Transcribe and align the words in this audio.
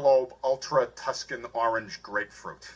Michelob 0.00 0.32
Ultra 0.42 0.86
Tuscan 0.96 1.44
Orange 1.52 2.02
Grapefruit. 2.02 2.70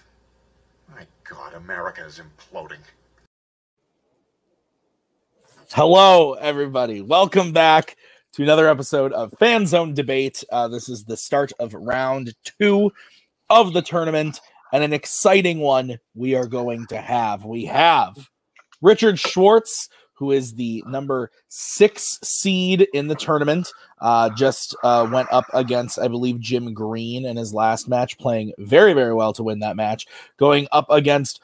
My 0.95 1.07
God, 1.29 1.55
America 1.55 2.05
is 2.05 2.21
imploding. 2.21 2.83
Hello, 5.71 6.35
everybody. 6.35 7.01
Welcome 7.01 7.53
back 7.53 7.97
to 8.33 8.43
another 8.43 8.69
episode 8.69 9.15
of 9.15 9.33
Fan 9.39 9.67
Zone 9.67 9.95
Debate. 9.95 10.45
Uh, 10.53 10.69
this 10.69 10.91
is 10.91 11.05
the 11.05 11.17
start 11.17 11.51
of 11.59 11.73
round 11.73 12.35
two 12.61 12.93
of 13.49 13.73
the 13.73 13.83
tournament, 13.83 14.41
and 14.75 14.85
an 14.85 14.93
exciting 14.93 15.61
one 15.61 15.99
we 16.15 16.35
are 16.35 16.47
going 16.47 16.85
to 16.89 16.99
have. 16.99 17.47
We 17.47 17.65
have 17.65 18.29
Richard 18.83 19.19
Schwartz, 19.19 19.89
who 20.15 20.33
is 20.33 20.55
the 20.55 20.83
number 20.87 21.31
six 21.49 22.19
seed 22.23 22.87
in 22.95 23.09
the 23.09 23.15
tournament, 23.15 23.71
uh, 24.01 24.31
just 24.31 24.75
uh, 24.83 25.09
went 25.11 25.29
up 25.33 25.47
against, 25.53 25.99
I 25.99 26.09
believe, 26.09 26.41
Jim 26.41 26.73
Green 26.73 27.27
in 27.27 27.37
his 27.37 27.53
last 27.53 27.89
match, 27.89 28.19
playing 28.19 28.53
very, 28.59 28.93
very 28.93 29.15
well 29.15 29.33
to 29.35 29.43
win 29.43 29.61
that 29.61 29.77
match, 29.77 30.07
going 30.39 30.67
up 30.73 30.87
against 30.91 31.41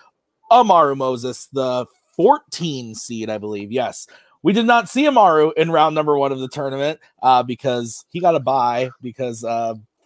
Amaru 0.51 0.95
Moses, 0.95 1.47
the 1.52 1.87
14 2.16 2.95
seed, 2.95 3.30
I 3.30 3.38
believe. 3.38 3.73
Yes. 3.73 4.06
We 4.42 4.55
did 4.55 4.66
not 4.66 4.89
see 4.89 5.06
Amaru 5.06 5.52
in 5.56 5.70
round 5.70 5.95
number 5.95 6.16
one 6.16 6.33
of 6.33 6.39
the 6.39 6.48
tournament 6.48 6.98
uh, 7.23 7.42
because 7.42 8.06
he 8.11 8.20
got 8.20 8.34
a 8.34 8.41
bye 8.41 8.91
because 9.02 9.45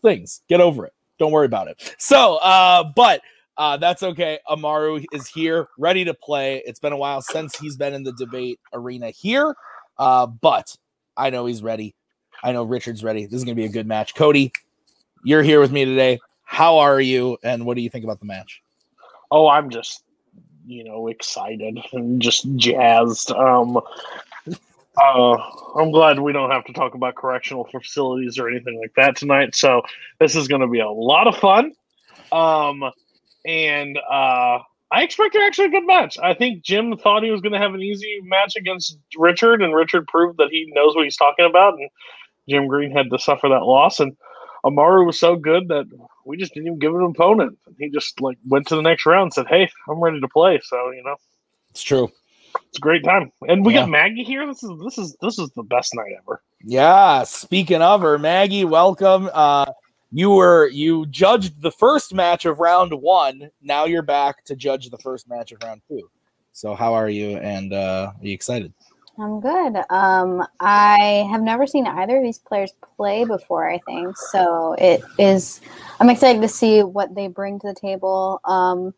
things. 0.05 0.43
Get 0.49 0.61
over 0.61 0.87
it. 0.87 0.93
Don't 1.19 1.33
worry 1.33 1.47
about 1.47 1.69
it. 1.69 1.95
So, 1.99 2.37
uh, 2.37 2.85
but 2.95 3.21
uh, 3.57 3.77
that's 3.77 4.03
okay. 4.03 4.39
Amaru 4.49 5.05
is 5.13 5.29
here, 5.29 5.69
ready 5.79 6.05
to 6.05 6.15
play. 6.15 6.63
It's 6.67 6.81
been 6.81 6.93
a 6.93 6.97
while 6.97 7.23
since 7.23 7.57
he's 7.59 7.77
been 7.77 7.95
in 7.95 8.03
the 8.03 8.13
debate 8.13 8.59
arena 8.73 9.11
here, 9.11 9.55
uh, 9.99 10.27
but 10.27 10.77
I 11.17 11.31
know 11.31 11.47
he's 11.47 11.63
ready. 11.63 11.95
I 12.43 12.53
know 12.53 12.65
Richard's 12.65 13.05
ready. 13.05 13.27
This 13.27 13.35
is 13.35 13.45
going 13.45 13.57
to 13.57 13.61
be 13.61 13.67
a 13.67 13.73
good 13.73 13.87
match. 13.87 14.15
Cody, 14.15 14.53
you're 15.23 15.43
here 15.43 15.61
with 15.61 15.73
me 15.73 15.85
today. 15.85 16.19
How 16.43 16.79
are 16.79 17.01
you, 17.01 17.39
and 17.43 17.65
what 17.65 17.77
do 17.77 17.83
you 17.83 17.91
think 17.91 18.05
about 18.05 18.21
the 18.21 18.27
match? 18.27 18.63
Oh, 19.31 19.49
I'm 19.49 19.71
just 19.71 20.03
you 20.67 20.85
know 20.85 21.09
excited 21.09 21.79
and 21.93 22.21
just 22.21 22.47
jazzed. 22.57 23.31
Um, 23.31 23.79
uh, 24.97 25.37
I'm 25.77 25.91
glad 25.91 26.19
we 26.19 26.33
don't 26.33 26.51
have 26.51 26.65
to 26.67 26.73
talk 26.73 26.95
about 26.95 27.15
correctional 27.15 27.65
facilities 27.65 28.39
or 28.39 28.49
anything 28.49 28.79
like 28.81 28.93
that 28.97 29.17
tonight. 29.17 29.55
So 29.55 29.83
this 30.21 30.37
is 30.37 30.49
going 30.49 30.61
to 30.61 30.69
be 30.69 30.81
a 30.81 30.89
lot 30.89 31.27
of 31.27 31.37
fun. 31.37 31.73
Um, 32.31 32.85
and 33.45 33.99
uh, 33.99 34.59
I 34.91 35.03
expect 35.03 35.37
actually 35.37 35.67
a 35.67 35.71
good 35.71 35.87
match. 35.87 36.17
I 36.23 36.35
think 36.35 36.63
Jim 36.63 36.97
thought 36.97 37.23
he 37.23 37.31
was 37.31 37.41
going 37.41 37.53
to 37.53 37.59
have 37.59 37.75
an 37.75 37.83
easy 37.83 38.21
match 38.23 38.55
against 38.57 38.97
Richard, 39.17 39.63
and 39.63 39.75
Richard 39.75 40.07
proved 40.07 40.39
that 40.39 40.51
he 40.51 40.71
knows 40.75 40.95
what 40.95 41.05
he's 41.05 41.17
talking 41.17 41.47
about. 41.47 41.75
And 41.75 41.91
Jim 42.49 42.69
Green 42.69 42.91
had 42.91 43.11
to 43.11 43.19
suffer 43.19 43.49
that 43.49 43.65
loss. 43.65 44.01
And 44.01 44.17
Amaru 44.65 45.05
was 45.05 45.19
so 45.19 45.37
good 45.37 45.69
that 45.69 45.87
we 46.25 46.37
just 46.37 46.55
didn't 46.55 46.69
even 46.69 46.79
give 46.79 46.93
him 46.93 47.01
an 47.01 47.11
opponent. 47.11 47.59
He 47.79 47.91
just 47.91 48.21
like 48.21 48.39
went 48.47 48.67
to 48.69 48.77
the 48.77 48.83
next 48.83 49.05
round 49.05 49.25
and 49.25 49.35
said, 49.35 49.47
Hey, 49.49 49.71
I'm 49.89 50.01
ready 50.01 50.21
to 50.21 50.29
play. 50.29 50.61
So, 50.63 50.91
you 50.91 51.03
know. 51.05 51.17
It's 51.71 51.83
true. 51.83 52.11
It's 52.69 52.79
a 52.79 52.81
great 52.81 53.03
time. 53.03 53.33
And 53.49 53.65
we 53.67 53.75
yeah. 53.75 53.81
got 53.81 53.91
Maggie 53.91 54.23
here. 54.23 54.47
This 54.47 54.63
is 54.63 54.71
this 54.85 54.97
is 54.97 55.17
this 55.21 55.39
is 55.41 55.51
the 55.57 55.65
best 55.65 55.93
night 55.95 56.13
ever. 56.23 56.41
Yeah. 56.63 57.25
Speaking 57.25 57.83
of 57.83 58.01
her, 58.03 58.17
Maggie, 58.17 58.65
welcome. 58.65 59.29
Uh 59.33 59.67
you 60.15 60.31
were 60.31 60.69
you 60.69 61.07
judged 61.07 61.61
the 61.61 61.73
first 61.73 62.15
match 62.15 62.45
of 62.45 62.61
round 62.61 62.95
one. 62.95 63.51
Now 63.61 63.85
you're 63.85 64.01
back 64.01 64.45
to 64.45 64.55
judge 64.55 64.89
the 64.89 64.99
first 64.99 65.29
match 65.29 65.51
of 65.51 65.59
round 65.65 65.83
two. 65.89 66.09
So 66.53 66.77
how 66.77 66.95
are 66.95 67.09
you 67.09 67.37
and 67.39 67.73
uh 67.73 68.13
are 68.19 68.25
you 68.25 68.33
excited? 68.33 68.73
I'm 69.19 69.41
good. 69.41 69.77
Um, 69.91 70.45
I 70.61 71.27
have 71.31 71.43
never 71.43 71.67
seen 71.67 71.87
either 71.87 72.17
of 72.17 72.23
these 72.23 72.39
players 72.39 72.73
play 72.97 73.25
before, 73.25 73.69
I 73.69 73.79
think. 73.79 74.17
So 74.17 74.75
it 74.79 75.05
is, 75.19 75.61
I'm 76.01 76.11
excited 76.11 76.43
to 76.43 76.49
see 76.49 76.83
what 76.83 77.15
they 77.15 77.29
bring 77.29 77.61
to 77.61 77.69
the 77.69 77.75
table. 77.75 78.41
Um, 78.45 78.93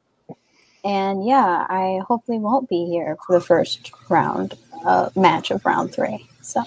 and 0.84 1.26
yeah, 1.26 1.66
I 1.68 2.00
hopefully 2.06 2.38
won't 2.38 2.66
be 2.66 2.86
here 2.86 3.18
for 3.26 3.38
the 3.38 3.44
first 3.44 3.92
round 4.08 4.54
uh, 4.86 5.10
match 5.16 5.50
of 5.50 5.66
round 5.66 5.92
three. 5.92 6.26
So, 6.46 6.62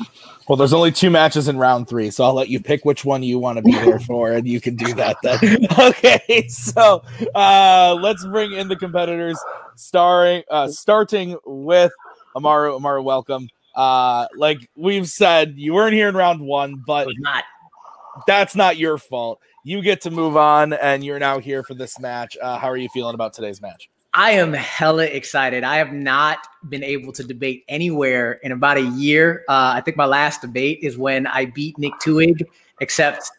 well, 0.50 0.58
there's 0.58 0.74
only 0.74 0.92
two 0.92 1.10
matches 1.10 1.48
in 1.48 1.58
round 1.58 1.88
three, 1.88 2.12
so 2.12 2.26
I'll 2.26 2.34
let 2.34 2.50
you 2.50 2.60
pick 2.60 2.84
which 2.84 3.06
one 3.06 3.24
you 3.24 3.40
want 3.40 3.58
to 3.58 3.62
be 3.62 3.72
here 3.72 4.00
for, 4.00 4.34
and 4.34 4.46
you 4.46 4.60
can 4.60 4.76
do 4.76 4.94
that 4.96 5.16
then. 5.24 5.68
okay, 5.80 6.48
so 6.50 7.02
uh, 7.34 7.98
let's 7.98 8.26
bring 8.26 8.52
in 8.52 8.68
the 8.68 8.76
competitors, 8.76 9.40
starring 9.76 10.44
uh, 10.50 10.68
starting 10.68 11.38
with 11.46 11.94
Amaru, 12.36 12.76
Amaru, 12.76 13.02
welcome. 13.02 13.48
Uh, 13.74 14.28
like 14.36 14.70
we've 14.76 15.08
said, 15.08 15.54
you 15.56 15.74
weren't 15.74 15.94
here 15.94 16.10
in 16.10 16.16
round 16.16 16.42
one, 16.42 16.84
but 16.86 17.08
not. 17.20 17.46
That's 18.28 18.58
not 18.58 18.76
your 18.76 18.98
fault. 18.98 19.40
You 19.64 19.82
get 19.82 20.02
to 20.02 20.12
move 20.12 20.36
on, 20.36 20.74
and 20.74 21.06
you're 21.06 21.20
now 21.20 21.40
here 21.40 21.64
for 21.64 21.74
this 21.74 21.98
match. 22.02 22.36
Uh, 22.42 22.58
how 22.58 22.68
are 22.68 22.78
you 22.78 22.90
feeling 22.90 23.16
about 23.16 23.32
today's 23.32 23.62
match? 23.62 23.90
I 24.14 24.32
am 24.32 24.54
hella 24.54 25.06
excited. 25.06 25.64
I 25.64 25.78
have 25.78 25.94
not 25.94 26.40
been 26.68 26.84
able 26.84 27.14
to 27.14 27.24
debate 27.24 27.64
anywhere 27.68 28.34
in 28.44 28.52
about 28.52 28.78
a 28.78 28.84
year. 28.84 29.44
Uh, 29.48 29.74
I 29.76 29.82
think 29.82 29.98
my 29.98 30.06
last 30.06 30.42
debate 30.42 30.80
is 30.82 30.98
when 30.98 31.28
I 31.28 31.46
beat 31.46 31.78
Nick 31.78 31.94
Tuig, 32.04 32.42
except 32.82 33.30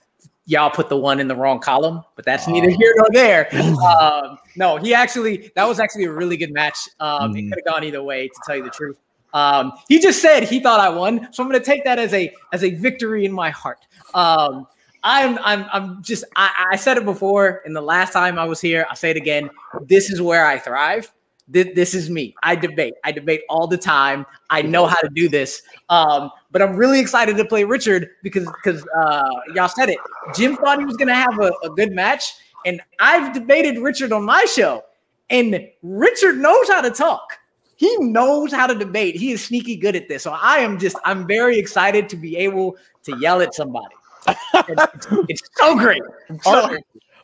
y'all 0.47 0.71
put 0.71 0.89
the 0.89 0.97
one 0.97 1.21
in 1.21 1.29
the 1.29 1.35
wrong 1.35 1.59
column, 1.61 2.03
but 2.17 2.25
that's 2.25 2.47
neither 2.47 2.71
here 2.71 2.95
nor 2.97 3.09
there. 3.13 3.49
Um, 3.81 4.39
no, 4.57 4.77
he 4.77 4.95
actually, 4.95 5.51
that 5.55 5.65
was 5.65 5.81
actually 5.81 6.05
a 6.05 6.13
really 6.13 6.37
good 6.37 6.53
match. 6.53 6.89
Um, 6.99 7.33
mm. 7.33 7.39
It 7.39 7.43
could 7.49 7.63
have 7.65 7.75
gone 7.75 7.85
either 7.85 8.03
way, 8.03 8.29
to 8.29 8.35
tell 8.47 8.57
you 8.57 8.65
the 8.65 8.71
truth. 8.71 8.99
Um, 9.33 9.73
he 9.89 10.01
just 10.01 10.21
said 10.21 10.45
he 10.45 10.61
thought 10.61 10.81
I 10.81 10.89
won, 10.89 11.33
so 11.33 11.43
I'm 11.43 11.49
going 11.49 11.61
to 11.61 11.65
take 11.65 11.85
that 11.85 11.99
as 11.99 12.13
a 12.13 12.33
as 12.53 12.65
a 12.65 12.71
victory 12.75 13.25
in 13.25 13.33
my 13.33 13.51
heart. 13.51 13.87
Um, 14.13 14.67
I'm 15.03 15.39
I'm 15.43 15.67
I'm 15.73 16.03
just 16.03 16.25
I, 16.37 16.69
I 16.73 16.77
said 16.77 16.97
it 16.99 17.05
before, 17.05 17.63
and 17.65 17.75
the 17.75 17.81
last 17.81 18.13
time 18.13 18.39
I 18.39 18.45
was 18.45 18.61
here, 18.61 18.87
I'll 18.89 18.97
say 18.97 19.11
it 19.11 19.17
again. 19.17 19.51
This 19.83 20.11
is 20.11 20.21
where 20.21 20.47
I 20.47 20.59
thrive 20.59 21.11
this, 21.51 21.69
this 21.75 21.95
is 21.95 22.09
me. 22.09 22.35
I 22.43 22.55
debate. 22.55 22.95
I 23.05 23.13
debate 23.13 23.43
all 23.49 23.67
the 23.67 23.77
time. 23.77 24.25
I 24.51 24.63
know 24.63 24.87
how 24.87 25.01
to 25.01 25.09
do 25.09 25.29
this. 25.29 25.63
Um, 25.89 26.31
but 26.53 26.63
I'm 26.63 26.77
really 26.77 27.01
excited 27.01 27.37
to 27.37 27.45
play 27.45 27.65
Richard 27.65 28.09
because 28.23 28.47
because 28.63 28.87
uh, 28.97 29.29
y'all 29.55 29.69
said 29.69 29.89
it. 29.89 29.99
Jim 30.35 30.57
thought 30.57 30.79
he 30.79 30.85
was 30.85 30.97
gonna 30.97 31.15
have 31.15 31.39
a, 31.41 31.53
a 31.65 31.71
good 31.71 31.93
match, 31.93 32.35
and 32.65 32.81
I've 33.01 33.35
debated 33.35 33.79
Richard 33.79 34.13
on 34.13 34.25
my 34.25 34.45
show, 34.45 34.85
and 35.29 35.69
Richard 35.83 36.39
knows 36.39 36.69
how 36.69 36.81
to 36.81 36.91
talk. 36.91 37.39
He 37.77 37.95
knows 37.99 38.53
how 38.53 38.67
to 38.67 38.75
debate. 38.75 39.17
He 39.17 39.33
is 39.33 39.45
sneaky 39.45 39.75
good 39.75 39.97
at 39.97 40.09
this. 40.09 40.23
So 40.23 40.33
I 40.33 40.59
am 40.59 40.79
just 40.79 40.97
I'm 41.05 41.27
very 41.27 41.59
excited 41.59 42.09
to 42.11 42.17
be 42.17 42.37
able 42.37 42.77
to 43.05 43.17
yell 43.19 43.41
at 43.41 43.55
somebody. 43.55 43.95
It's, 44.29 45.07
it's, 45.29 45.43
so 45.57 45.77
great. 45.77 46.03
So, 46.43 46.77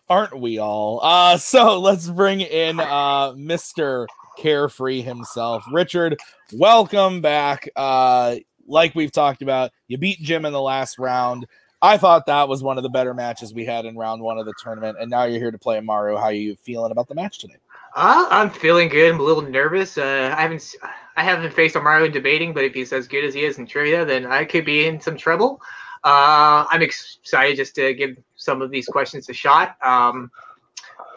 aren't 0.09 0.41
we 0.41 0.59
all? 0.59 1.01
Uh, 1.03 1.37
so 1.37 1.81
let's 1.81 2.09
bring 2.09 2.41
in 2.41 2.81
uh, 2.81 3.33
Mr. 3.33 4.07
Carefree 4.37 5.03
himself. 5.03 5.65
Richard, 5.73 6.17
welcome 6.53 7.21
back. 7.21 7.69
Uh, 7.77 8.37
like 8.67 8.95
we've 8.95 9.13
talked 9.13 9.43
about, 9.43 9.73
you 9.89 9.99
beat 9.99 10.19
Jim 10.21 10.45
in 10.45 10.53
the 10.53 10.61
last 10.61 10.99
round. 10.99 11.47
I 11.83 11.99
thought 11.99 12.27
that 12.27 12.49
was 12.49 12.63
one 12.63 12.79
of 12.79 12.83
the 12.83 12.89
better 12.89 13.15
matches 13.15 13.53
we 13.53 13.65
had 13.65 13.85
in 13.85 13.97
round 13.97 14.23
one 14.23 14.39
of 14.39 14.47
the 14.47 14.55
tournament, 14.63 14.97
and 15.01 15.11
now 15.11 15.25
you're 15.25 15.39
here 15.39 15.51
to 15.51 15.59
play 15.59 15.77
Amaru. 15.77 16.17
How 16.17 16.25
are 16.25 16.33
you 16.33 16.57
feeling 16.57 16.91
about 16.91 17.09
the 17.09 17.15
match 17.15 17.39
today? 17.39 17.57
Uh, 17.95 18.27
I'm 18.31 18.51
feeling 18.51 18.89
good. 18.89 19.15
I'm 19.15 19.21
a 19.21 19.23
little 19.23 19.43
nervous. 19.43 19.97
Uh, 19.97 20.35
I 20.37 20.43
haven't 20.43 20.75
I 21.17 21.25
haven't 21.25 21.53
faced 21.53 21.77
Amaru 21.77 22.05
in 22.07 22.13
debating, 22.13 22.53
but 22.53 22.65
if 22.65 22.75
he's 22.75 22.93
as 22.93 23.09
good 23.09 23.25
as 23.25 23.35
he 23.35 23.45
is 23.45 23.59
in 23.59 23.67
trivia, 23.67 24.05
then 24.05 24.27
I 24.27 24.45
could 24.45 24.65
be 24.65 24.87
in 24.87 25.01
some 25.01 25.17
trouble. 25.17 25.63
Uh, 26.07 26.65
I'm 26.71 26.83
excited 26.83 27.57
just 27.57 27.75
to 27.75 27.93
give 27.93 28.17
some 28.37 28.63
of 28.63 28.71
these 28.71 28.87
questions 28.87 29.29
a 29.29 29.33
shot. 29.33 29.77
Um, 29.85 30.31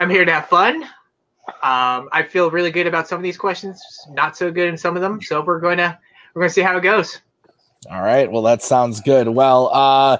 I'm 0.01 0.09
here 0.09 0.25
to 0.25 0.31
have 0.31 0.47
fun. 0.47 0.81
Um, 1.61 2.09
I 2.11 2.25
feel 2.27 2.49
really 2.49 2.71
good 2.71 2.87
about 2.87 3.07
some 3.07 3.17
of 3.17 3.23
these 3.23 3.37
questions, 3.37 3.79
not 4.09 4.35
so 4.35 4.51
good 4.51 4.67
in 4.67 4.75
some 4.75 4.95
of 4.95 5.03
them. 5.03 5.21
So 5.21 5.43
we're 5.43 5.59
going 5.59 5.77
to 5.77 5.95
we're 6.33 6.41
going 6.41 6.49
to 6.49 6.53
see 6.55 6.61
how 6.61 6.75
it 6.75 6.81
goes. 6.81 7.21
All 7.91 8.01
right. 8.01 8.31
Well, 8.31 8.41
that 8.41 8.63
sounds 8.63 8.99
good. 8.99 9.27
Well, 9.27 9.69
uh, 9.71 10.17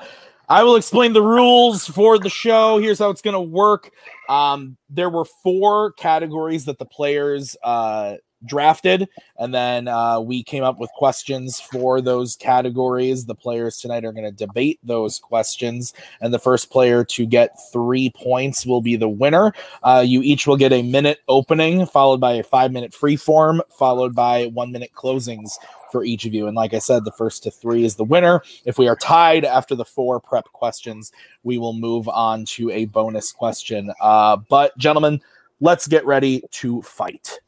I 0.47 0.61
will 0.61 0.75
explain 0.75 1.13
the 1.13 1.23
rules 1.23 1.88
for 1.88 2.19
the 2.19 2.29
show. 2.29 2.77
Here's 2.77 2.99
how 2.99 3.09
it's 3.09 3.23
going 3.23 3.33
to 3.33 3.41
work. 3.41 3.89
Um, 4.27 4.77
there 4.88 5.09
were 5.09 5.25
four 5.25 5.94
categories 5.94 6.65
that 6.65 6.77
the 6.77 6.85
players 6.85 7.57
uh, 7.63 8.17
drafted, 8.45 9.07
and 9.38 9.53
then 9.53 9.88
uh, 9.88 10.19
we 10.19 10.44
came 10.44 10.63
up 10.63 10.80
with 10.80 10.89
questions 10.91 11.59
for 11.59 12.01
those 12.01 12.36
categories. 12.36 13.25
The 13.25 13.36
players 13.36 13.77
tonight 13.77 14.06
are 14.06 14.12
going 14.12 14.25
to 14.25 14.31
debate 14.31 14.80
those 14.83 15.19
questions, 15.19 15.94
and 16.21 16.33
the 16.33 16.39
first 16.39 16.69
player 16.69 17.03
to 17.06 17.25
get 17.25 17.57
three 17.71 18.09
points 18.09 18.65
will 18.65 18.81
be 18.81 18.95
the 18.95 19.09
winner. 19.09 19.53
Uh, 19.83 20.03
you 20.06 20.21
each 20.21 20.47
will 20.47 20.57
get 20.57 20.74
a 20.74 20.81
minute 20.81 21.19
opening, 21.27 21.86
followed 21.86 22.19
by 22.19 22.33
a 22.33 22.44
five 22.44 22.71
minute 22.71 22.94
free 22.94 23.15
form, 23.15 23.62
followed 23.77 24.15
by 24.15 24.45
one 24.47 24.71
minute 24.71 24.92
closings 24.94 25.53
for 25.92 26.03
each 26.03 26.25
of 26.25 26.33
you. 26.33 26.47
And 26.47 26.56
like 26.56 26.74
I 26.74 26.80
said, 26.80 27.03
the 27.03 27.12
first 27.12 27.44
to 27.44 27.51
three 27.51 27.83
is 27.83 27.95
the 27.95 28.03
winner. 28.03 28.44
If 28.65 28.77
we 28.77 28.88
are 28.88 28.95
tied 28.95 29.44
after 29.44 29.75
the 29.75 29.85
four 29.85 30.19
prep 30.19 30.45
questions, 30.45 31.12
we 31.44 31.57
will 31.57 31.74
move 31.74 32.07
on 32.07 32.45
to 32.45 32.69
a 32.69 32.85
bonus 32.85 33.31
question. 33.31 33.92
Uh, 34.00 34.38
but, 34.38 34.77
gentlemen, 34.77 35.19
let's 35.59 35.88
get 35.88 36.06
ready 36.06 36.44
to 36.51 36.81
fight. 36.83 37.39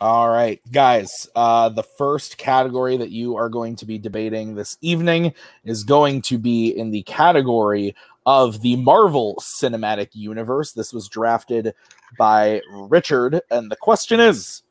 All 0.00 0.28
right, 0.28 0.60
guys. 0.70 1.28
Uh, 1.34 1.70
the 1.70 1.82
first 1.82 2.38
category 2.38 2.96
that 2.96 3.10
you 3.10 3.36
are 3.36 3.48
going 3.48 3.74
to 3.76 3.84
be 3.84 3.98
debating 3.98 4.54
this 4.54 4.78
evening 4.80 5.34
is 5.64 5.82
going 5.82 6.22
to 6.22 6.38
be 6.38 6.68
in 6.68 6.92
the 6.92 7.02
category 7.02 7.96
of 8.24 8.60
the 8.60 8.76
Marvel 8.76 9.36
Cinematic 9.40 10.10
Universe. 10.12 10.70
This 10.72 10.92
was 10.92 11.08
drafted 11.08 11.74
by 12.16 12.62
Richard, 12.70 13.40
and 13.50 13.72
the 13.72 13.76
question 13.76 14.20
is 14.20 14.62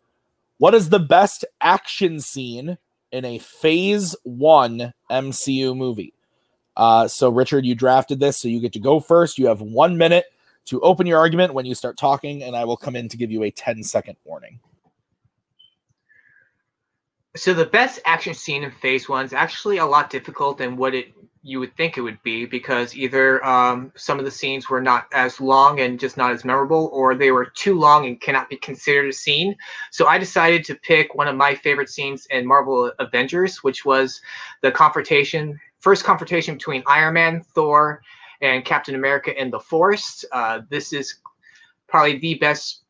what 0.59 0.73
is 0.73 0.87
the 0.87 0.99
best 0.99 1.43
action 1.59 2.21
scene 2.21 2.77
in 3.11 3.25
a 3.25 3.39
phase 3.39 4.15
one 4.23 4.93
MCU 5.11 5.75
movie? 5.75 6.13
Uh, 6.77 7.09
so, 7.09 7.29
Richard, 7.29 7.65
you 7.65 7.75
drafted 7.75 8.21
this, 8.21 8.37
so 8.37 8.47
you 8.47 8.61
get 8.61 8.73
to 8.73 8.79
go 8.79 9.01
first. 9.01 9.37
You 9.37 9.47
have 9.47 9.59
one 9.59 9.97
minute 9.97 10.25
to 10.67 10.79
open 10.81 11.05
your 11.05 11.19
argument 11.19 11.53
when 11.53 11.65
you 11.65 11.75
start 11.75 11.97
talking, 11.97 12.43
and 12.43 12.55
I 12.55 12.63
will 12.63 12.77
come 12.77 12.95
in 12.95 13.09
to 13.09 13.17
give 13.17 13.29
you 13.29 13.43
a 13.43 13.51
10 13.51 13.83
second 13.83 14.15
warning. 14.23 14.61
So 17.37 17.53
the 17.53 17.65
best 17.65 17.99
action 18.05 18.33
scene 18.33 18.63
in 18.63 18.71
Phase 18.71 19.07
One 19.07 19.23
is 19.23 19.31
actually 19.31 19.77
a 19.77 19.85
lot 19.85 20.09
difficult 20.09 20.57
than 20.57 20.75
what 20.75 20.95
it 20.95 21.13
you 21.43 21.61
would 21.61 21.75
think 21.77 21.97
it 21.97 22.01
would 22.01 22.21
be 22.23 22.45
because 22.45 22.93
either 22.95 23.43
um, 23.45 23.93
some 23.95 24.19
of 24.19 24.25
the 24.25 24.31
scenes 24.31 24.69
were 24.69 24.81
not 24.81 25.07
as 25.13 25.39
long 25.39 25.79
and 25.79 25.97
just 25.97 26.17
not 26.17 26.31
as 26.31 26.43
memorable, 26.43 26.89
or 26.91 27.15
they 27.15 27.31
were 27.31 27.45
too 27.45 27.79
long 27.79 28.05
and 28.05 28.19
cannot 28.19 28.49
be 28.49 28.57
considered 28.57 29.07
a 29.07 29.13
scene. 29.13 29.55
So 29.91 30.07
I 30.07 30.17
decided 30.17 30.65
to 30.65 30.75
pick 30.75 31.15
one 31.15 31.27
of 31.29 31.37
my 31.37 31.55
favorite 31.55 31.89
scenes 31.89 32.27
in 32.31 32.45
Marvel 32.45 32.91
Avengers, 32.99 33.63
which 33.63 33.85
was 33.85 34.19
the 34.61 34.71
confrontation, 34.71 35.57
first 35.79 36.03
confrontation 36.03 36.55
between 36.55 36.83
Iron 36.85 37.13
Man, 37.13 37.41
Thor, 37.41 38.01
and 38.41 38.65
Captain 38.65 38.95
America 38.95 39.39
in 39.39 39.49
the 39.49 39.59
forest. 39.59 40.25
Uh, 40.33 40.61
this 40.69 40.91
is 40.91 41.19
probably 41.87 42.17
the 42.17 42.35
best 42.35 42.83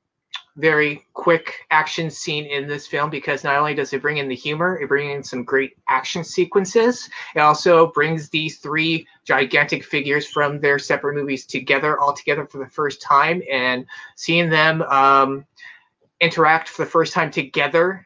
very 0.57 1.05
quick 1.13 1.65
action 1.69 2.09
scene 2.09 2.45
in 2.45 2.67
this 2.67 2.87
film 2.87 3.09
because 3.09 3.43
not 3.43 3.55
only 3.55 3.75
does 3.75 3.93
it 3.93 4.01
bring 4.01 4.17
in 4.17 4.27
the 4.27 4.35
humor, 4.35 4.79
it 4.79 4.89
brings 4.89 5.15
in 5.15 5.23
some 5.23 5.43
great 5.43 5.77
action 5.87 6.23
sequences. 6.23 7.09
It 7.35 7.39
also 7.39 7.91
brings 7.91 8.29
these 8.29 8.57
three 8.57 9.07
gigantic 9.23 9.83
figures 9.83 10.27
from 10.27 10.59
their 10.59 10.79
separate 10.79 11.15
movies 11.15 11.45
together, 11.45 11.99
all 11.99 12.13
together 12.13 12.45
for 12.45 12.57
the 12.57 12.69
first 12.69 13.01
time, 13.01 13.41
and 13.51 13.85
seeing 14.15 14.49
them 14.49 14.81
um, 14.83 15.45
interact 16.21 16.69
for 16.69 16.83
the 16.83 16.91
first 16.91 17.13
time 17.13 17.29
together 17.29 18.05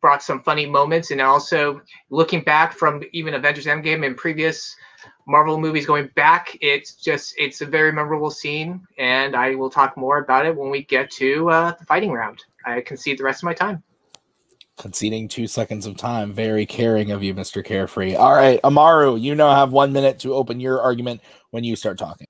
brought 0.00 0.22
some 0.22 0.42
funny 0.42 0.66
moments. 0.66 1.10
And 1.10 1.20
also 1.20 1.80
looking 2.10 2.42
back 2.42 2.72
from 2.72 3.02
even 3.12 3.34
Avengers 3.34 3.66
Endgame 3.66 4.06
and 4.06 4.16
previous 4.16 4.76
Marvel 5.26 5.58
movies 5.58 5.86
going 5.86 6.08
back, 6.14 6.56
it's 6.60 6.94
just 6.94 7.34
it's 7.36 7.60
a 7.60 7.66
very 7.66 7.92
memorable 7.92 8.30
scene, 8.30 8.86
and 8.98 9.34
I 9.34 9.54
will 9.54 9.70
talk 9.70 9.96
more 9.96 10.18
about 10.18 10.46
it 10.46 10.56
when 10.56 10.70
we 10.70 10.84
get 10.84 11.10
to 11.12 11.50
uh, 11.50 11.72
the 11.78 11.84
fighting 11.84 12.12
round. 12.12 12.44
I 12.64 12.80
concede 12.80 13.18
the 13.18 13.24
rest 13.24 13.42
of 13.42 13.44
my 13.44 13.54
time. 13.54 13.82
Conceding 14.78 15.26
two 15.26 15.46
seconds 15.46 15.86
of 15.86 15.96
time. 15.96 16.32
Very 16.32 16.66
caring 16.66 17.10
of 17.10 17.22
you, 17.22 17.34
Mr. 17.34 17.64
Carefree. 17.64 18.14
All 18.14 18.34
right, 18.34 18.60
Amaru, 18.62 19.16
you 19.16 19.34
now 19.34 19.54
have 19.54 19.72
one 19.72 19.92
minute 19.92 20.18
to 20.20 20.34
open 20.34 20.60
your 20.60 20.80
argument 20.80 21.22
when 21.50 21.64
you 21.64 21.76
start 21.76 21.98
talking. 21.98 22.26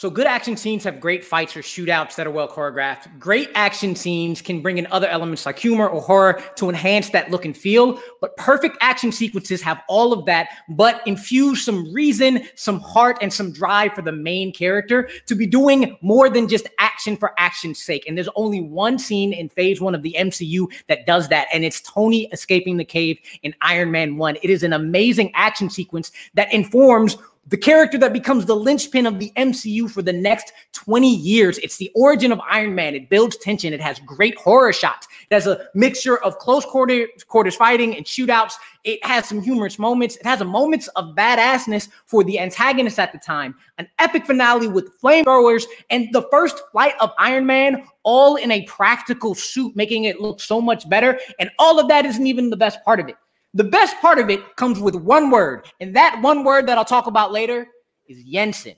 So 0.00 0.08
good 0.08 0.26
action 0.26 0.56
scenes 0.56 0.82
have 0.84 0.98
great 0.98 1.22
fights 1.22 1.54
or 1.54 1.60
shootouts 1.60 2.14
that 2.14 2.26
are 2.26 2.30
well 2.30 2.48
choreographed. 2.48 3.18
Great 3.18 3.50
action 3.54 3.94
scenes 3.94 4.40
can 4.40 4.62
bring 4.62 4.78
in 4.78 4.86
other 4.86 5.06
elements 5.06 5.44
like 5.44 5.58
humor 5.58 5.86
or 5.86 6.00
horror 6.00 6.42
to 6.56 6.70
enhance 6.70 7.10
that 7.10 7.30
look 7.30 7.44
and 7.44 7.54
feel. 7.54 8.00
But 8.22 8.34
perfect 8.38 8.78
action 8.80 9.12
sequences 9.12 9.60
have 9.60 9.82
all 9.90 10.14
of 10.14 10.24
that, 10.24 10.48
but 10.70 11.06
infuse 11.06 11.62
some 11.62 11.92
reason, 11.92 12.46
some 12.54 12.80
heart, 12.80 13.18
and 13.20 13.30
some 13.30 13.52
drive 13.52 13.92
for 13.92 14.00
the 14.00 14.10
main 14.10 14.54
character 14.54 15.10
to 15.26 15.34
be 15.34 15.46
doing 15.46 15.98
more 16.00 16.30
than 16.30 16.48
just 16.48 16.66
action 16.78 17.14
for 17.14 17.34
action's 17.36 17.78
sake. 17.78 18.06
And 18.08 18.16
there's 18.16 18.30
only 18.36 18.62
one 18.62 18.98
scene 18.98 19.34
in 19.34 19.50
phase 19.50 19.82
one 19.82 19.94
of 19.94 20.00
the 20.00 20.16
MCU 20.18 20.66
that 20.88 21.04
does 21.04 21.28
that, 21.28 21.48
and 21.52 21.62
it's 21.62 21.82
Tony 21.82 22.26
escaping 22.32 22.78
the 22.78 22.86
cave 22.86 23.18
in 23.42 23.54
Iron 23.60 23.90
Man 23.90 24.16
1. 24.16 24.38
It 24.42 24.48
is 24.48 24.62
an 24.62 24.72
amazing 24.72 25.30
action 25.34 25.68
sequence 25.68 26.10
that 26.32 26.50
informs 26.54 27.18
the 27.50 27.56
character 27.56 27.98
that 27.98 28.12
becomes 28.12 28.46
the 28.46 28.54
linchpin 28.54 29.06
of 29.06 29.18
the 29.18 29.32
MCU 29.36 29.90
for 29.90 30.02
the 30.02 30.12
next 30.12 30.52
20 30.72 31.12
years. 31.12 31.58
It's 31.58 31.76
the 31.76 31.90
origin 31.96 32.30
of 32.30 32.40
Iron 32.48 32.74
Man. 32.74 32.94
It 32.94 33.10
builds 33.10 33.36
tension. 33.36 33.72
It 33.72 33.80
has 33.80 33.98
great 34.00 34.36
horror 34.38 34.72
shots. 34.72 35.08
It 35.28 35.34
has 35.34 35.48
a 35.48 35.66
mixture 35.74 36.22
of 36.22 36.38
close 36.38 36.64
quarter, 36.64 37.08
quarters 37.26 37.56
fighting 37.56 37.96
and 37.96 38.06
shootouts. 38.06 38.54
It 38.84 39.04
has 39.04 39.28
some 39.28 39.42
humorous 39.42 39.78
moments. 39.78 40.16
It 40.16 40.26
has 40.26 40.40
a 40.40 40.44
moments 40.44 40.86
of 40.94 41.16
badassness 41.16 41.88
for 42.06 42.22
the 42.22 42.38
antagonist 42.38 42.98
at 43.00 43.12
the 43.12 43.18
time. 43.18 43.56
An 43.78 43.88
epic 43.98 44.26
finale 44.26 44.68
with 44.68 45.00
flamethrowers 45.00 45.64
and 45.90 46.08
the 46.12 46.26
first 46.30 46.62
flight 46.70 46.94
of 47.00 47.10
Iron 47.18 47.46
Man, 47.46 47.84
all 48.04 48.36
in 48.36 48.52
a 48.52 48.64
practical 48.66 49.34
suit, 49.34 49.74
making 49.74 50.04
it 50.04 50.20
look 50.20 50.40
so 50.40 50.60
much 50.60 50.88
better. 50.88 51.18
And 51.40 51.50
all 51.58 51.80
of 51.80 51.88
that 51.88 52.06
isn't 52.06 52.26
even 52.26 52.48
the 52.48 52.56
best 52.56 52.82
part 52.84 53.00
of 53.00 53.08
it. 53.08 53.16
The 53.54 53.64
best 53.64 53.96
part 54.00 54.18
of 54.18 54.30
it 54.30 54.56
comes 54.56 54.78
with 54.78 54.94
one 54.94 55.30
word, 55.30 55.66
and 55.80 55.94
that 55.96 56.20
one 56.22 56.44
word 56.44 56.68
that 56.68 56.78
I'll 56.78 56.84
talk 56.84 57.06
about 57.06 57.32
later 57.32 57.66
is 58.08 58.24
Yinsen. 58.24 58.76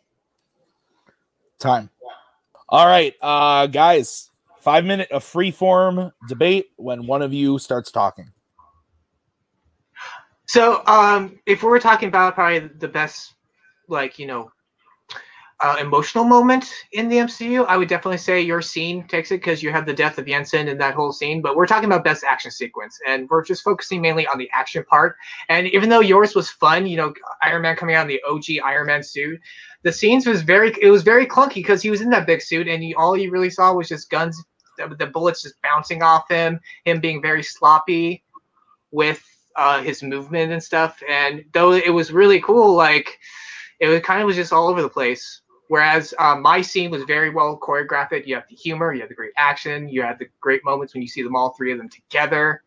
Time. 1.58 1.90
All 2.68 2.86
right, 2.86 3.14
uh, 3.20 3.66
guys, 3.66 4.30
five 4.60 4.84
minute 4.84 5.10
of 5.10 5.24
free 5.24 5.50
form 5.50 6.12
debate 6.26 6.70
when 6.76 7.06
one 7.06 7.20
of 7.20 7.34
you 7.34 7.58
starts 7.58 7.90
talking. 7.90 8.32
So, 10.46 10.82
um, 10.86 11.38
if 11.46 11.62
we 11.62 11.68
were 11.68 11.80
talking 11.80 12.08
about 12.08 12.34
probably 12.34 12.60
the 12.60 12.88
best, 12.88 13.34
like 13.88 14.18
you 14.18 14.26
know, 14.26 14.50
uh, 15.62 15.76
emotional 15.80 16.24
moment 16.24 16.72
in 16.90 17.08
the 17.08 17.18
MCU, 17.18 17.64
I 17.66 17.76
would 17.76 17.88
definitely 17.88 18.18
say 18.18 18.40
your 18.40 18.60
scene 18.60 19.06
takes 19.06 19.30
it 19.30 19.36
because 19.36 19.62
you 19.62 19.70
have 19.70 19.86
the 19.86 19.94
death 19.94 20.18
of 20.18 20.26
Yinsen 20.26 20.66
in 20.66 20.76
that 20.78 20.94
whole 20.94 21.12
scene. 21.12 21.40
But 21.40 21.54
we're 21.54 21.68
talking 21.68 21.86
about 21.86 22.02
best 22.02 22.24
action 22.24 22.50
sequence, 22.50 22.98
and 23.06 23.30
we're 23.30 23.44
just 23.44 23.62
focusing 23.62 24.00
mainly 24.00 24.26
on 24.26 24.38
the 24.38 24.50
action 24.52 24.84
part. 24.84 25.16
And 25.48 25.68
even 25.68 25.88
though 25.88 26.00
yours 26.00 26.34
was 26.34 26.50
fun, 26.50 26.86
you 26.86 26.96
know, 26.96 27.14
Iron 27.42 27.62
Man 27.62 27.76
coming 27.76 27.94
out 27.94 28.02
in 28.02 28.08
the 28.08 28.22
OG 28.28 28.64
Iron 28.64 28.88
Man 28.88 29.04
suit, 29.04 29.40
the 29.82 29.92
scenes 29.92 30.26
was 30.26 30.42
very 30.42 30.74
it 30.82 30.90
was 30.90 31.04
very 31.04 31.26
clunky 31.26 31.54
because 31.54 31.80
he 31.80 31.90
was 31.90 32.00
in 32.00 32.10
that 32.10 32.26
big 32.26 32.42
suit, 32.42 32.66
and 32.66 32.82
you, 32.82 32.96
all 32.98 33.16
you 33.16 33.30
really 33.30 33.50
saw 33.50 33.72
was 33.72 33.88
just 33.88 34.10
guns, 34.10 34.42
the, 34.78 34.94
the 34.96 35.06
bullets 35.06 35.42
just 35.42 35.62
bouncing 35.62 36.02
off 36.02 36.28
him, 36.28 36.58
him 36.84 36.98
being 36.98 37.22
very 37.22 37.42
sloppy 37.42 38.24
with 38.90 39.24
uh, 39.54 39.80
his 39.80 40.02
movement 40.02 40.50
and 40.50 40.62
stuff. 40.62 41.00
And 41.08 41.44
though 41.52 41.72
it 41.72 41.90
was 41.92 42.10
really 42.10 42.40
cool, 42.40 42.74
like 42.74 43.20
it 43.78 43.86
was 43.86 44.00
kind 44.00 44.20
of 44.20 44.26
was 44.26 44.36
just 44.36 44.52
all 44.52 44.68
over 44.68 44.82
the 44.82 44.88
place. 44.88 45.42
Whereas 45.68 46.12
uh, 46.18 46.36
my 46.36 46.60
scene 46.60 46.90
was 46.90 47.02
very 47.04 47.30
well 47.30 47.58
choreographed. 47.58 48.26
You 48.26 48.34
have 48.34 48.44
the 48.48 48.56
humor, 48.56 48.92
you 48.92 49.00
have 49.00 49.08
the 49.08 49.14
great 49.14 49.32
action, 49.36 49.88
you 49.88 50.02
had 50.02 50.18
the 50.18 50.28
great 50.40 50.64
moments 50.64 50.94
when 50.94 51.02
you 51.02 51.08
see 51.08 51.22
them 51.22 51.36
all 51.36 51.50
three 51.50 51.72
of 51.72 51.78
them 51.78 51.88
together, 51.88 52.62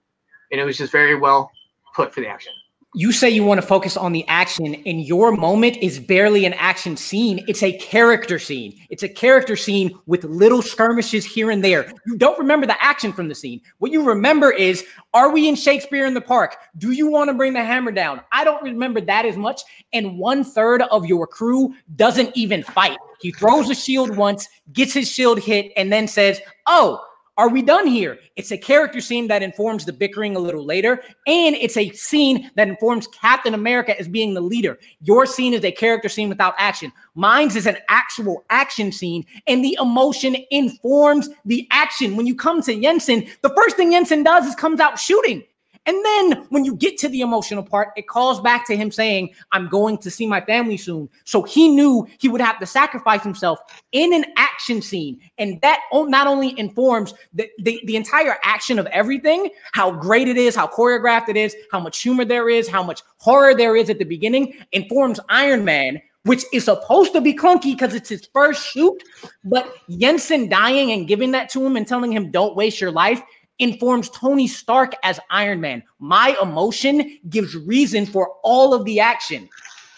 and 0.52 0.60
it 0.60 0.64
was 0.64 0.78
just 0.78 0.92
very 0.92 1.16
well 1.16 1.52
put 1.96 2.14
for 2.14 2.22
the 2.22 2.28
action 2.28 2.54
you 2.96 3.12
say 3.12 3.30
you 3.30 3.44
want 3.44 3.62
to 3.62 3.68
focus 3.68 3.98
on 3.98 4.12
the 4.12 4.25
action 4.28 4.75
and 4.86 5.06
your 5.06 5.32
moment 5.32 5.78
is 5.78 6.00
barely 6.00 6.46
an 6.46 6.54
action 6.54 6.98
scene 6.98 7.44
it's 7.48 7.64
a 7.64 7.78
character 7.78 8.40
scene. 8.40 8.80
It's 8.90 9.04
a 9.04 9.10
character 9.10 9.56
scene 9.56 9.98
with 10.06 10.24
little 10.24 10.62
skirmishes 10.62 11.25
here 11.25 11.52
and 11.52 11.64
there. 11.64 11.92
You 12.06 12.18
don't 12.18 12.38
remember 12.40 12.66
the 12.66 12.82
action 12.84 13.14
from 13.14 13.28
the 13.28 13.36
scene. 13.36 13.62
What 13.80 13.92
you 13.92 14.04
remember 14.04 14.52
is 14.52 14.86
are 15.14 15.32
we 15.32 15.48
in 15.48 15.56
shakespeare 15.56 16.06
in 16.06 16.14
the 16.14 16.22
park? 16.22 16.58
Do 16.78 16.92
you 16.92 17.08
want 17.08 17.30
to 17.30 17.34
bring 17.34 17.54
the 17.54 17.64
hammer 17.64 17.92
down? 17.92 18.22
I 18.32 18.44
don't 18.44 18.64
remember 18.64 19.02
that 19.02 19.25
as 19.25 19.38
much 19.38 19.62
and 19.94 20.18
one 20.18 20.44
third 20.44 20.82
of 20.84 21.06
your 21.06 21.28
crew 21.28 21.74
doesn't 21.96 22.36
even 22.36 22.64
fight. 22.64 22.98
He 23.22 23.32
throws 23.32 23.70
a 23.70 23.75
shield 23.75 24.16
once 24.16 24.48
gets 24.74 24.94
his 24.94 25.10
shield 25.10 25.40
hit 25.40 25.72
and 25.75 25.92
then 25.92 26.08
says 26.08 26.42
oh 26.68 27.04
are 27.38 27.50
we 27.50 27.62
done 27.62 27.86
here? 27.86 28.20
It's 28.36 28.51
a 28.51 28.58
character 28.58 29.01
scene 29.01 29.27
that 29.27 29.44
informs 29.44 29.86
the 29.86 29.92
bickering 29.92 30.36
a 30.36 30.39
little 30.39 30.63
later, 30.63 31.04
and 31.27 31.56
it's 31.56 31.75
a 31.75 31.89
scene 31.92 32.50
that 32.56 32.68
informs 32.68 33.08
Captain 33.08 33.54
America 33.54 33.98
as 34.00 34.08
being 34.08 34.34
the 34.34 34.42
leader. 34.42 34.80
Your 35.01 35.25
scene 35.25 35.54
is 35.54 35.63
a 35.65 35.72
character 35.72 36.08
scene 36.08 36.30
without 36.30 36.56
action. 36.58 36.92
Mine's 37.13 37.56
is 37.56 37.65
an 37.65 37.77
actual 37.89 38.46
action 38.50 38.92
scene, 38.92 39.25
and 39.48 39.63
the 39.63 39.77
emotion 39.82 40.38
informs 40.51 41.30
the 41.44 41.68
action. 41.72 42.15
When 42.15 42.25
you 42.25 42.36
come 42.36 42.62
to 42.63 42.74
Yinsen, 42.74 43.30
the 43.42 43.54
first 43.56 43.75
thing 43.75 43.92
Yinsen 43.92 44.24
does 44.24 44.46
is 44.46 44.56
comes 44.56 44.80
out 44.80 44.98
shooting. 44.98 45.44
And 45.86 46.04
then 46.04 46.46
when 46.50 46.65
you 46.65 46.75
get 46.75 46.98
to 47.00 47.10
the 47.10 47.22
emotional 47.22 47.63
part, 47.63 47.89
it 47.96 48.08
calls 48.08 48.42
back 48.42 48.65
to 48.68 48.75
him 48.75 48.92
saying, 48.92 49.30
I'm 49.51 49.68
going 49.70 49.98
to 50.00 50.10
see 50.10 50.25
my 50.25 50.42
family 50.42 50.77
soon. 50.77 51.10
So 51.24 51.44
he 51.44 51.68
knew 51.68 52.08
he 52.18 52.27
would 52.27 52.42
have 52.42 52.60
to 52.60 52.65
sacrifice 52.65 53.24
himself 53.24 53.60
in 53.92 54.13
an 54.13 54.25
action 54.38 54.82
scene. 54.82 55.20
And 55.38 55.62
that 55.62 55.82
not 55.94 56.27
only 56.27 56.58
informs 56.60 57.13
the, 57.34 57.50
the, 57.60 57.80
the 57.86 57.96
entire 57.96 58.38
action 58.44 58.80
of 58.80 58.88
everything, 58.88 59.50
how 59.74 59.92
great 59.92 60.27
it 60.27 60.38
is, 60.38 60.56
how 60.56 60.68
choreographed 60.68 61.30
it 61.30 61.38
is, 61.38 61.56
how 61.72 61.80
much 61.80 62.01
humor 62.01 62.25
there 62.25 62.50
is, 62.50 62.68
how 62.68 62.84
much 62.84 63.01
horror 63.18 63.54
there 63.54 63.75
is 63.75 63.89
at 63.89 64.00
the 64.00 64.06
beginning, 64.06 64.54
informs 64.72 65.20
Iron 65.30 65.63
Man 65.63 66.01
which 66.25 66.44
is 66.51 66.65
supposed 66.65 67.13
to 67.13 67.22
be 67.22 67.34
clunky 67.36 67.74
because 67.74 67.94
it's 67.94 68.10
his 68.10 68.27
first 68.34 68.68
shoot. 68.68 69.04
But 69.44 69.75
Yinsen 69.88 70.50
dying 70.50 70.92
and 70.92 71.08
giving 71.08 71.32
that 71.32 71.50
to 71.50 71.63
him 71.63 71.75
and 71.75 71.88
telling 71.88 72.12
him, 72.12 72.32
don't 72.32 72.56
waste 72.56 72.82
your 72.82 72.92
life, 72.92 73.22
informs 73.59 74.09
Tony 74.09 74.47
Stark 74.47 74.93
as 75.03 75.19
Iron 75.29 75.62
Man. 75.62 75.83
My 76.00 76.35
emotion 76.41 77.19
gives 77.29 77.55
reason 77.55 78.05
for 78.05 78.33
all 78.43 78.74
of 78.74 78.85
the 78.85 79.00
action. 79.00 79.50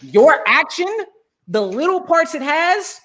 Your 0.01 0.43
action, 0.47 0.93
the 1.47 1.61
little 1.61 2.01
parts 2.01 2.35
it 2.35 2.41
has, 2.41 3.01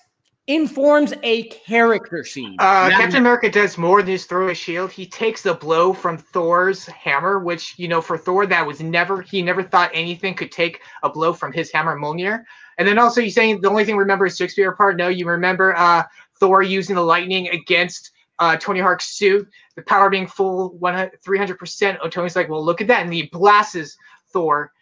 informs 0.49 1.14
a 1.23 1.44
character 1.44 2.25
scene. 2.25 2.56
Uh, 2.59 2.88
Now- 2.90 2.99
Captain 2.99 3.21
America 3.21 3.49
does 3.50 3.78
more 3.78 4.02
than 4.02 4.14
just 4.14 4.28
throw 4.28 4.49
a 4.49 4.54
shield. 4.54 4.90
He 4.90 5.06
takes 5.06 5.42
the 5.42 5.54
blow 5.54 5.92
from 5.92 6.18
Thor's 6.18 6.85
hammer, 6.87 7.38
which 7.38 7.78
you 7.78 7.88
know 7.88 8.00
for 8.00 8.18
Thor 8.18 8.47
that 8.47 8.66
was 8.66 8.80
never 8.80 9.23
he 9.23 9.40
never 9.40 9.62
thought 9.62 9.90
anything 9.94 10.35
could 10.35 10.50
take 10.50 10.80
a 11.02 11.09
blow 11.09 11.32
from 11.32 11.52
his 11.52 11.71
hammer 11.73 11.97
Mjolnir. 11.97 12.44
And 12.78 12.88
then 12.88 12.99
also 12.99 13.21
you're 13.21 13.30
saying 13.30 13.61
the 13.61 13.71
only 13.71 13.85
thing 13.85 13.97
remember 13.97 14.26
is 14.26 14.37
Shakespeare 14.37 14.73
part. 14.73 14.97
No, 14.97 15.09
you 15.09 15.26
remember 15.26 15.76
uh, 15.76 16.02
Thor 16.40 16.62
using 16.62 16.97
the 16.97 17.02
lightning 17.02 17.49
against 17.50 18.11
uh, 18.40 18.56
Tony 18.56 18.80
Hawk's 18.80 19.16
suit, 19.16 19.49
the 19.76 19.83
power 19.83 20.11
being 20.11 20.26
full 20.26 20.79
300 21.25 21.59
percent. 21.59 21.99
Oh, 22.02 22.09
Tony's 22.09 22.37
like, 22.37 22.49
well, 22.49 22.64
look 22.64 22.81
at 22.81 22.87
that, 22.88 23.02
and 23.02 23.12
he 23.12 23.25
blasts 23.25 23.97
Thor 24.33 24.73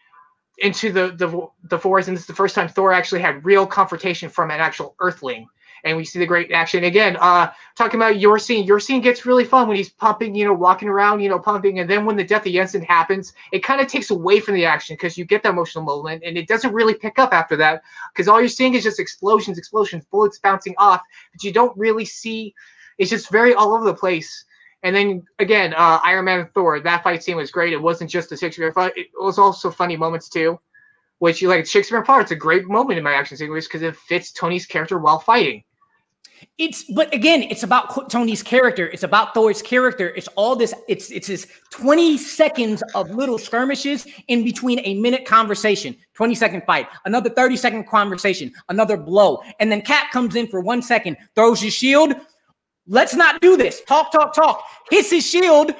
into 0.58 0.92
the 0.92 1.12
the 1.16 1.48
the 1.68 1.78
forest. 1.78 2.08
And 2.08 2.16
this 2.16 2.22
is 2.22 2.28
the 2.28 2.34
first 2.34 2.54
time 2.54 2.68
Thor 2.68 2.92
actually 2.92 3.20
had 3.20 3.44
real 3.44 3.66
confrontation 3.66 4.28
from 4.28 4.50
an 4.50 4.60
actual 4.60 4.94
Earthling 5.00 5.46
and 5.84 5.96
we 5.96 6.04
see 6.04 6.18
the 6.18 6.26
great 6.26 6.52
action 6.52 6.84
again. 6.84 7.16
Uh, 7.20 7.50
talking 7.76 7.98
about 7.98 8.18
your 8.18 8.38
scene, 8.38 8.64
your 8.66 8.80
scene 8.80 9.00
gets 9.00 9.26
really 9.26 9.44
fun 9.44 9.68
when 9.68 9.76
he's 9.76 9.88
pumping, 9.88 10.34
you 10.34 10.44
know, 10.44 10.52
walking 10.52 10.88
around, 10.88 11.20
you 11.20 11.28
know, 11.28 11.38
pumping, 11.38 11.78
and 11.78 11.88
then 11.88 12.04
when 12.04 12.16
the 12.16 12.24
death 12.24 12.46
of 12.46 12.52
Jensen 12.52 12.82
happens, 12.82 13.32
it 13.52 13.62
kind 13.62 13.80
of 13.80 13.86
takes 13.86 14.10
away 14.10 14.40
from 14.40 14.54
the 14.54 14.64
action 14.64 14.94
because 14.94 15.16
you 15.16 15.24
get 15.24 15.42
that 15.42 15.50
emotional 15.50 15.84
moment, 15.84 16.22
and 16.24 16.36
it 16.36 16.48
doesn't 16.48 16.72
really 16.72 16.94
pick 16.94 17.18
up 17.18 17.32
after 17.32 17.56
that 17.56 17.82
because 18.12 18.28
all 18.28 18.40
you're 18.40 18.48
seeing 18.48 18.74
is 18.74 18.84
just 18.84 19.00
explosions, 19.00 19.58
explosions, 19.58 20.04
bullets 20.06 20.38
bouncing 20.38 20.74
off, 20.78 21.00
but 21.32 21.42
you 21.42 21.52
don't 21.52 21.76
really 21.76 22.04
see. 22.04 22.54
It's 22.98 23.10
just 23.10 23.30
very 23.30 23.54
all 23.54 23.74
over 23.74 23.84
the 23.84 23.94
place. 23.94 24.44
And 24.82 24.96
then 24.96 25.22
again, 25.38 25.74
uh, 25.74 26.00
Iron 26.04 26.24
Man 26.24 26.40
and 26.40 26.54
Thor, 26.54 26.80
that 26.80 27.02
fight 27.02 27.22
scene 27.22 27.36
was 27.36 27.50
great. 27.50 27.72
It 27.72 27.80
wasn't 27.80 28.10
just 28.10 28.32
a 28.32 28.36
Shakespeare 28.36 28.72
fight; 28.72 28.92
it 28.96 29.08
was 29.18 29.38
also 29.38 29.70
funny 29.70 29.96
moments 29.96 30.28
too. 30.28 30.58
Which 31.18 31.42
you 31.42 31.48
like 31.48 31.66
Shakespeare 31.66 32.02
part, 32.02 32.22
it's 32.22 32.30
a 32.30 32.36
great 32.36 32.66
moment 32.66 32.96
in 32.96 33.04
my 33.04 33.12
action 33.12 33.36
sequence 33.36 33.66
because 33.66 33.82
it 33.82 33.94
fits 33.94 34.32
Tony's 34.32 34.64
character 34.64 34.98
while 34.98 35.18
fighting. 35.18 35.62
It's 36.56 36.84
but 36.84 37.12
again, 37.12 37.42
it's 37.42 37.62
about 37.62 38.08
Tony's 38.10 38.42
character. 38.42 38.88
It's 38.88 39.02
about 39.02 39.34
Thor's 39.34 39.60
character. 39.60 40.08
It's 40.16 40.28
all 40.28 40.56
this. 40.56 40.72
It's 40.88 41.10
it's 41.10 41.26
this 41.26 41.46
twenty 41.70 42.16
seconds 42.16 42.82
of 42.94 43.10
little 43.10 43.38
skirmishes 43.38 44.06
in 44.28 44.42
between 44.44 44.80
a 44.80 44.94
minute 44.94 45.26
conversation, 45.26 45.94
twenty 46.14 46.34
second 46.34 46.62
fight, 46.64 46.88
another 47.04 47.28
thirty 47.28 47.56
second 47.56 47.86
conversation, 47.86 48.52
another 48.70 48.96
blow, 48.96 49.42
and 49.58 49.70
then 49.70 49.82
Cap 49.82 50.10
comes 50.12 50.36
in 50.36 50.46
for 50.46 50.60
one 50.60 50.80
second, 50.80 51.18
throws 51.34 51.60
his 51.60 51.74
shield. 51.74 52.14
Let's 52.90 53.14
not 53.14 53.40
do 53.40 53.56
this. 53.56 53.82
Talk, 53.82 54.10
talk, 54.10 54.34
talk. 54.34 54.64
Hits 54.90 55.12
his 55.12 55.24
shield. 55.24 55.72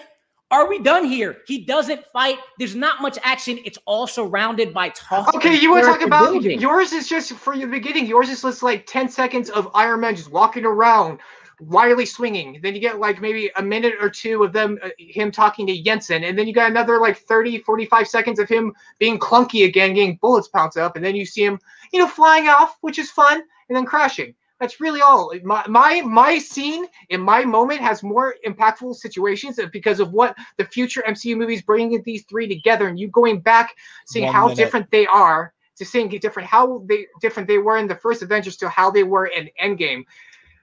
Are 0.53 0.69
we 0.69 0.79
done 0.79 1.05
here? 1.05 1.39
He 1.45 1.65
doesn't 1.65 2.05
fight. 2.13 2.39
There's 2.57 2.77
not 2.77 3.03
much 3.03 3.19
action. 3.25 3.59
It's 3.65 3.79
all 3.85 4.07
surrounded 4.07 4.73
by 4.73 4.91
talk. 4.91 5.35
Okay, 5.35 5.59
you 5.59 5.73
want 5.73 5.85
to 5.85 5.91
talk 5.91 6.03
about 6.03 6.31
building. 6.31 6.61
yours 6.61 6.93
is 6.93 7.09
just 7.09 7.33
for 7.33 7.57
the 7.57 7.67
beginning. 7.67 8.07
Yours 8.07 8.31
is 8.31 8.43
just 8.43 8.63
like 8.63 8.87
10 8.87 9.09
seconds 9.09 9.51
of 9.51 9.69
Iron 9.75 10.01
Man 10.01 10.15
just 10.15 10.31
walking 10.31 10.65
around, 10.65 11.19
wildly 11.59 12.07
swinging. 12.07 12.61
Then 12.63 12.77
you 12.77 12.81
get 12.81 13.01
like 13.01 13.21
maybe 13.21 13.51
a 13.57 13.63
minute 13.63 13.95
or 14.01 14.09
two 14.09 14.45
of 14.45 14.53
them, 14.53 14.79
uh, 14.81 14.91
him 14.97 15.33
talking 15.33 15.67
to 15.67 15.83
Jensen. 15.83 16.23
And 16.23 16.39
then 16.39 16.47
you 16.47 16.55
got 16.55 16.71
another 16.71 17.01
like 17.01 17.19
30, 17.19 17.59
45 17.59 18.07
seconds 18.07 18.39
of 18.39 18.49
him 18.49 18.73
being 19.01 19.19
clunky 19.19 19.65
again, 19.67 19.95
getting 19.95 20.17
bullets 20.23 20.47
bounced 20.47 20.79
up. 20.79 20.95
And 20.95 21.05
then 21.05 21.17
you 21.17 21.27
see 21.27 21.45
him, 21.45 21.59
you 21.93 21.99
know, 21.99 22.07
flying 22.07 22.47
off, 22.47 22.77
which 22.83 23.01
is 23.01 23.11
fun, 23.11 23.43
and 23.69 23.77
then 23.77 23.85
crashing. 23.85 24.33
That's 24.61 24.79
really 24.79 25.01
all. 25.01 25.33
My 25.43 25.65
my 25.67 26.03
my 26.03 26.39
scene 26.39 26.85
in 27.09 27.23
my 27.23 27.45
moment 27.47 27.81
has 27.81 28.03
more 28.03 28.35
impactful 28.47 28.95
situations 28.95 29.59
because 29.73 30.01
of 30.01 30.13
what 30.13 30.37
the 30.59 30.67
future 30.67 31.03
MCU 31.09 31.35
movies 31.35 31.63
bringing 31.63 32.03
these 32.03 32.25
three 32.25 32.47
together, 32.47 32.87
and 32.87 33.01
you 33.01 33.09
going 33.09 33.41
back, 33.41 33.75
seeing 34.07 34.27
One 34.27 34.35
how 34.35 34.43
minute. 34.45 34.59
different 34.59 34.91
they 34.91 35.07
are, 35.07 35.55
to 35.77 35.85
seeing 35.87 36.11
different 36.11 36.47
how 36.47 36.85
they 36.87 37.07
different 37.23 37.49
they 37.49 37.57
were 37.57 37.79
in 37.79 37.89
the 37.89 37.97
first 37.97 38.21
Avengers 38.23 38.59
to 38.59 38.69
how 38.69 38.91
they 38.91 39.03
were 39.03 39.27
in 39.27 39.49
Endgame. 39.61 40.05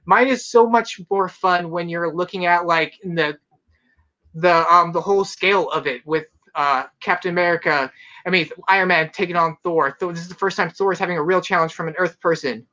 Mine 0.06 0.28
is 0.28 0.46
so 0.46 0.70
much 0.70 1.02
more 1.10 1.28
fun 1.28 1.72
when 1.72 1.90
you're 1.90 2.14
looking 2.14 2.46
at 2.46 2.68
like 2.68 2.94
in 3.04 3.16
the 3.16 3.40
the 4.36 4.72
um 4.72 4.92
the 4.92 5.02
whole 5.02 5.26
scale 5.26 5.72
of 5.72 5.88
it 5.88 6.06
with 6.06 6.28
uh 6.54 6.84
Captain 7.00 7.32
America. 7.32 7.92
I 8.28 8.30
mean 8.30 8.48
Iron 8.68 8.90
Man 8.90 9.10
taking 9.12 9.36
on 9.36 9.58
Thor. 9.64 9.98
Thor 10.00 10.14
this 10.14 10.22
is 10.22 10.30
the 10.30 10.36
first 10.36 10.56
time 10.56 10.70
Thor 10.70 10.94
is 10.94 11.00
having 11.00 11.18
a 11.18 11.24
real 11.24 11.42
challenge 11.42 11.74
from 11.74 11.88
an 11.88 11.96
Earth 11.98 12.20
person. 12.20 12.68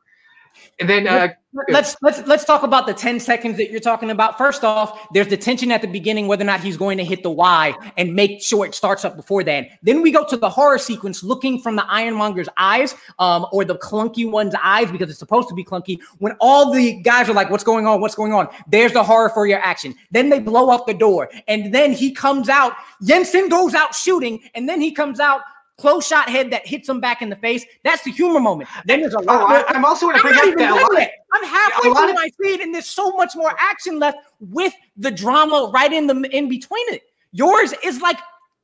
And 0.80 0.88
then 0.88 1.06
uh 1.06 1.28
let's 1.68 1.96
let's 2.02 2.26
let's 2.26 2.44
talk 2.44 2.62
about 2.62 2.86
the 2.86 2.94
10 2.94 3.20
seconds 3.20 3.56
that 3.56 3.70
you're 3.70 3.80
talking 3.80 4.10
about. 4.10 4.36
First 4.36 4.64
off, 4.64 5.06
there's 5.12 5.28
the 5.28 5.36
tension 5.36 5.70
at 5.70 5.82
the 5.82 5.88
beginning 5.88 6.26
whether 6.26 6.42
or 6.42 6.46
not 6.46 6.60
he's 6.60 6.76
going 6.76 6.98
to 6.98 7.04
hit 7.04 7.22
the 7.22 7.30
Y 7.30 7.74
and 7.96 8.14
make 8.14 8.42
sure 8.42 8.66
it 8.66 8.74
starts 8.74 9.04
up 9.04 9.16
before 9.16 9.44
then. 9.44 9.68
Then 9.82 10.02
we 10.02 10.10
go 10.10 10.26
to 10.26 10.36
the 10.36 10.50
horror 10.50 10.78
sequence 10.78 11.22
looking 11.22 11.60
from 11.60 11.76
the 11.76 11.82
Ironmonger's 11.82 12.48
eyes, 12.56 12.94
um, 13.18 13.46
or 13.52 13.64
the 13.64 13.76
clunky 13.76 14.28
one's 14.28 14.54
eyes, 14.62 14.90
because 14.90 15.08
it's 15.10 15.18
supposed 15.18 15.48
to 15.48 15.54
be 15.54 15.64
clunky. 15.64 16.00
When 16.18 16.32
all 16.40 16.72
the 16.72 16.94
guys 17.02 17.28
are 17.28 17.34
like, 17.34 17.50
What's 17.50 17.64
going 17.64 17.86
on? 17.86 18.00
What's 18.00 18.14
going 18.14 18.32
on? 18.32 18.48
There's 18.66 18.92
the 18.92 19.04
horror 19.04 19.28
for 19.30 19.46
your 19.46 19.60
action. 19.60 19.94
Then 20.10 20.30
they 20.30 20.40
blow 20.40 20.70
up 20.70 20.86
the 20.86 20.94
door, 20.94 21.30
and 21.46 21.72
then 21.72 21.92
he 21.92 22.12
comes 22.12 22.48
out. 22.48 22.72
Jensen 23.02 23.48
goes 23.48 23.74
out 23.74 23.94
shooting, 23.94 24.40
and 24.54 24.68
then 24.68 24.80
he 24.80 24.90
comes 24.92 25.20
out. 25.20 25.42
Close 25.76 26.06
shot 26.06 26.28
head 26.28 26.50
that 26.52 26.66
hits 26.66 26.88
him 26.88 27.00
back 27.00 27.20
in 27.20 27.28
the 27.28 27.36
face. 27.36 27.64
That's 27.82 28.02
the 28.04 28.12
humor 28.12 28.38
moment. 28.38 28.70
Then 28.84 29.00
there's 29.00 29.14
a 29.14 29.18
lot 29.18 29.42
oh, 29.42 29.48
more 29.48 29.58
I, 29.58 29.64
I'm 29.74 29.84
also 29.84 30.06
going 30.06 30.20
to 30.20 30.26
I'm 30.26 30.32
bring 30.34 30.52
up 30.52 30.58
that 30.58 30.70
a 30.70 30.74
done 30.74 30.82
lot. 30.82 31.00
yet. 31.00 31.12
I'm 31.32 31.44
halfway 31.44 31.90
a 31.90 31.92
lot 31.92 32.00
through 32.02 32.10
of- 32.10 32.14
my 32.14 32.30
feed, 32.40 32.60
and 32.60 32.72
there's 32.72 32.86
so 32.86 33.10
much 33.12 33.34
more 33.34 33.54
action 33.58 33.98
left 33.98 34.18
with 34.38 34.72
the 34.96 35.10
drama 35.10 35.70
right 35.74 35.92
in 35.92 36.06
the 36.06 36.14
in 36.36 36.48
between 36.48 36.94
it. 36.94 37.02
Yours 37.32 37.74
is 37.82 38.00
like 38.00 38.18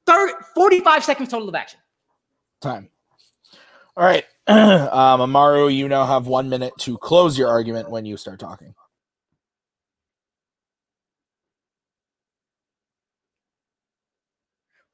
30, 0.06 0.34
45 0.54 1.04
seconds 1.04 1.28
total 1.30 1.48
of 1.48 1.54
action. 1.56 1.80
Time. 2.60 2.88
All 3.96 4.04
right. 4.04 4.24
um, 4.46 5.20
Amaru, 5.20 5.68
you 5.68 5.88
now 5.88 6.06
have 6.06 6.26
one 6.26 6.48
minute 6.48 6.72
to 6.78 6.96
close 6.98 7.36
your 7.36 7.48
argument 7.48 7.90
when 7.90 8.06
you 8.06 8.16
start 8.16 8.38
talking. 8.38 8.74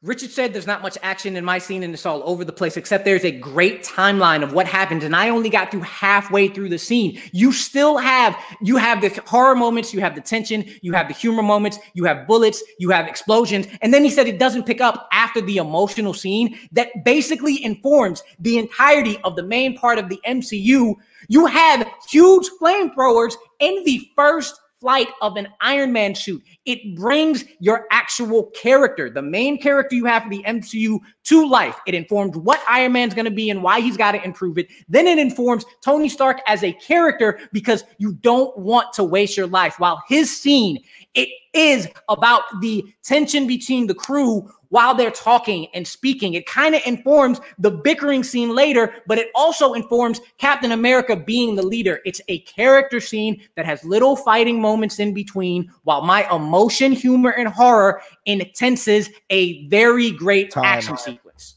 Richard 0.06 0.30
said 0.30 0.52
there's 0.52 0.68
not 0.68 0.82
much 0.82 0.96
action 1.02 1.36
in 1.36 1.44
my 1.44 1.58
scene 1.58 1.82
and 1.82 1.92
it's 1.92 2.06
all 2.06 2.22
over 2.24 2.44
the 2.44 2.52
place, 2.52 2.76
except 2.76 3.04
there's 3.04 3.24
a 3.24 3.32
great 3.32 3.82
timeline 3.82 4.44
of 4.44 4.52
what 4.52 4.64
happens. 4.68 5.02
And 5.02 5.16
I 5.16 5.30
only 5.30 5.50
got 5.50 5.72
through 5.72 5.80
halfway 5.80 6.46
through 6.46 6.68
the 6.68 6.78
scene. 6.78 7.20
You 7.32 7.50
still 7.50 7.98
have, 7.98 8.36
you 8.62 8.76
have 8.76 9.00
the 9.00 9.08
horror 9.26 9.56
moments, 9.56 9.92
you 9.92 10.00
have 10.00 10.14
the 10.14 10.20
tension, 10.20 10.64
you 10.80 10.92
have 10.92 11.08
the 11.08 11.14
humor 11.14 11.42
moments, 11.42 11.80
you 11.94 12.04
have 12.04 12.24
bullets, 12.28 12.62
you 12.78 12.90
have 12.90 13.08
explosions. 13.08 13.66
And 13.82 13.92
then 13.92 14.04
he 14.04 14.10
said 14.10 14.28
it 14.28 14.38
doesn't 14.38 14.64
pick 14.64 14.80
up 14.80 15.08
after 15.10 15.40
the 15.40 15.56
emotional 15.56 16.14
scene 16.14 16.56
that 16.70 17.04
basically 17.04 17.64
informs 17.64 18.22
the 18.38 18.58
entirety 18.58 19.18
of 19.24 19.34
the 19.34 19.42
main 19.42 19.76
part 19.76 19.98
of 19.98 20.08
the 20.08 20.20
MCU. 20.24 20.94
You 21.26 21.46
have 21.46 21.90
huge 22.08 22.46
flamethrowers 22.62 23.34
in 23.58 23.82
the 23.82 24.08
first 24.14 24.60
flight 24.80 25.08
of 25.22 25.36
an 25.36 25.48
Iron 25.60 25.92
Man 25.92 26.14
suit. 26.14 26.42
It 26.64 26.96
brings 26.96 27.44
your 27.60 27.86
actual 27.90 28.50
character, 28.50 29.10
the 29.10 29.22
main 29.22 29.60
character 29.60 29.96
you 29.96 30.04
have 30.04 30.24
for 30.24 30.30
the 30.30 30.42
MCU, 30.44 30.98
to 31.24 31.48
life. 31.48 31.78
It 31.86 31.94
informs 31.94 32.36
what 32.36 32.62
Iron 32.68 32.92
Man's 32.92 33.14
going 33.14 33.24
to 33.24 33.30
be 33.30 33.50
and 33.50 33.62
why 33.62 33.80
he's 33.80 33.96
got 33.96 34.12
to 34.12 34.24
improve 34.24 34.58
it. 34.58 34.68
Then 34.88 35.06
it 35.06 35.18
informs 35.18 35.64
Tony 35.84 36.08
Stark 36.08 36.40
as 36.46 36.62
a 36.62 36.72
character 36.72 37.38
because 37.52 37.84
you 37.98 38.12
don't 38.14 38.56
want 38.58 38.92
to 38.94 39.04
waste 39.04 39.36
your 39.36 39.46
life. 39.46 39.78
While 39.78 40.02
his 40.08 40.36
scene, 40.36 40.78
it 41.14 41.28
is 41.52 41.88
about 42.08 42.42
the 42.60 42.84
tension 43.02 43.46
between 43.46 43.86
the 43.86 43.94
crew 43.94 44.50
while 44.76 44.94
they're 44.94 45.10
talking 45.10 45.68
and 45.72 45.88
speaking. 45.88 46.34
It 46.34 46.44
kind 46.44 46.74
of 46.74 46.82
informs 46.84 47.40
the 47.58 47.70
bickering 47.70 48.22
scene 48.22 48.54
later, 48.54 48.92
but 49.06 49.16
it 49.16 49.30
also 49.34 49.72
informs 49.72 50.20
Captain 50.36 50.72
America 50.72 51.16
being 51.16 51.56
the 51.56 51.62
leader. 51.62 52.00
It's 52.04 52.20
a 52.28 52.40
character 52.40 53.00
scene 53.00 53.40
that 53.54 53.64
has 53.64 53.82
little 53.84 54.16
fighting 54.16 54.60
moments 54.60 54.98
in 54.98 55.14
between, 55.14 55.72
while 55.84 56.02
my 56.02 56.30
emotion, 56.30 56.92
humor, 56.92 57.30
and 57.30 57.48
horror 57.48 58.02
intenses 58.26 59.08
a 59.30 59.66
very 59.68 60.10
great 60.10 60.50
Time. 60.50 60.66
action 60.66 60.98
sequence. 60.98 61.56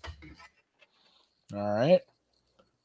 All 1.54 1.74
right. 1.74 2.00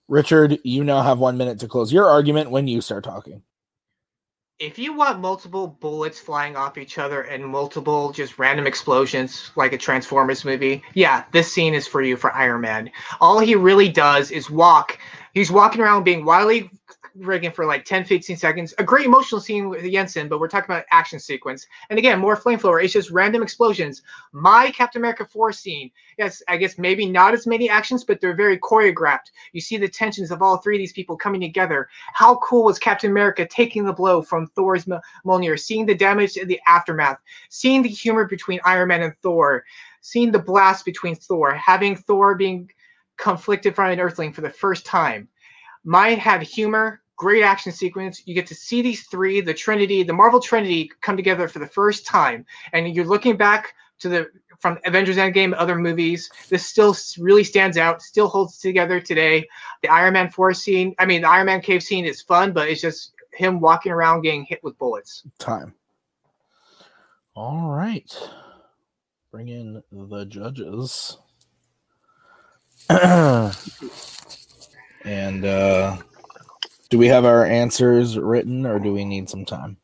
Richard, 0.08 0.58
you 0.64 0.82
now 0.82 1.02
have 1.02 1.20
one 1.20 1.36
minute 1.36 1.60
to 1.60 1.68
close 1.68 1.92
your 1.92 2.08
argument 2.08 2.50
when 2.50 2.66
you 2.66 2.80
start 2.80 3.04
talking. 3.04 3.40
If 4.58 4.78
you 4.78 4.92
want 4.92 5.20
multiple 5.20 5.66
bullets 5.66 6.20
flying 6.20 6.56
off 6.56 6.78
each 6.78 6.98
other 6.98 7.22
and 7.22 7.44
multiple 7.44 8.12
just 8.12 8.38
random 8.38 8.66
explosions 8.66 9.50
like 9.56 9.72
a 9.72 9.78
Transformers 9.78 10.44
movie, 10.44 10.82
yeah, 10.94 11.24
this 11.32 11.52
scene 11.52 11.74
is 11.74 11.88
for 11.88 12.02
you 12.02 12.16
for 12.16 12.32
Iron 12.32 12.60
Man. 12.60 12.90
All 13.20 13.40
he 13.40 13.56
really 13.56 13.88
does 13.88 14.30
is 14.30 14.50
walk. 14.50 14.98
He's 15.32 15.50
walking 15.50 15.80
around 15.80 16.04
being 16.04 16.24
wildly 16.24 16.70
rigging 17.16 17.52
for 17.52 17.64
like 17.64 17.84
10, 17.84 18.04
15 18.04 18.36
seconds. 18.36 18.74
A 18.78 18.84
great 18.84 19.06
emotional 19.06 19.40
scene 19.40 19.68
with 19.68 19.90
Jensen, 19.90 20.28
but 20.28 20.40
we're 20.40 20.48
talking 20.48 20.72
about 20.72 20.84
action 20.90 21.18
sequence. 21.20 21.66
And 21.90 21.98
again, 21.98 22.18
more 22.18 22.36
flamethrower. 22.36 22.82
It's 22.82 22.92
just 22.92 23.10
random 23.10 23.42
explosions. 23.42 24.02
My 24.32 24.70
Captain 24.70 25.00
America 25.00 25.24
4 25.24 25.52
scene, 25.52 25.90
yes, 26.18 26.42
I 26.48 26.56
guess 26.56 26.78
maybe 26.78 27.06
not 27.06 27.34
as 27.34 27.46
many 27.46 27.70
actions, 27.70 28.04
but 28.04 28.20
they're 28.20 28.34
very 28.34 28.58
choreographed. 28.58 29.30
You 29.52 29.60
see 29.60 29.76
the 29.76 29.88
tensions 29.88 30.30
of 30.30 30.42
all 30.42 30.56
three 30.56 30.76
of 30.76 30.80
these 30.80 30.92
people 30.92 31.16
coming 31.16 31.40
together. 31.40 31.88
How 32.12 32.36
cool 32.36 32.64
was 32.64 32.78
Captain 32.78 33.10
America 33.10 33.46
taking 33.46 33.84
the 33.84 33.92
blow 33.92 34.22
from 34.22 34.48
Thor's 34.48 34.86
Mjolnir, 35.24 35.58
seeing 35.58 35.86
the 35.86 35.94
damage 35.94 36.36
in 36.36 36.48
the 36.48 36.60
aftermath, 36.66 37.18
seeing 37.48 37.82
the 37.82 37.88
humor 37.88 38.26
between 38.26 38.60
Iron 38.64 38.88
Man 38.88 39.02
and 39.02 39.16
Thor, 39.22 39.64
seeing 40.00 40.32
the 40.32 40.38
blast 40.38 40.84
between 40.84 41.14
Thor, 41.14 41.54
having 41.54 41.96
Thor 41.96 42.34
being 42.34 42.70
conflicted 43.16 43.76
from 43.76 43.90
an 43.90 44.00
Earthling 44.00 44.32
for 44.32 44.40
the 44.40 44.50
first 44.50 44.84
time. 44.84 45.28
Mine 45.84 46.18
had 46.18 46.42
humor, 46.42 47.02
great 47.16 47.42
action 47.42 47.72
sequence. 47.72 48.22
You 48.26 48.34
get 48.34 48.46
to 48.48 48.54
see 48.54 48.82
these 48.82 49.04
three, 49.06 49.40
the 49.40 49.54
Trinity, 49.54 50.02
the 50.02 50.12
Marvel 50.12 50.40
Trinity, 50.40 50.90
come 51.00 51.16
together 51.16 51.48
for 51.48 51.58
the 51.58 51.66
first 51.66 52.06
time, 52.06 52.44
and 52.72 52.94
you're 52.94 53.04
looking 53.04 53.36
back 53.36 53.74
to 54.00 54.08
the 54.08 54.30
from 54.60 54.78
Avengers 54.84 55.16
Endgame, 55.16 55.54
other 55.56 55.76
movies. 55.76 56.30
This 56.48 56.66
still 56.66 56.96
really 57.18 57.44
stands 57.44 57.76
out, 57.76 58.00
still 58.00 58.28
holds 58.28 58.58
together 58.58 58.98
today. 58.98 59.46
The 59.82 59.88
Iron 59.88 60.14
Man 60.14 60.30
4 60.30 60.54
scene, 60.54 60.94
I 60.98 61.04
mean, 61.04 61.22
the 61.22 61.28
Iron 61.28 61.46
Man 61.46 61.60
cave 61.60 61.82
scene 61.82 62.06
is 62.06 62.22
fun, 62.22 62.52
but 62.52 62.68
it's 62.68 62.80
just 62.80 63.12
him 63.34 63.60
walking 63.60 63.92
around 63.92 64.22
getting 64.22 64.44
hit 64.44 64.62
with 64.62 64.78
bullets. 64.78 65.22
Time. 65.38 65.74
All 67.34 67.68
right. 67.70 68.16
Bring 69.30 69.48
in 69.48 69.82
the 69.92 70.24
judges. 70.24 71.18
and 75.04 75.44
uh 75.44 75.96
do 76.94 76.98
we 76.98 77.08
have 77.08 77.24
our 77.24 77.44
answers 77.44 78.16
written 78.16 78.64
or 78.64 78.78
do 78.78 78.92
we 78.92 79.04
need 79.04 79.28
some 79.28 79.44
time? 79.44 79.76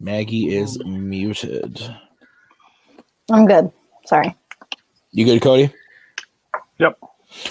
Maggie 0.00 0.56
is 0.56 0.82
muted. 0.86 1.78
I'm 3.30 3.44
good. 3.44 3.70
Sorry. 4.06 4.34
You 5.10 5.26
good, 5.26 5.42
Cody? 5.42 5.70
Yep. 6.78 6.98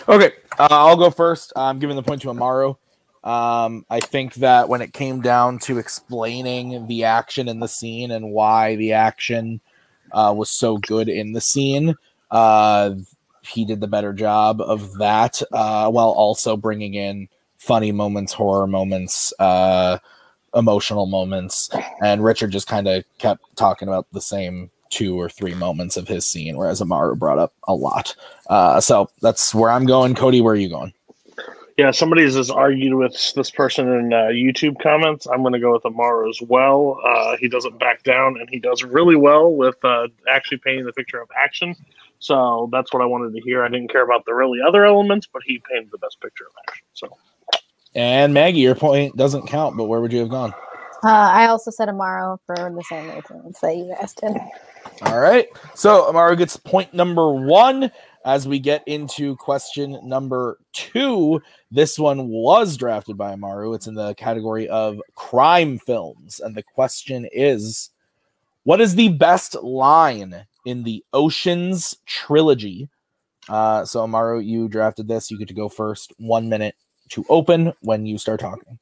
Okay, 0.10 0.32
uh, 0.58 0.70
I'll 0.72 0.98
go 0.98 1.12
first. 1.12 1.54
I'm 1.56 1.78
giving 1.78 1.96
the 1.96 2.02
point 2.02 2.24
to 2.24 2.32
Amaru. 2.32 2.74
Um, 3.24 3.86
I 3.92 4.00
think 4.00 4.34
that 4.36 4.68
when 4.68 4.82
it 4.82 4.92
came 4.92 5.22
down 5.22 5.60
to 5.60 5.78
explaining 5.78 6.88
the 6.88 7.04
action 7.04 7.48
in 7.48 7.60
the 7.60 7.68
scene 7.68 8.10
and 8.10 8.32
why 8.32 8.76
the 8.76 8.94
action 8.94 9.62
uh, 10.12 10.34
was 10.36 10.50
so 10.50 10.78
good 10.78 11.10
in 11.10 11.34
the 11.34 11.42
scene, 11.42 11.94
uh, 12.32 12.96
he 13.44 13.66
did 13.66 13.82
the 13.82 13.88
better 13.88 14.14
job 14.14 14.62
of 14.62 14.98
that 14.98 15.44
uh, 15.52 15.92
while 15.92 16.10
also 16.10 16.58
bringing 16.58 16.96
in 16.96 17.30
funny 17.62 17.92
moments, 17.92 18.34
horror 18.34 18.66
moments, 18.66 19.32
uh, 19.40 20.00
emotional 20.56 21.06
moments. 21.06 21.70
And 22.04 22.24
Richard 22.24 22.52
just 22.52 22.68
kind 22.68 22.88
of 22.88 23.06
kept 23.20 23.56
talking 23.56 23.88
about 23.88 24.08
the 24.12 24.22
same 24.22 24.72
two 24.90 25.18
or 25.20 25.30
three 25.30 25.54
moments 25.54 25.96
of 25.96 26.08
his 26.08 26.28
scene, 26.28 26.58
whereas 26.58 26.82
Amaru 26.82 27.16
brought 27.16 27.38
up 27.38 27.54
a 27.68 27.74
lot. 27.74 28.16
Uh, 28.50 28.82
so 28.82 29.10
that's 29.22 29.54
where 29.54 29.70
I'm 29.70 29.86
going. 29.86 30.16
Cody, 30.16 30.42
where 30.42 30.54
are 30.54 30.58
you 30.58 30.70
going? 30.70 30.92
Yeah, 31.78 31.92
somebody's 31.92 32.36
just 32.36 32.52
argued 32.52 32.96
with 32.96 33.34
this 33.36 33.50
person 33.50 33.88
in 33.88 34.12
uh, 34.12 34.28
YouTube 34.28 34.82
comments. 34.82 35.28
I'm 35.28 35.42
going 35.42 35.54
to 35.54 35.60
go 35.60 35.72
with 35.72 35.86
Amaru 35.86 36.30
as 36.30 36.42
well. 36.42 37.00
Uh, 37.06 37.38
he 37.38 37.48
doesn't 37.48 37.80
back 37.80 38.04
down, 38.04 38.40
and 38.40 38.50
he 38.50 38.60
does 38.60 38.84
really 38.84 39.16
well 39.16 39.54
with 39.54 39.78
uh, 39.86 40.08
actually 40.28 40.58
painting 40.58 40.86
the 40.86 40.94
picture 40.94 41.22
of 41.22 41.30
action. 41.40 41.76
So 42.20 42.70
that's 42.72 42.92
what 42.94 43.02
I 43.02 43.06
wanted 43.06 43.34
to 43.34 43.42
hear. 43.42 43.64
I 43.64 43.70
didn't 43.70 43.92
care 43.92 44.04
about 44.04 44.26
the 44.26 44.34
really 44.34 44.60
other 44.68 44.86
elements, 44.86 45.28
but 45.32 45.42
he 45.46 45.62
painted 45.72 45.92
the 45.92 45.98
best 45.98 46.20
picture 46.22 46.46
of 46.46 46.54
action. 46.68 46.86
So, 46.94 47.18
And 47.96 48.34
Maggie, 48.34 48.60
your 48.62 48.76
point 48.76 49.16
doesn't 49.18 49.48
count, 49.48 49.76
but 49.76 49.86
where 49.86 50.00
would 50.00 50.14
you 50.14 50.20
have 50.20 50.30
gone? 50.30 50.54
Uh, 51.04 51.10
I 51.10 51.48
also 51.48 51.72
said 51.72 51.90
Amaru 51.90 52.38
for 52.46 52.56
the 52.56 52.84
same 52.88 53.10
reasons 53.10 53.60
that 53.60 53.76
you 53.76 53.94
guys 54.00 54.14
did. 54.14 54.38
All 55.04 55.20
right. 55.20 55.48
So 55.74 56.08
Amaru 56.08 56.36
gets 56.36 56.58
point 56.58 56.94
number 56.94 57.32
one 57.34 57.92
as 58.24 58.48
we 58.48 58.60
get 58.60 58.84
into 58.88 59.36
question 59.38 60.00
number 60.04 60.60
two. 60.74 61.42
This 61.72 61.98
one 61.98 62.28
was 62.28 62.78
drafted 62.78 63.18
by 63.18 63.34
Amaru. 63.34 63.74
It's 63.74 63.88
in 63.88 63.96
the 63.96 64.14
category 64.14 64.70
of 64.70 65.02
crime 65.16 65.80
films. 65.80 66.40
And 66.40 66.56
the 66.56 66.64
question 66.64 67.28
is 67.32 67.90
What 68.64 68.80
is 68.80 68.94
the 68.94 69.10
best 69.10 69.56
line 69.56 70.46
in 70.66 70.84
the 70.84 71.04
Oceans 71.14 71.98
trilogy? 72.06 72.90
Uh, 73.50 73.86
so, 73.86 74.04
Amaru, 74.04 74.40
you 74.40 74.68
drafted 74.68 75.08
this. 75.08 75.32
You 75.32 75.40
get 75.40 75.48
to 75.48 75.56
go 75.56 75.68
first. 75.68 76.14
One 76.18 76.48
minute 76.48 76.76
to 77.12 77.26
open 77.30 77.74
when 77.82 78.06
you 78.06 78.18
start 78.18 78.40
talking. 78.40 78.80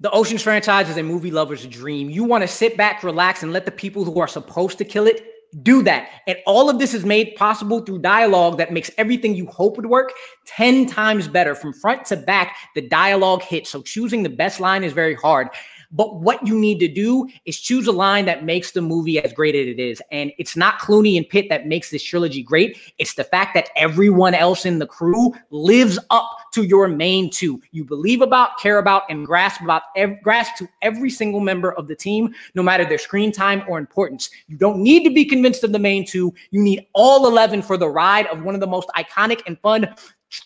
The 0.00 0.10
Oceans 0.10 0.42
franchise 0.42 0.90
is 0.90 0.96
a 0.96 1.02
movie 1.02 1.30
lover's 1.30 1.66
dream. 1.66 2.10
You 2.10 2.24
want 2.24 2.42
to 2.42 2.48
sit 2.48 2.76
back, 2.76 3.02
relax, 3.02 3.42
and 3.42 3.52
let 3.52 3.64
the 3.64 3.70
people 3.70 4.04
who 4.04 4.20
are 4.20 4.28
supposed 4.28 4.76
to 4.78 4.84
kill 4.84 5.06
it 5.06 5.24
do 5.62 5.82
that. 5.84 6.08
And 6.26 6.36
all 6.46 6.68
of 6.68 6.78
this 6.78 6.94
is 6.94 7.04
made 7.04 7.36
possible 7.36 7.80
through 7.80 8.00
dialogue 8.00 8.58
that 8.58 8.72
makes 8.72 8.90
everything 8.98 9.36
you 9.36 9.46
hope 9.46 9.76
would 9.76 9.86
work 9.86 10.12
10 10.46 10.86
times 10.86 11.28
better. 11.28 11.54
From 11.54 11.72
front 11.72 12.04
to 12.06 12.16
back, 12.16 12.56
the 12.74 12.86
dialogue 12.86 13.42
hits. 13.42 13.70
So 13.70 13.82
choosing 13.82 14.24
the 14.24 14.28
best 14.28 14.58
line 14.58 14.82
is 14.82 14.92
very 14.92 15.14
hard. 15.14 15.48
But 15.94 16.16
what 16.16 16.44
you 16.46 16.58
need 16.58 16.80
to 16.80 16.88
do 16.88 17.28
is 17.44 17.58
choose 17.58 17.86
a 17.86 17.92
line 17.92 18.26
that 18.26 18.44
makes 18.44 18.72
the 18.72 18.82
movie 18.82 19.18
as 19.18 19.32
great 19.32 19.54
as 19.54 19.68
it 19.68 19.78
is. 19.78 20.02
And 20.10 20.32
it's 20.38 20.56
not 20.56 20.80
Clooney 20.80 21.16
and 21.16 21.28
Pitt 21.28 21.48
that 21.48 21.68
makes 21.68 21.90
this 21.90 22.02
trilogy 22.02 22.42
great. 22.42 22.76
It's 22.98 23.14
the 23.14 23.24
fact 23.24 23.54
that 23.54 23.70
everyone 23.76 24.34
else 24.34 24.66
in 24.66 24.80
the 24.80 24.86
crew 24.86 25.32
lives 25.50 25.98
up 26.10 26.28
to 26.54 26.64
your 26.64 26.88
main 26.88 27.30
two. 27.30 27.60
You 27.70 27.84
believe 27.84 28.22
about, 28.22 28.58
care 28.58 28.78
about, 28.78 29.04
and 29.08 29.24
grasp 29.24 29.60
about 29.60 29.82
ev- 29.96 30.20
grasp 30.22 30.56
to 30.56 30.68
every 30.82 31.10
single 31.10 31.40
member 31.40 31.72
of 31.72 31.86
the 31.86 31.96
team, 31.96 32.34
no 32.54 32.62
matter 32.62 32.84
their 32.84 32.98
screen 32.98 33.30
time 33.30 33.62
or 33.68 33.78
importance. 33.78 34.30
You 34.48 34.56
don't 34.56 34.82
need 34.82 35.04
to 35.04 35.10
be 35.10 35.24
convinced 35.24 35.62
of 35.62 35.72
the 35.72 35.78
main 35.78 36.04
two. 36.04 36.34
You 36.50 36.60
need 36.60 36.86
all 36.92 37.28
11 37.28 37.62
for 37.62 37.76
the 37.76 37.88
ride 37.88 38.26
of 38.26 38.42
one 38.42 38.54
of 38.54 38.60
the 38.60 38.66
most 38.66 38.88
iconic 38.96 39.42
and 39.46 39.58
fun 39.60 39.94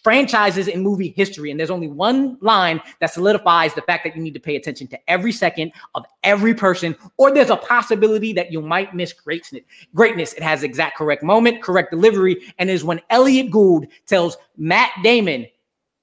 franchises 0.02 0.68
in 0.68 0.82
movie 0.82 1.12
history. 1.16 1.50
And 1.50 1.58
there's 1.58 1.70
only 1.70 1.88
one 1.88 2.38
line 2.40 2.80
that 3.00 3.12
solidifies 3.12 3.74
the 3.74 3.82
fact 3.82 4.04
that 4.04 4.16
you 4.16 4.22
need 4.22 4.34
to 4.34 4.40
pay 4.40 4.56
attention 4.56 4.86
to 4.88 5.10
every 5.10 5.32
second 5.32 5.72
of 5.94 6.04
every 6.24 6.54
person, 6.54 6.96
or 7.16 7.32
there's 7.32 7.50
a 7.50 7.56
possibility 7.56 8.32
that 8.32 8.52
you 8.52 8.60
might 8.60 8.94
miss 8.94 9.12
greatness. 9.12 9.62
Greatness. 9.94 10.32
It 10.34 10.42
has 10.42 10.62
exact 10.62 10.96
correct 10.96 11.22
moment, 11.22 11.62
correct 11.62 11.90
delivery, 11.90 12.52
and 12.58 12.68
is 12.70 12.84
when 12.84 13.00
Elliot 13.10 13.50
Gould 13.50 13.86
tells 14.06 14.36
Matt 14.56 14.90
Damon, 15.02 15.46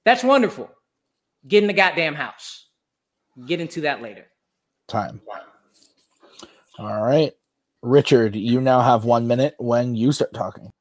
"That's 0.04 0.24
wonderful. 0.24 0.70
Get 1.48 1.62
in 1.62 1.66
the 1.66 1.72
goddamn 1.72 2.14
house." 2.14 2.66
Get 3.46 3.60
into 3.60 3.82
that 3.82 4.00
later. 4.00 4.26
Time. 4.88 5.20
All 6.78 7.02
right. 7.02 7.32
Richard, 7.82 8.34
you 8.34 8.60
now 8.60 8.80
have 8.80 9.04
one 9.04 9.26
minute 9.26 9.54
when 9.58 9.94
you 9.94 10.10
start 10.12 10.32
talking. 10.32 10.72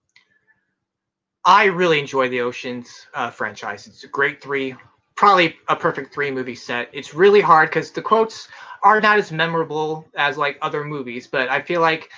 I 1.46 1.66
really 1.66 2.00
enjoy 2.00 2.28
the 2.30 2.42
Oceans 2.42 3.06
uh, 3.14 3.30
franchise. 3.30 3.86
It's 3.86 4.04
a 4.04 4.08
great 4.08 4.42
three, 4.42 4.76
probably 5.14 5.56
a 5.68 5.76
perfect 5.76 6.12
three 6.12 6.32
movie 6.32 6.56
set. 6.56 6.90
It's 6.92 7.14
really 7.14 7.42
hard 7.42 7.70
because 7.70 7.92
the 7.92 8.02
quotes 8.02 8.48
are 8.82 9.00
not 9.00 9.20
as 9.20 9.32
memorable 9.32 10.08
as 10.16 10.38
like 10.38 10.58
other 10.64 10.84
movies, 10.84 11.28
but 11.28 11.50
I 11.50 11.62
feel 11.62 11.82
like 11.82 12.10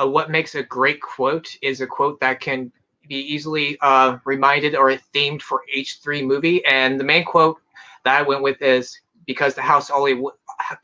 uh, 0.00 0.06
what 0.06 0.30
makes 0.30 0.54
a 0.54 0.62
great 0.62 1.00
quote 1.00 1.56
is 1.62 1.80
a 1.80 1.86
quote 1.86 2.20
that 2.20 2.40
can 2.40 2.70
be 3.08 3.16
easily 3.16 3.76
uh, 3.80 4.18
reminded 4.24 4.76
or 4.76 4.92
themed 5.12 5.42
for 5.42 5.62
each 5.72 5.98
three 6.02 6.22
movie. 6.22 6.64
And 6.64 6.98
the 7.00 7.04
main 7.04 7.24
quote 7.24 7.58
that 8.04 8.20
I 8.20 8.22
went 8.22 8.42
with 8.42 8.62
is 8.62 9.00
because 9.26 9.54
the 9.54 9.62
house 9.62 9.90
always 9.90 10.16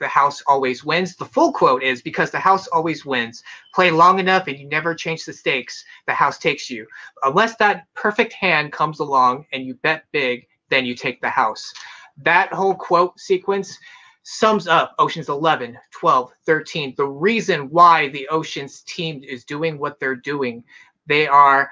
the 0.00 0.09
house 0.09 0.42
always 0.46 0.85
wins. 0.85 1.16
The 1.16 1.24
full 1.24 1.52
quote 1.52 1.83
is 1.83 2.02
because 2.02 2.31
the 2.31 2.38
house 2.38 2.68
always 2.68 3.07
wins. 3.07 3.42
Play 3.74 3.90
long 3.90 4.18
enough 4.18 4.46
and 4.46 4.59
you 4.59 4.68
never 4.68 4.94
change 4.94 5.24
the 5.24 5.33
stakes. 5.33 5.85
The 6.07 6.12
house 6.12 6.38
takes 6.38 6.68
you. 6.68 6.87
Unless 7.22 7.57
that 7.57 7.87
perfect 7.94 8.33
hand 8.33 8.72
comes 8.72 9.00
along 9.00 9.46
and 9.52 9.64
you 9.64 9.74
bet 9.76 10.05
big, 10.12 10.46
then 10.68 10.85
you 10.85 10.94
take 10.94 11.20
the 11.20 11.31
house. 11.31 11.72
That 12.18 12.52
whole 12.52 12.74
quote 12.74 13.18
sequence 13.18 13.78
sums 14.24 14.68
up 14.68 14.94
Oceans 14.98 15.28
11, 15.28 15.76
12, 15.90 16.33
13. 16.46 16.94
The 16.96 17.07
reason 17.07 17.70
why 17.70 18.09
the 18.09 18.28
Oceans 18.28 18.83
team 18.83 19.22
is 19.24 19.44
doing 19.44 19.78
what 19.78 19.98
they're 19.98 20.14
doing. 20.14 20.62
They 21.07 21.26
are 21.26 21.70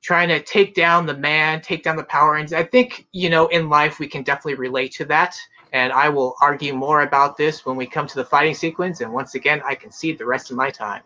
trying 0.00 0.28
to 0.28 0.40
take 0.40 0.74
down 0.74 1.06
the 1.06 1.16
man, 1.16 1.60
take 1.60 1.82
down 1.82 1.96
the 1.96 2.04
power. 2.04 2.36
And 2.36 2.52
I 2.52 2.62
think, 2.62 3.06
you 3.12 3.30
know, 3.30 3.48
in 3.48 3.68
life, 3.68 3.98
we 3.98 4.06
can 4.06 4.22
definitely 4.22 4.54
relate 4.54 4.92
to 4.92 5.04
that. 5.06 5.36
And 5.72 5.92
I 5.92 6.08
will 6.08 6.34
argue 6.40 6.74
more 6.74 7.02
about 7.02 7.36
this 7.36 7.66
when 7.66 7.76
we 7.76 7.86
come 7.86 8.06
to 8.06 8.14
the 8.14 8.24
fighting 8.24 8.54
sequence. 8.54 9.00
And 9.00 9.12
once 9.12 9.34
again, 9.34 9.60
I 9.64 9.74
concede 9.74 10.18
the 10.18 10.26
rest 10.26 10.50
of 10.50 10.56
my 10.56 10.70
time. 10.70 11.02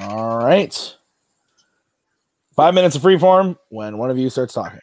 All 0.00 0.38
right. 0.38 0.96
Five 2.54 2.74
minutes 2.74 2.96
of 2.96 3.02
free 3.02 3.18
form 3.18 3.58
when 3.68 3.98
one 3.98 4.10
of 4.10 4.18
you 4.18 4.30
starts 4.30 4.54
talking. 4.54 4.80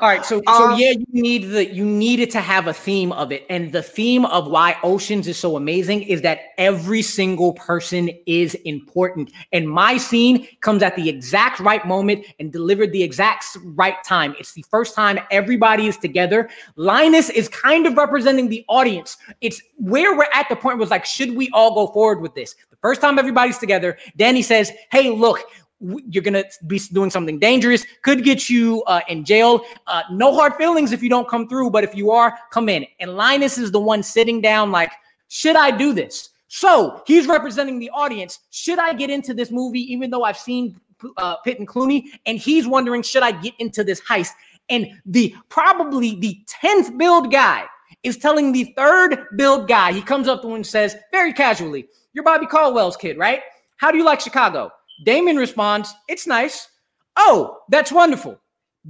All 0.00 0.08
right, 0.08 0.24
so 0.24 0.40
so 0.46 0.70
Um, 0.70 0.78
yeah, 0.80 0.92
you 0.92 1.06
need 1.12 1.50
the 1.50 1.70
you 1.70 1.84
needed 1.84 2.30
to 2.30 2.40
have 2.40 2.66
a 2.66 2.72
theme 2.72 3.12
of 3.12 3.30
it, 3.32 3.44
and 3.50 3.70
the 3.70 3.82
theme 3.82 4.24
of 4.24 4.48
why 4.50 4.78
Oceans 4.82 5.28
is 5.28 5.36
so 5.36 5.56
amazing 5.56 6.04
is 6.04 6.22
that 6.22 6.38
every 6.56 7.02
single 7.02 7.52
person 7.52 8.08
is 8.24 8.54
important, 8.64 9.30
and 9.52 9.68
my 9.68 9.98
scene 9.98 10.48
comes 10.62 10.82
at 10.82 10.96
the 10.96 11.06
exact 11.10 11.60
right 11.60 11.86
moment 11.86 12.24
and 12.38 12.50
delivered 12.50 12.92
the 12.92 13.02
exact 13.02 13.44
right 13.62 14.02
time. 14.02 14.34
It's 14.38 14.54
the 14.54 14.64
first 14.70 14.94
time 14.94 15.18
everybody 15.30 15.86
is 15.86 15.98
together. 15.98 16.48
Linus 16.76 17.28
is 17.28 17.48
kind 17.50 17.86
of 17.86 17.98
representing 17.98 18.48
the 18.48 18.64
audience. 18.68 19.18
It's 19.42 19.60
where 19.76 20.16
we're 20.16 20.30
at 20.32 20.48
the 20.48 20.56
point 20.56 20.78
was 20.78 20.90
like, 20.90 21.04
should 21.04 21.36
we 21.36 21.50
all 21.52 21.74
go 21.74 21.92
forward 21.92 22.22
with 22.22 22.34
this? 22.34 22.54
The 22.70 22.76
first 22.76 23.02
time 23.02 23.18
everybody's 23.18 23.58
together, 23.58 23.98
Danny 24.16 24.40
says, 24.40 24.72
"Hey, 24.90 25.10
look." 25.10 25.40
You're 25.80 26.22
gonna 26.22 26.44
be 26.66 26.78
doing 26.92 27.10
something 27.10 27.38
dangerous, 27.38 27.86
could 28.02 28.22
get 28.22 28.50
you 28.50 28.82
uh, 28.86 29.00
in 29.08 29.24
jail. 29.24 29.62
Uh, 29.86 30.02
no 30.10 30.34
hard 30.34 30.54
feelings 30.54 30.92
if 30.92 31.02
you 31.02 31.08
don't 31.08 31.28
come 31.28 31.48
through, 31.48 31.70
but 31.70 31.84
if 31.84 31.94
you 31.94 32.10
are, 32.10 32.38
come 32.52 32.68
in. 32.68 32.86
And 32.98 33.16
Linus 33.16 33.56
is 33.56 33.70
the 33.70 33.80
one 33.80 34.02
sitting 34.02 34.40
down, 34.40 34.70
like, 34.70 34.92
should 35.28 35.56
I 35.56 35.70
do 35.70 35.92
this? 35.92 36.30
So 36.48 37.02
he's 37.06 37.26
representing 37.26 37.78
the 37.78 37.90
audience. 37.90 38.40
Should 38.50 38.78
I 38.78 38.92
get 38.92 39.08
into 39.08 39.32
this 39.32 39.50
movie, 39.50 39.80
even 39.92 40.10
though 40.10 40.24
I've 40.24 40.36
seen 40.36 40.78
uh, 41.16 41.36
Pitt 41.36 41.58
and 41.58 41.68
Clooney, 41.68 42.04
and 42.26 42.38
he's 42.38 42.66
wondering, 42.66 43.02
should 43.02 43.22
I 43.22 43.32
get 43.32 43.54
into 43.58 43.84
this 43.84 44.00
heist? 44.02 44.32
And 44.68 44.88
the 45.06 45.34
probably 45.48 46.16
the 46.16 46.40
tenth 46.46 46.96
billed 46.98 47.32
guy 47.32 47.64
is 48.02 48.16
telling 48.16 48.52
the 48.52 48.72
third 48.76 49.26
billed 49.36 49.68
guy. 49.68 49.92
He 49.92 50.02
comes 50.02 50.28
up 50.28 50.42
to 50.42 50.48
him 50.48 50.54
and 50.56 50.66
says, 50.66 50.96
very 51.10 51.32
casually, 51.32 51.86
"You're 52.12 52.24
Bobby 52.24 52.46
Caldwell's 52.46 52.96
kid, 52.96 53.18
right? 53.18 53.40
How 53.76 53.90
do 53.90 53.98
you 53.98 54.04
like 54.04 54.20
Chicago?" 54.20 54.72
Damon 55.04 55.36
responds, 55.36 55.94
"It's 56.08 56.26
nice." 56.26 56.68
Oh, 57.16 57.58
that's 57.68 57.92
wonderful. 57.92 58.40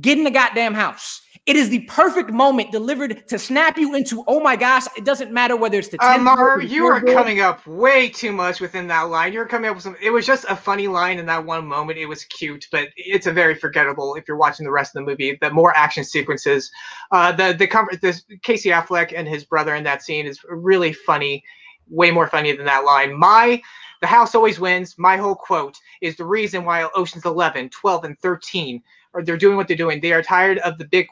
Get 0.00 0.18
in 0.18 0.24
the 0.24 0.30
goddamn 0.30 0.74
house. 0.74 1.20
It 1.46 1.56
is 1.56 1.68
the 1.68 1.80
perfect 1.80 2.30
moment 2.30 2.70
delivered 2.70 3.26
to 3.26 3.38
snap 3.38 3.76
you 3.76 3.94
into, 3.94 4.22
oh 4.28 4.38
my 4.38 4.54
gosh, 4.54 4.84
it 4.96 5.04
doesn't 5.04 5.32
matter 5.32 5.56
whether 5.56 5.78
it's 5.78 5.88
the 5.88 5.98
10th 5.98 6.20
Amar, 6.20 6.58
billed, 6.58 6.70
the 6.70 6.74
you 6.74 6.86
are 6.86 7.00
coming 7.00 7.40
up 7.40 7.66
way 7.66 8.08
too 8.08 8.30
much 8.30 8.60
within 8.60 8.86
that 8.88 9.04
line. 9.04 9.32
You 9.32 9.40
were 9.40 9.46
coming 9.46 9.68
up 9.68 9.74
with 9.74 9.82
some. 9.82 9.96
It 10.00 10.10
was 10.10 10.26
just 10.26 10.44
a 10.48 10.54
funny 10.54 10.86
line 10.86 11.18
in 11.18 11.26
that 11.26 11.44
one 11.44 11.66
moment. 11.66 11.98
It 11.98 12.06
was 12.06 12.24
cute, 12.24 12.66
but 12.70 12.88
it's 12.94 13.26
a 13.26 13.32
very 13.32 13.54
forgettable 13.54 14.14
if 14.14 14.28
you're 14.28 14.36
watching 14.36 14.64
the 14.64 14.70
rest 14.70 14.94
of 14.94 15.04
the 15.04 15.10
movie. 15.10 15.38
The 15.40 15.50
more 15.50 15.76
action 15.76 16.04
sequences, 16.04 16.70
uh, 17.10 17.32
the 17.32 17.54
the 17.58 17.66
com- 17.66 17.88
this 18.00 18.24
Casey 18.42 18.68
Affleck 18.68 19.12
and 19.16 19.26
his 19.26 19.44
brother 19.44 19.74
in 19.74 19.82
that 19.84 20.02
scene 20.02 20.26
is 20.26 20.38
really 20.48 20.92
funny, 20.92 21.42
way 21.88 22.10
more 22.10 22.28
funny 22.28 22.54
than 22.54 22.66
that 22.66 22.84
line. 22.84 23.18
My 23.18 23.60
the 24.00 24.06
house 24.06 24.34
always 24.34 24.58
wins. 24.58 24.96
My 24.98 25.16
whole 25.16 25.34
quote 25.34 25.76
is 26.00 26.16
the 26.16 26.24
reason 26.24 26.64
why 26.64 26.88
Ocean's 26.94 27.26
11, 27.26 27.70
12, 27.70 28.04
and 28.04 28.18
13 28.18 28.82
are 29.14 29.22
they're 29.22 29.36
doing 29.36 29.56
what 29.56 29.68
they're 29.68 29.76
doing. 29.76 30.00
They 30.00 30.12
are 30.12 30.22
tired 30.22 30.58
of 30.58 30.78
the 30.78 30.86
big, 30.86 31.06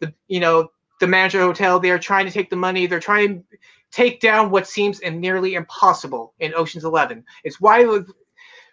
the 0.00 0.12
you 0.28 0.40
know 0.40 0.70
the 1.00 1.06
manager 1.06 1.40
hotel. 1.40 1.78
They 1.78 1.90
are 1.90 1.98
trying 1.98 2.26
to 2.26 2.32
take 2.32 2.50
the 2.50 2.56
money. 2.56 2.86
They're 2.86 3.00
trying 3.00 3.44
to 3.50 3.58
take 3.90 4.20
down 4.20 4.50
what 4.50 4.66
seems 4.66 5.00
nearly 5.02 5.54
impossible 5.54 6.32
in 6.40 6.54
Ocean's 6.54 6.84
11. 6.84 7.24
It's 7.44 7.60
why 7.60 7.84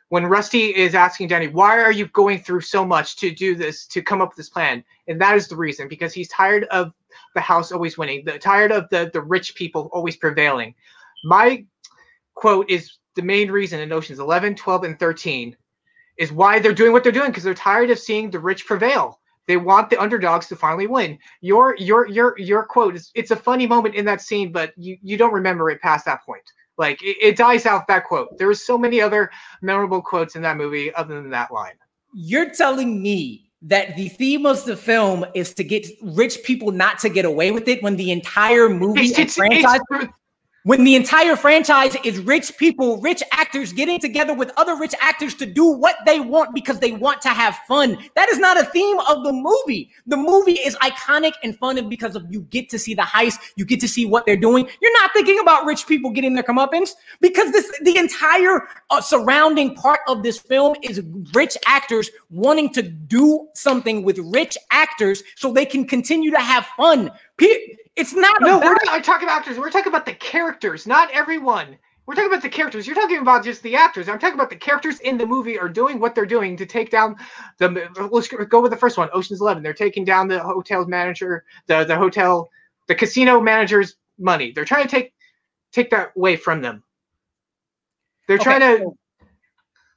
when 0.09 0.25
Rusty 0.25 0.75
is 0.75 0.95
asking 0.95 1.27
Danny, 1.27 1.47
why 1.47 1.79
are 1.79 1.91
you 1.91 2.07
going 2.07 2.39
through 2.39 2.61
so 2.61 2.83
much 2.83 3.15
to 3.17 3.31
do 3.31 3.55
this, 3.55 3.85
to 3.87 4.01
come 4.01 4.21
up 4.21 4.29
with 4.29 4.37
this 4.37 4.49
plan? 4.49 4.83
And 5.07 5.21
that 5.21 5.35
is 5.35 5.47
the 5.47 5.55
reason, 5.55 5.87
because 5.87 6.13
he's 6.13 6.29
tired 6.29 6.63
of 6.65 6.93
the 7.35 7.41
house 7.41 7.71
always 7.71 7.97
winning, 7.97 8.25
the, 8.25 8.39
tired 8.39 8.71
of 8.71 8.89
the, 8.89 9.11
the 9.13 9.21
rich 9.21 9.53
people 9.55 9.89
always 9.93 10.15
prevailing. 10.15 10.73
My 11.23 11.63
quote 12.33 12.69
is 12.69 12.97
the 13.19 13.25
main 13.25 13.51
reason 13.51 13.81
in 13.81 13.91
Oceans 13.91 14.19
11, 14.19 14.55
12, 14.55 14.83
and 14.85 14.97
13 14.97 15.53
is 16.17 16.31
why 16.31 16.57
they're 16.57 16.73
doing 16.73 16.93
what 16.93 17.03
they're 17.03 17.11
doing, 17.11 17.31
because 17.31 17.43
they're 17.43 17.53
tired 17.53 17.89
of 17.89 17.99
seeing 17.99 18.31
the 18.31 18.39
rich 18.39 18.65
prevail. 18.65 19.19
They 19.45 19.57
want 19.57 19.89
the 19.89 19.99
underdogs 19.99 20.47
to 20.47 20.55
finally 20.55 20.87
win. 20.87 21.19
Your 21.41 21.75
your 21.77 22.07
your 22.07 22.37
your 22.37 22.63
quote 22.63 22.95
is 22.95 23.11
it's 23.15 23.31
a 23.31 23.35
funny 23.35 23.67
moment 23.67 23.95
in 23.95 24.05
that 24.05 24.21
scene, 24.21 24.53
but 24.53 24.71
you, 24.77 24.97
you 25.01 25.17
don't 25.17 25.33
remember 25.33 25.69
it 25.69 25.81
past 25.81 26.05
that 26.05 26.23
point. 26.25 26.43
Like 26.77 27.03
it, 27.03 27.17
it 27.21 27.35
dies 27.35 27.65
out 27.65 27.87
that 27.87 28.05
quote. 28.05 28.37
There 28.37 28.47
are 28.47 28.55
so 28.55 28.77
many 28.77 29.01
other 29.01 29.31
memorable 29.61 30.01
quotes 30.01 30.37
in 30.37 30.41
that 30.43 30.55
movie 30.55 30.93
other 30.93 31.21
than 31.21 31.29
that 31.31 31.51
line. 31.51 31.73
You're 32.13 32.51
telling 32.51 33.01
me 33.01 33.51
that 33.63 33.97
the 33.97 34.07
theme 34.07 34.45
of 34.45 34.63
the 34.63 34.77
film 34.77 35.25
is 35.35 35.53
to 35.55 35.65
get 35.65 35.85
rich 36.01 36.41
people 36.43 36.71
not 36.71 36.99
to 36.99 37.09
get 37.09 37.25
away 37.25 37.51
with 37.51 37.67
it 37.67 37.83
when 37.83 37.97
the 37.97 38.11
entire 38.11 38.69
movie 38.69 39.01
It's, 39.01 39.17
and 39.17 39.25
it's, 39.25 39.35
franchise 39.35 39.81
it's, 39.91 40.13
when 40.69 40.83
the 40.83 40.93
entire 40.93 41.35
franchise 41.35 41.97
is 42.03 42.19
rich 42.19 42.55
people, 42.57 43.01
rich 43.01 43.23
actors 43.31 43.73
getting 43.73 43.99
together 43.99 44.35
with 44.35 44.51
other 44.55 44.75
rich 44.75 44.93
actors 45.01 45.33
to 45.33 45.47
do 45.47 45.65
what 45.65 45.95
they 46.05 46.19
want 46.19 46.53
because 46.53 46.79
they 46.79 46.91
want 46.91 47.19
to 47.23 47.29
have 47.29 47.57
fun. 47.67 47.97
That 48.13 48.29
is 48.29 48.37
not 48.37 48.55
a 48.55 48.65
theme 48.65 48.99
of 48.99 49.23
the 49.23 49.33
movie. 49.33 49.89
The 50.05 50.15
movie 50.15 50.59
is 50.59 50.75
iconic 50.75 51.31
and 51.41 51.57
fun 51.57 51.89
because 51.89 52.15
of 52.15 52.23
you 52.29 52.41
get 52.51 52.69
to 52.69 52.77
see 52.77 52.93
the 52.93 53.01
heist, 53.01 53.39
you 53.55 53.65
get 53.65 53.79
to 53.79 53.87
see 53.87 54.05
what 54.05 54.27
they're 54.27 54.37
doing. 54.37 54.69
You're 54.79 54.93
not 54.93 55.09
thinking 55.11 55.39
about 55.39 55.65
rich 55.65 55.87
people 55.87 56.11
getting 56.11 56.35
their 56.35 56.43
comeuppance 56.43 56.91
because 57.19 57.51
this 57.51 57.67
the 57.81 57.97
entire 57.97 58.67
uh, 58.91 59.01
surrounding 59.01 59.73
part 59.73 60.01
of 60.07 60.21
this 60.21 60.37
film 60.37 60.75
is 60.83 61.01
rich 61.33 61.57
actors 61.65 62.11
wanting 62.29 62.71
to 62.73 62.83
do 62.83 63.47
something 63.55 64.03
with 64.03 64.19
rich 64.19 64.55
actors 64.69 65.23
so 65.35 65.51
they 65.51 65.65
can 65.65 65.87
continue 65.87 66.29
to 66.29 66.39
have 66.39 66.67
fun. 66.77 67.09
It's 67.95 68.13
not 68.13 68.35
no, 68.41 68.57
about 68.57 68.63
we're 68.65 68.77
not 68.85 69.03
talking 69.03 69.27
about 69.27 69.39
actors. 69.39 69.57
We're 69.57 69.69
talking 69.71 69.91
about 69.91 70.05
the 70.05 70.13
characters, 70.13 70.87
not 70.87 71.09
everyone. 71.11 71.77
We're 72.05 72.15
talking 72.15 72.31
about 72.31 72.41
the 72.41 72.49
characters. 72.49 72.87
You're 72.87 72.95
talking 72.95 73.19
about 73.19 73.43
just 73.43 73.61
the 73.61 73.75
actors. 73.75 74.09
I'm 74.09 74.17
talking 74.17 74.33
about 74.35 74.49
the 74.49 74.55
characters 74.55 74.99
in 75.01 75.17
the 75.17 75.27
movie 75.27 75.59
are 75.59 75.69
doing 75.69 75.99
what 75.99 76.15
they're 76.15 76.25
doing 76.25 76.57
to 76.57 76.65
take 76.65 76.89
down 76.89 77.15
the. 77.59 77.87
Let's 78.11 78.27
go 78.27 78.61
with 78.61 78.71
the 78.71 78.77
first 78.77 78.97
one, 78.97 79.09
Ocean's 79.13 79.41
Eleven. 79.41 79.61
They're 79.61 79.73
taking 79.73 80.05
down 80.05 80.27
the 80.27 80.39
hotel 80.39 80.85
manager, 80.87 81.43
the 81.67 81.83
the 81.83 81.95
hotel, 81.95 82.49
the 82.87 82.95
casino 82.95 83.39
manager's 83.39 83.95
money. 84.17 84.51
They're 84.51 84.65
trying 84.65 84.83
to 84.83 84.89
take 84.89 85.13
take 85.71 85.91
that 85.91 86.13
away 86.15 86.35
from 86.35 86.61
them. 86.61 86.83
They're 88.27 88.37
Okay, 88.37 88.43
trying 88.43 88.61
to. 88.79 88.91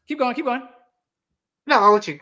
keep 0.07 0.19
going, 0.19 0.35
keep 0.35 0.45
going. 0.45 0.69
No, 1.67 1.79
I'll 1.79 1.93
let 1.93 2.09
you. 2.09 2.19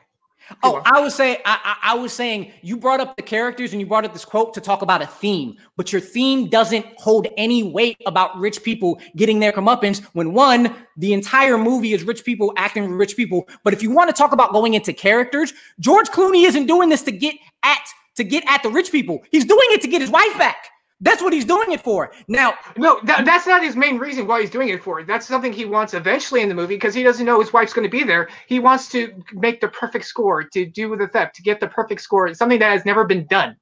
Oh. 0.63 0.83
I 0.85 1.01
was 1.01 1.15
saying, 1.15 1.39
I, 1.45 1.77
I, 1.83 1.95
was 1.95 2.13
saying, 2.13 2.53
you 2.63 2.77
brought 2.77 3.01
up 3.01 3.17
the 3.17 3.23
characters 3.23 3.73
and 3.73 3.81
you 3.81 3.87
brought 3.87 4.05
up 4.05 4.13
this 4.13 4.25
quote 4.25 4.53
to 4.55 4.61
talk 4.61 4.83
about 4.83 5.01
a 5.01 5.07
theme, 5.07 5.57
but 5.77 5.93
your 5.93 6.01
theme 6.01 6.49
doesn't 6.49 6.85
hold 6.97 7.29
any 7.37 7.63
weight 7.63 7.97
about 8.07 8.37
rich 8.39 8.63
people 8.63 9.01
getting 9.17 9.39
their 9.39 9.53
comeuppance. 9.53 10.03
When 10.13 10.33
one, 10.33 10.75
the 10.97 11.13
entire 11.13 11.57
movie 11.57 11.93
is 11.93 12.03
rich 12.03 12.25
people 12.25 12.53
acting 12.57 12.91
rich 12.93 13.17
people. 13.17 13.49
But 13.63 13.73
if 13.73 13.83
you 13.83 13.91
want 13.91 14.11
to 14.11 14.15
talk 14.15 14.33
about 14.33 14.53
going 14.53 14.75
into 14.75 14.93
characters, 14.93 15.53
George 15.79 16.09
Clooney 16.09 16.47
isn't 16.47 16.67
doing 16.67 16.89
this 16.89 17.03
to 17.03 17.13
get 17.13 17.37
at 17.63 17.87
to 18.17 18.25
get 18.25 18.45
at 18.49 18.63
the 18.63 18.71
rich 18.71 18.91
people. 18.91 19.23
He's 19.31 19.45
doing 19.45 19.67
it 19.71 19.81
to 19.83 19.89
get 19.89 20.01
his 20.01 20.11
wife 20.11 20.37
back. 20.37 20.69
That's 21.01 21.23
what 21.23 21.33
he's 21.33 21.45
doing 21.47 21.73
it 21.73 21.81
for. 21.81 22.13
Now, 22.29 22.55
No, 22.77 23.01
that, 23.05 23.25
that's 23.25 23.47
not 23.47 23.63
his 23.63 23.75
main 23.77 23.99
reason 23.99 24.27
why 24.27 24.41
he's 24.43 24.51
doing 24.51 24.69
it 24.69 24.83
for. 24.83 25.03
That's 25.03 25.27
something 25.27 25.53
he 25.53 25.65
wants 25.65 25.95
eventually 25.95 26.43
in 26.43 26.49
the 26.49 26.55
movie 26.55 26.75
because 26.77 26.95
he 26.95 27.03
doesn't 27.03 27.25
know 27.25 27.41
his 27.41 27.53
wife's 27.53 27.73
going 27.73 27.87
to 27.89 27.91
be 27.91 28.05
there. 28.05 28.29
He 28.47 28.61
wants 28.61 28.89
to 28.91 29.13
make 29.33 29.61
the 29.61 29.69
perfect 29.69 30.05
score, 30.05 30.43
to 30.45 30.67
do 30.67 30.95
the 30.97 31.09
theft, 31.09 31.37
to 31.37 31.43
get 31.43 31.59
the 31.61 31.69
perfect 31.69 32.03
score, 32.03 32.33
something 32.35 32.59
that 32.59 32.71
has 32.73 32.85
never 32.85 33.05
been 33.07 33.27
done, 33.27 33.57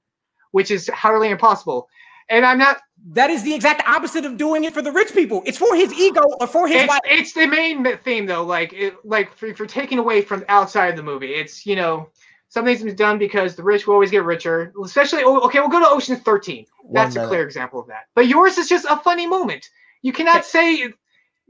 which 0.51 0.71
is 0.71 0.91
utterly 1.05 1.31
impossible. 1.31 1.89
And 2.31 2.45
I'm 2.45 2.59
not. 2.59 2.79
that 3.13 3.31
is 3.31 3.43
the 3.43 3.55
exact 3.55 3.89
opposite 3.89 4.25
of 4.27 4.37
doing 4.37 4.65
it 4.65 4.75
for 4.75 4.83
the 4.83 4.93
rich 4.93 5.15
people. 5.15 5.43
It's 5.47 5.57
for 5.59 5.75
his 5.77 5.93
ego 5.95 6.21
or 6.41 6.47
for 6.47 6.69
his 6.69 6.83
It's, 6.83 6.89
wife. 6.89 7.01
it's 7.05 7.33
the 7.33 7.47
main 7.47 7.97
theme 7.99 8.27
though. 8.27 8.45
Like 8.45 8.73
it, 8.75 8.97
like 9.05 9.35
for, 9.35 9.55
for 9.55 9.65
taking 9.67 9.99
away 9.99 10.21
from 10.23 10.45
outside 10.49 10.89
of 10.89 10.97
the 10.97 11.03
movie. 11.03 11.33
It's 11.35 11.65
you 11.65 11.77
know 11.77 12.11
something's 12.49 12.83
been 12.83 12.97
done 12.97 13.19
because 13.19 13.57
the 13.57 13.63
rich 13.63 13.87
will 13.87 13.95
always 13.95 14.11
get 14.11 14.25
richer. 14.25 14.73
Especially 14.83 15.23
oh, 15.25 15.41
okay, 15.41 15.61
we'll 15.61 15.69
go 15.69 15.81
to 15.81 15.89
Ocean 15.89 16.17
13. 16.17 16.67
That's 16.93 17.17
a 17.17 17.27
clear 17.27 17.45
example 17.45 17.81
of 17.81 17.87
that. 17.89 18.07
But 18.15 18.29
yours 18.29 18.59
is 18.59 18.69
just 18.69 18.87
a 18.89 18.97
funny 18.97 19.27
moment. 19.27 19.69
You 20.03 20.13
cannot 20.13 20.45
say 20.45 20.93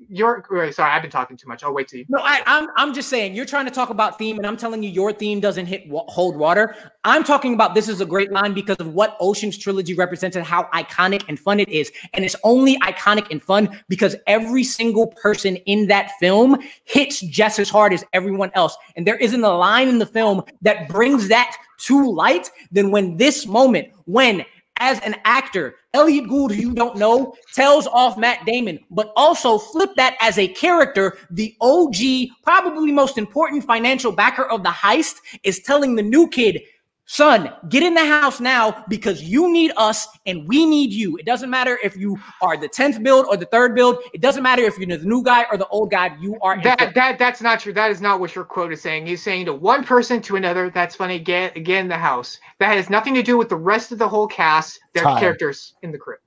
your. 0.09 0.45
wait, 0.51 0.75
Sorry, 0.75 0.91
I've 0.91 1.03
been 1.03 1.11
talking 1.11 1.37
too 1.37 1.49
much. 1.49 1.63
I'll 1.63 1.73
wait 1.73 1.89
till 1.89 2.01
you. 2.01 2.07
No, 2.09 2.21
I, 2.21 2.43
I'm 2.47 2.69
I'm 2.77 2.95
just 2.95 3.09
saying 3.09 3.35
you're 3.35 3.45
trying 3.45 3.65
to 3.67 3.71
talk 3.71 3.91
about 3.91 4.19
theme, 4.19 4.37
and 4.37 4.47
I'm 4.47 4.57
telling 4.57 4.83
you 4.83 4.91
your 4.91 5.13
theme 5.13 5.41
doesn't 5.41 5.67
hit 5.67 5.89
hold 5.91 6.37
water. 6.37 6.75
I'm 7.05 7.25
talking 7.25 7.55
about 7.55 7.75
this 7.75 7.89
is 7.89 8.01
a 8.01 8.07
great 8.07 8.33
line 8.33 8.55
because 8.55 8.77
of 8.79 8.95
what 8.95 9.17
Ocean's 9.21 9.59
trilogy 9.59 9.95
represents 9.95 10.37
and 10.37 10.47
how 10.47 10.65
iconic 10.75 11.25
and 11.29 11.39
fun 11.39 11.61
it 11.61 11.69
is, 11.69 11.91
and 12.15 12.25
it's 12.25 12.37
only 12.45 12.79
iconic 12.79 13.31
and 13.31 13.43
fun 13.43 13.83
because 13.89 14.17
every 14.27 14.65
single 14.65 15.09
person 15.09 15.57
in 15.57 15.87
that 15.89 16.13
film 16.21 16.59
hits 16.85 17.21
just 17.21 17.59
as 17.59 17.69
hard 17.69 17.93
as 17.93 18.05
everyone 18.13 18.51
else, 18.55 18.77
and 18.97 19.07
there 19.07 19.17
isn't 19.17 19.43
a 19.43 19.57
line 19.57 19.89
in 19.89 19.99
the 19.99 20.07
film 20.07 20.43
that 20.63 20.89
brings 20.89 21.29
that 21.29 21.57
to 21.79 22.11
light 22.11 22.51
than 22.73 22.91
when 22.91 23.17
this 23.17 23.47
moment 23.47 23.89
when 24.07 24.45
as 24.79 25.01
an 25.01 25.17
actor, 25.25 25.77
Elliot 25.95 26.29
Gould, 26.29 26.53
who 26.53 26.61
you 26.61 26.73
don't 26.73 26.97
know, 26.97 27.35
tells 27.55 27.87
off 27.87 28.19
Matt 28.19 28.45
Damon, 28.45 28.79
but 28.91 29.13
also 29.17 29.59
flip 29.59 29.91
that 29.97 30.17
as 30.21 30.39
a 30.39 30.49
character. 30.49 31.19
The 31.31 31.55
OG, 31.61 31.97
probably 32.43 32.93
most 32.93 33.19
important 33.19 33.65
financial 33.65 34.13
backer 34.13 34.45
of 34.45 34.63
the 34.63 34.71
heist, 34.71 35.17
is 35.43 35.61
telling 35.61 35.95
the 35.95 36.03
new 36.03 36.29
kid, 36.29 36.61
son, 37.09 37.51
get 37.71 37.83
in 37.83 37.95
the 37.95 38.05
house 38.05 38.39
now 38.39 38.85
because 38.89 39.23
you 39.23 39.51
need 39.51 39.73
us 39.79 40.07
and 40.27 40.47
we 40.47 40.67
need 40.67 40.93
you. 40.93 41.17
It 41.17 41.25
doesn't 41.25 41.49
matter 41.49 41.79
if 41.83 41.97
you 41.97 42.19
are 42.43 42.57
the 42.59 42.69
10th 42.69 43.03
billed 43.03 43.25
or 43.31 43.37
the 43.39 43.47
third 43.47 43.75
billed. 43.75 43.97
It 44.13 44.21
doesn't 44.21 44.43
matter 44.43 44.63
if 44.63 44.77
you're 44.77 44.99
the 44.99 45.03
new 45.05 45.23
guy 45.23 45.47
or 45.51 45.57
the 45.57 45.67
old 45.69 45.91
guy. 45.91 46.15
You 46.21 46.39
are 46.43 46.63
That 46.63 46.95
that 46.95 47.19
that's 47.19 47.41
not 47.41 47.61
true. 47.61 47.73
That 47.73 47.91
is 47.91 48.03
not 48.03 48.21
what 48.21 48.35
your 48.35 48.45
quote 48.45 48.75
is 48.75 48.83
saying. 48.83 49.07
He's 49.07 49.23
saying 49.23 49.47
to 49.47 49.55
one 49.55 49.85
person 49.85 50.21
to 50.23 50.37
another. 50.37 50.69
That's 50.69 50.95
funny. 50.95 51.19
Get 51.19 51.57
again 51.57 51.85
in 51.85 51.89
the 51.89 51.97
house. 51.97 52.39
That 52.59 52.77
has 52.77 52.91
nothing 52.91 53.15
to 53.15 53.23
do 53.23 53.39
with 53.39 53.49
the 53.49 53.57
rest 53.57 53.91
of 53.91 53.99
the 53.99 54.09
whole 54.09 54.27
cast. 54.27 54.79
Their 54.93 55.05
Time. 55.05 55.19
characters 55.19 55.75
in 55.83 55.91
the 55.91 55.99
crib. 55.99 56.21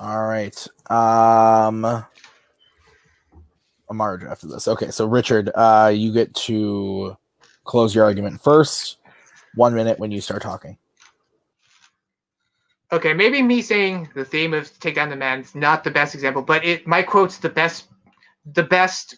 All 0.00 0.22
right. 0.22 0.66
Um 0.90 2.04
Amar 3.90 4.28
after 4.30 4.46
this. 4.46 4.68
Okay, 4.68 4.92
so 4.92 5.06
Richard, 5.06 5.50
uh 5.56 5.90
you 5.92 6.12
get 6.12 6.32
to 6.34 7.16
close 7.64 7.96
your 7.96 8.04
argument 8.04 8.40
first. 8.40 8.98
One 9.56 9.74
minute 9.74 9.98
when 9.98 10.10
you 10.10 10.20
start 10.20 10.42
talking. 10.42 10.78
Okay, 12.92 13.12
maybe 13.12 13.42
me 13.42 13.62
saying 13.62 14.08
the 14.14 14.24
theme 14.24 14.54
of 14.54 14.78
"Take 14.78 14.94
Down 14.94 15.10
the 15.10 15.16
Man" 15.16 15.40
is 15.40 15.54
not 15.54 15.82
the 15.82 15.90
best 15.90 16.14
example, 16.14 16.42
but 16.42 16.64
it 16.64 16.86
my 16.86 17.02
quote's 17.02 17.38
the 17.38 17.48
best, 17.48 17.88
the 18.52 18.62
best 18.62 19.16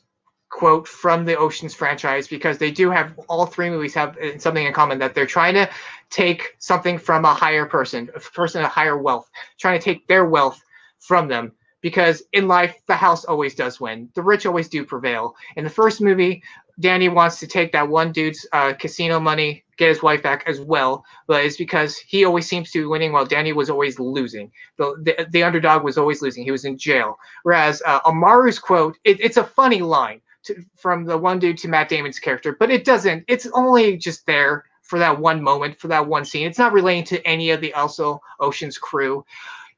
quote 0.49 0.87
from 0.89 1.25
the 1.25 1.37
Ocean's 1.37 1.75
franchise 1.75 2.29
because 2.29 2.57
they 2.57 2.71
do 2.71 2.91
have 2.91 3.13
all 3.29 3.45
three 3.45 3.69
movies 3.69 3.93
have 3.93 4.17
uh, 4.19 4.39
something 4.39 4.67
in 4.67 4.73
common 4.73 4.99
that 4.99 5.15
they're 5.15 5.27
trying 5.27 5.55
to 5.55 5.69
take 6.09 6.55
something 6.59 6.99
from 6.99 7.25
a 7.25 7.35
higher 7.35 7.67
person, 7.67 8.09
a 8.15 8.21
person 8.21 8.65
of 8.65 8.71
higher 8.71 8.97
wealth, 8.97 9.29
trying 9.59 9.79
to 9.79 9.85
take 9.85 10.07
their 10.07 10.25
wealth 10.25 10.63
from 11.01 11.29
them. 11.29 11.53
Because 11.83 12.23
in 12.33 12.49
life, 12.49 12.75
the 12.87 12.97
house 12.97 13.27
always 13.27 13.55
does 13.55 13.79
win. 13.79 14.09
The 14.15 14.23
rich 14.23 14.47
always 14.47 14.69
do 14.69 14.85
prevail. 14.85 15.37
In 15.57 15.65
the 15.65 15.71
first 15.71 16.01
movie, 16.01 16.43
Danny 16.81 17.09
wants 17.09 17.39
to 17.41 17.47
take 17.47 17.73
that 17.73 17.89
one 17.89 18.11
dude's 18.11 18.47
uh, 18.53 18.73
casino 18.73 19.21
money, 19.21 19.65
get 19.77 19.89
his 19.89 20.03
wife 20.03 20.23
back 20.23 20.45
as 20.47 20.61
well, 20.61 21.05
but 21.27 21.45
it's 21.45 21.57
because 21.57 21.97
he 21.97 22.25
always 22.25 22.49
seems 22.49 22.71
to 22.71 22.81
be 22.81 22.87
winning 22.87 23.13
while 23.13 23.27
Danny 23.27 23.53
was 23.53 23.71
always 23.71 23.99
losing. 23.99 24.51
The 24.77 24.97
the, 25.03 25.27
the 25.31 25.43
underdog 25.43 25.85
was 25.85 25.99
always 25.99 26.23
losing. 26.23 26.45
He 26.45 26.51
was 26.51 26.65
in 26.65 26.79
jail. 26.79 27.19
Whereas 27.43 27.83
uh, 27.87 28.01
Amaru's 28.01 28.59
quote, 28.59 28.97
it, 29.05 29.21
it's 29.21 29.37
a 29.37 29.45
funny 29.45 29.81
line 29.81 30.21
to, 30.45 30.57
from 30.77 31.05
the 31.05 31.19
one 31.19 31.39
dude 31.39 31.59
to 31.59 31.69
Matt 31.69 31.89
Damon's 31.89 32.19
character, 32.19 32.57
but 32.59 32.71
it 32.71 32.85
doesn't. 32.85 33.25
It's 33.29 33.47
only 33.55 33.97
just 33.97 34.27
there 34.27 34.65
for 34.83 34.99
that 34.99 35.19
one 35.19 35.43
moment, 35.43 35.79
for 35.81 35.89
that 35.89 36.07
one 36.07 36.25
scene. 36.25 36.47
It's 36.47 36.59
not 36.59 36.73
relating 36.73 37.05
to 37.05 37.27
any 37.27 37.51
of 37.51 37.61
the 37.61 37.75
also 37.75 38.21
Ocean's 38.41 38.79
crew 38.79 39.25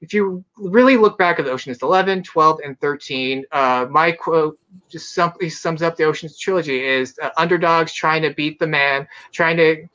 if 0.01 0.15
you 0.15 0.45
really 0.57 0.97
look 0.97 1.19
back 1.19 1.39
at 1.39 1.45
the 1.45 1.51
Ocean's 1.51 1.83
11, 1.83 2.23
12, 2.23 2.61
and 2.65 2.81
13, 2.81 3.45
uh, 3.51 3.87
my 3.91 4.13
quote 4.13 4.59
just 4.89 5.13
simply 5.13 5.51
sums 5.51 5.83
up 5.83 5.97
the 5.97 6.05
Ocean's 6.05 6.39
trilogy 6.39 6.85
is 6.85 7.19
uh, 7.21 7.31
underdogs 7.37 7.93
trying 7.93 8.23
to 8.23 8.33
beat 8.35 8.59
the 8.59 8.67
man, 8.67 9.09
trying 9.33 9.57
to 9.57 9.87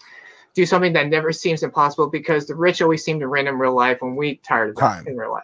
do 0.54 0.66
something 0.66 0.94
that 0.94 1.08
never 1.08 1.32
seems 1.32 1.64
impossible 1.64 2.08
because 2.08 2.46
the 2.46 2.56
rich 2.56 2.82
always 2.82 3.04
seem 3.04 3.20
to 3.20 3.30
win 3.30 3.48
in 3.48 3.58
real 3.58 3.76
life 3.76 4.02
when 4.02 4.16
we 4.16 4.36
tired 4.38 4.72
of 4.72 4.78
Time. 4.78 5.08
in 5.08 5.18
real 5.18 5.32
life. 5.32 5.44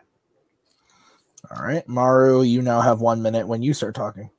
All 1.49 1.65
right, 1.65 1.87
Maru, 1.87 2.43
you 2.43 2.61
now 2.61 2.81
have 2.81 3.01
one 3.01 3.21
minute 3.21 3.47
when 3.47 3.63
you 3.63 3.73
start 3.73 3.95
talking. 3.95 4.29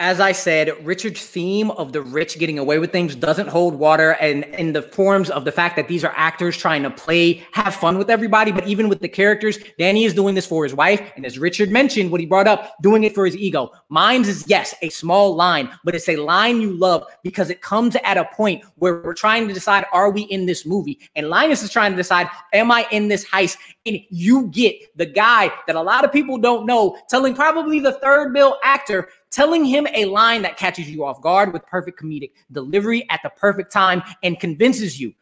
As 0.00 0.18
I 0.18 0.32
said, 0.32 0.72
Richard's 0.82 1.26
theme 1.26 1.70
of 1.72 1.92
the 1.92 2.00
rich 2.00 2.38
getting 2.38 2.58
away 2.58 2.78
with 2.78 2.90
things 2.90 3.14
doesn't 3.14 3.48
hold 3.48 3.74
water, 3.74 4.12
and 4.12 4.44
in 4.44 4.72
the 4.72 4.80
forms 4.80 5.28
of 5.28 5.44
the 5.44 5.52
fact 5.52 5.76
that 5.76 5.88
these 5.88 6.04
are 6.04 6.14
actors 6.16 6.56
trying 6.56 6.82
to 6.84 6.90
play, 6.90 7.46
have 7.52 7.74
fun 7.74 7.98
with 7.98 8.08
everybody, 8.08 8.50
but 8.50 8.66
even 8.66 8.88
with 8.88 9.00
the 9.00 9.08
characters, 9.08 9.58
Danny 9.78 10.04
is 10.04 10.14
doing 10.14 10.34
this 10.34 10.46
for 10.46 10.64
his 10.64 10.72
wife, 10.72 11.12
and 11.16 11.26
as 11.26 11.38
Richard 11.38 11.70
mentioned, 11.70 12.10
what 12.10 12.18
he 12.18 12.26
brought 12.26 12.48
up, 12.48 12.76
doing 12.80 13.04
it 13.04 13.14
for 13.14 13.26
his 13.26 13.36
ego. 13.36 13.72
Mine's 13.90 14.26
is 14.26 14.42
yes, 14.48 14.74
a 14.80 14.88
small 14.88 15.34
line, 15.34 15.68
but 15.84 15.94
it's 15.94 16.08
a 16.08 16.16
line 16.16 16.62
you 16.62 16.72
love 16.72 17.04
because 17.22 17.50
it 17.50 17.60
comes 17.60 17.94
at 18.02 18.16
a 18.16 18.24
point 18.34 18.64
where 18.76 19.02
we're 19.02 19.12
trying 19.12 19.46
to 19.48 19.52
decide, 19.52 19.84
are 19.92 20.10
we 20.10 20.22
in 20.22 20.46
this 20.46 20.64
movie? 20.64 20.98
And 21.14 21.28
Linus 21.28 21.62
is 21.62 21.70
trying 21.70 21.90
to 21.90 21.96
decide, 21.98 22.26
am 22.54 22.72
I 22.72 22.86
in 22.90 23.08
this 23.08 23.26
heist? 23.26 23.58
And 23.84 23.98
you 24.08 24.46
get 24.46 24.76
the 24.96 25.06
guy 25.06 25.52
that 25.66 25.76
a 25.76 25.82
lot 25.82 26.06
of 26.06 26.12
people 26.12 26.38
don't 26.38 26.64
know 26.64 26.96
telling 27.10 27.34
probably 27.34 27.80
the 27.80 27.92
third 27.92 28.32
bill 28.32 28.58
actor 28.62 29.10
telling 29.30 29.64
him 29.64 29.86
a 29.94 30.04
line 30.06 30.42
that 30.42 30.56
catches 30.56 30.90
you 30.90 31.04
off 31.04 31.20
guard 31.20 31.52
with 31.52 31.66
perfect 31.66 32.00
comedic 32.00 32.32
delivery 32.52 33.06
at 33.10 33.20
the 33.22 33.30
perfect 33.30 33.72
time 33.72 34.02
and 34.22 34.40
convinces 34.40 35.00
you. 35.00 35.12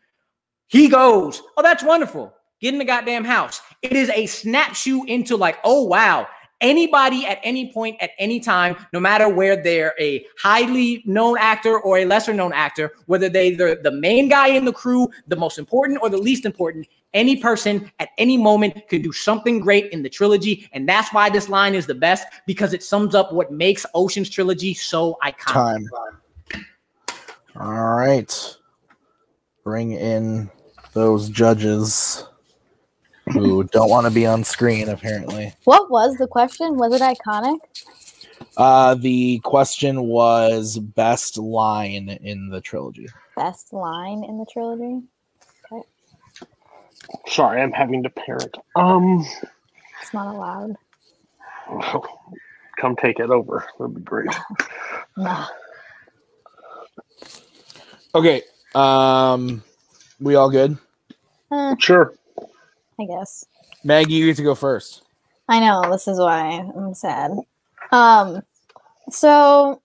He 0.68 0.88
goes, 0.88 1.42
Oh, 1.56 1.62
that's 1.62 1.82
wonderful. 1.82 2.32
Get 2.60 2.72
in 2.72 2.78
the 2.78 2.84
goddamn 2.84 3.24
house. 3.24 3.60
It 3.82 3.92
is 3.92 4.10
a 4.10 4.26
snapshot 4.26 5.08
into 5.08 5.36
like, 5.36 5.58
oh, 5.64 5.84
wow. 5.84 6.26
Anybody 6.60 7.24
at 7.24 7.38
any 7.44 7.72
point, 7.72 7.96
at 8.00 8.10
any 8.18 8.40
time, 8.40 8.74
no 8.92 8.98
matter 8.98 9.28
where 9.28 9.62
they're 9.62 9.94
a 10.00 10.26
highly 10.42 11.04
known 11.06 11.38
actor 11.38 11.78
or 11.78 11.98
a 11.98 12.04
lesser 12.04 12.34
known 12.34 12.52
actor, 12.52 12.94
whether 13.06 13.28
they 13.28 13.52
they're 13.52 13.80
the 13.80 13.92
main 13.92 14.28
guy 14.28 14.48
in 14.48 14.64
the 14.64 14.72
crew, 14.72 15.08
the 15.28 15.36
most 15.36 15.56
important 15.56 16.00
or 16.02 16.08
the 16.08 16.18
least 16.18 16.44
important, 16.44 16.88
any 17.14 17.36
person 17.36 17.90
at 17.98 18.10
any 18.18 18.36
moment 18.36 18.88
could 18.88 19.02
do 19.02 19.12
something 19.12 19.60
great 19.60 19.90
in 19.92 20.02
the 20.02 20.08
trilogy. 20.08 20.68
And 20.72 20.88
that's 20.88 21.12
why 21.12 21.30
this 21.30 21.48
line 21.48 21.74
is 21.74 21.86
the 21.86 21.94
best 21.94 22.26
because 22.46 22.72
it 22.72 22.82
sums 22.82 23.14
up 23.14 23.32
what 23.32 23.52
makes 23.52 23.86
Ocean's 23.94 24.30
trilogy 24.30 24.74
so 24.74 25.16
iconic. 25.24 25.52
Time. 25.52 25.88
All 27.56 27.96
right. 27.96 28.56
Bring 29.64 29.92
in 29.92 30.50
those 30.92 31.28
judges 31.28 32.24
who 33.32 33.64
don't 33.64 33.90
want 33.90 34.06
to 34.06 34.12
be 34.12 34.26
on 34.26 34.44
screen, 34.44 34.88
apparently. 34.88 35.54
What 35.64 35.90
was 35.90 36.16
the 36.16 36.26
question? 36.26 36.76
Was 36.76 36.94
it 36.94 37.02
iconic? 37.02 37.58
Uh, 38.56 38.94
the 38.94 39.40
question 39.40 40.02
was 40.02 40.78
best 40.78 41.36
line 41.36 42.08
in 42.08 42.48
the 42.48 42.60
trilogy. 42.60 43.08
Best 43.36 43.72
line 43.72 44.24
in 44.24 44.38
the 44.38 44.46
trilogy? 44.50 45.04
Sorry, 47.28 47.60
I'm 47.62 47.72
having 47.72 48.02
to 48.02 48.10
parent. 48.10 48.56
Um, 48.76 49.24
It's 50.02 50.12
not 50.14 50.34
allowed. 50.34 50.76
come 52.76 52.96
take 52.96 53.18
it 53.20 53.30
over. 53.30 53.64
That'd 53.78 53.94
be 53.94 54.00
great. 54.02 54.28
No. 55.16 55.44
Okay. 58.14 58.42
Um, 58.74 59.62
we 60.18 60.34
all 60.34 60.50
good? 60.50 60.78
Eh, 61.52 61.74
Sure. 61.78 62.14
I 62.98 63.04
guess. 63.04 63.44
Maggie, 63.84 64.14
you 64.14 64.26
get 64.26 64.36
to 64.38 64.42
go 64.42 64.54
first. 64.54 65.02
I 65.46 65.60
know 65.60 65.90
this 65.90 66.08
is 66.08 66.18
why 66.18 66.64
I'm 66.74 66.94
sad. 66.94 67.32
Um, 67.92 68.42
so 69.10 69.80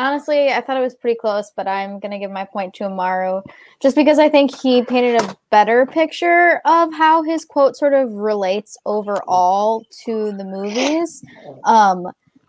honestly, 0.00 0.48
I 0.48 0.60
thought 0.60 0.76
it 0.76 0.80
was 0.80 0.94
pretty 0.94 1.18
close, 1.18 1.52
but 1.54 1.68
I'm 1.68 2.00
gonna 2.00 2.18
give 2.18 2.30
my 2.30 2.44
point 2.44 2.74
to 2.74 2.84
Amaru 2.84 3.42
just 3.80 3.94
because 3.94 4.18
I 4.18 4.28
think 4.28 4.54
he 4.56 4.82
painted 4.82 5.20
a 5.22 5.36
better 5.50 5.86
picture 5.86 6.60
of 6.64 6.92
how 6.92 7.22
his 7.22 7.44
quote 7.44 7.76
sort 7.76 7.92
of 7.92 8.10
relates 8.12 8.76
overall 8.86 9.84
to 10.04 10.32
the 10.32 10.44
movies. 10.44 11.22
Um, 11.64 12.08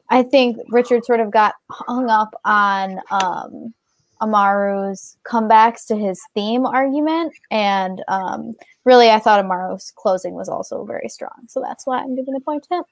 I 0.10 0.24
think 0.24 0.58
Richard 0.70 1.06
sort 1.06 1.20
of 1.20 1.32
got 1.32 1.56
hung 1.70 2.10
up 2.10 2.34
on 2.46 3.00
um, 3.12 3.74
Amaru's 4.22 5.18
comebacks 5.26 5.86
to 5.88 5.96
his 5.96 6.22
theme 6.34 6.66
argument, 6.66 7.34
and 7.50 8.02
um, 8.08 8.54
really, 8.86 9.10
I 9.10 9.20
thought 9.20 9.44
Amaru's 9.44 9.92
closing 9.96 10.34
was 10.34 10.48
also 10.48 10.86
very 10.86 11.10
strong. 11.10 11.48
So 11.48 11.62
that's 11.62 11.86
why 11.86 12.00
I'm 12.00 12.16
giving 12.16 12.34
the 12.34 12.42
point 12.42 12.64
to 12.70 12.76
him. 12.76 12.84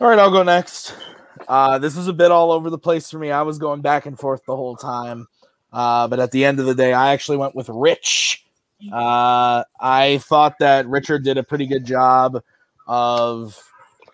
All 0.00 0.08
right, 0.08 0.18
I'll 0.18 0.30
go 0.30 0.42
next. 0.42 0.94
Uh, 1.50 1.80
this 1.80 1.96
was 1.96 2.06
a 2.06 2.12
bit 2.12 2.30
all 2.30 2.52
over 2.52 2.70
the 2.70 2.78
place 2.78 3.10
for 3.10 3.18
me. 3.18 3.32
I 3.32 3.42
was 3.42 3.58
going 3.58 3.80
back 3.80 4.06
and 4.06 4.16
forth 4.16 4.44
the 4.46 4.54
whole 4.54 4.76
time. 4.76 5.26
Uh, 5.72 6.06
but 6.06 6.20
at 6.20 6.30
the 6.30 6.44
end 6.44 6.60
of 6.60 6.66
the 6.66 6.76
day, 6.76 6.92
I 6.92 7.12
actually 7.12 7.38
went 7.38 7.56
with 7.56 7.68
Rich. 7.68 8.44
Uh, 8.92 9.64
I 9.80 10.18
thought 10.18 10.60
that 10.60 10.86
Richard 10.86 11.24
did 11.24 11.38
a 11.38 11.42
pretty 11.42 11.66
good 11.66 11.84
job 11.84 12.40
of 12.86 13.60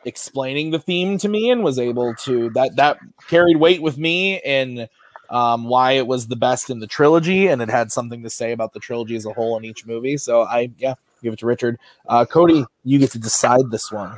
explaining 0.07 0.71
the 0.71 0.79
theme 0.79 1.19
to 1.19 1.29
me 1.29 1.51
and 1.51 1.63
was 1.63 1.79
able 1.79 2.15
to 2.15 2.49
that 2.51 2.75
that 2.77 2.97
carried 3.29 3.59
weight 3.59 3.83
with 3.83 3.99
me 3.99 4.41
in 4.43 4.89
um, 5.29 5.65
why 5.65 5.93
it 5.93 6.07
was 6.07 6.29
the 6.29 6.37
best 6.37 6.71
in 6.71 6.79
the 6.79 6.87
trilogy 6.87 7.49
and 7.49 7.61
it 7.61 7.69
had 7.69 7.93
something 7.93 8.23
to 8.23 8.31
say 8.31 8.53
about 8.53 8.73
the 8.73 8.81
trilogy 8.81 9.17
as 9.17 9.27
a 9.27 9.33
whole 9.33 9.59
in 9.59 9.65
each 9.65 9.85
movie. 9.85 10.17
So 10.17 10.43
I 10.43 10.71
yeah, 10.79 10.95
give 11.23 11.35
it 11.35 11.41
to 11.41 11.47
Richard. 11.47 11.79
Uh, 12.09 12.25
Cody, 12.25 12.65
you 12.83 12.99
get 12.99 13.11
to 13.11 13.19
decide 13.19 13.71
this 13.71 13.93
one. 13.93 14.17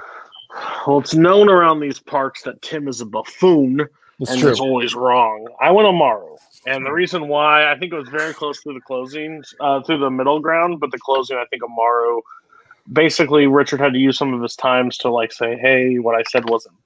Well, 0.88 1.00
it's 1.00 1.14
known 1.14 1.50
around 1.50 1.80
these 1.80 1.98
parts 1.98 2.40
that 2.44 2.62
Tim 2.62 2.88
is 2.88 3.02
a 3.02 3.04
buffoon 3.04 3.86
It's 4.20 4.30
and 4.30 4.40
true. 4.40 4.50
is 4.50 4.58
always 4.58 4.94
wrong. 4.94 5.46
I 5.60 5.70
went 5.70 5.86
Amaru. 5.86 6.36
And 6.66 6.86
the 6.86 6.92
reason 6.92 7.28
why 7.28 7.70
I 7.70 7.78
think 7.78 7.92
it 7.92 7.96
was 7.96 8.08
very 8.08 8.32
close 8.32 8.58
through 8.60 8.72
the 8.72 8.80
closing, 8.80 9.44
uh, 9.60 9.82
through 9.82 9.98
the 9.98 10.08
middle 10.08 10.40
ground, 10.40 10.80
but 10.80 10.90
the 10.90 10.98
closing, 10.98 11.36
I 11.36 11.44
think 11.50 11.62
Amaru 11.62 12.22
basically 12.90 13.46
Richard 13.46 13.80
had 13.80 13.92
to 13.92 13.98
use 13.98 14.16
some 14.16 14.32
of 14.32 14.40
his 14.40 14.56
times 14.56 14.96
to 14.98 15.10
like 15.10 15.30
say, 15.30 15.58
hey, 15.58 15.98
what 15.98 16.18
I 16.18 16.22
said 16.30 16.48
wasn't 16.48 16.76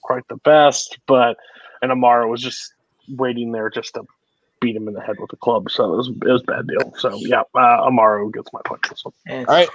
quite 0.00 0.26
the 0.28 0.36
best, 0.36 0.96
but 1.06 1.36
and 1.82 1.92
Amaru 1.92 2.30
was 2.30 2.40
just 2.40 2.72
waiting 3.10 3.52
there 3.52 3.68
just 3.68 3.92
to 3.92 4.06
beat 4.62 4.74
him 4.74 4.88
in 4.88 4.94
the 4.94 5.02
head 5.02 5.16
with 5.20 5.34
a 5.34 5.36
club. 5.36 5.70
So 5.70 5.92
it 5.92 5.96
was 5.98 6.08
it 6.08 6.32
was 6.32 6.42
a 6.42 6.50
bad 6.50 6.66
deal. 6.66 6.94
So 6.96 7.14
yeah, 7.16 7.42
uh, 7.54 7.86
Amaru 7.86 8.30
gets 8.30 8.54
my 8.54 8.60
point. 8.64 8.86
for 8.86 8.94
this 8.94 9.04
one. 9.04 9.12
It's 9.26 9.46
All 9.50 9.54
right. 9.54 9.68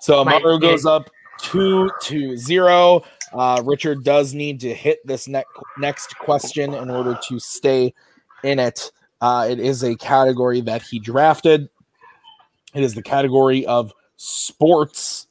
So 0.00 0.24
Mike, 0.24 0.42
Maru 0.42 0.58
goes 0.58 0.86
yeah. 0.86 0.92
up 0.92 1.10
two 1.40 1.90
to 2.02 2.36
zero. 2.36 3.02
Uh, 3.32 3.62
Richard 3.64 4.04
does 4.04 4.34
need 4.34 4.60
to 4.60 4.74
hit 4.74 4.98
this 5.04 5.28
ne- 5.28 5.44
next 5.78 6.16
question 6.18 6.74
in 6.74 6.90
order 6.90 7.18
to 7.28 7.38
stay 7.38 7.94
in 8.42 8.58
it. 8.58 8.90
Uh, 9.20 9.46
it 9.50 9.60
is 9.60 9.84
a 9.84 9.96
category 9.96 10.60
that 10.62 10.82
he 10.82 10.98
drafted. 10.98 11.68
It 12.74 12.82
is 12.82 12.94
the 12.94 13.02
category 13.02 13.66
of 13.66 13.92
sports. 14.16 15.26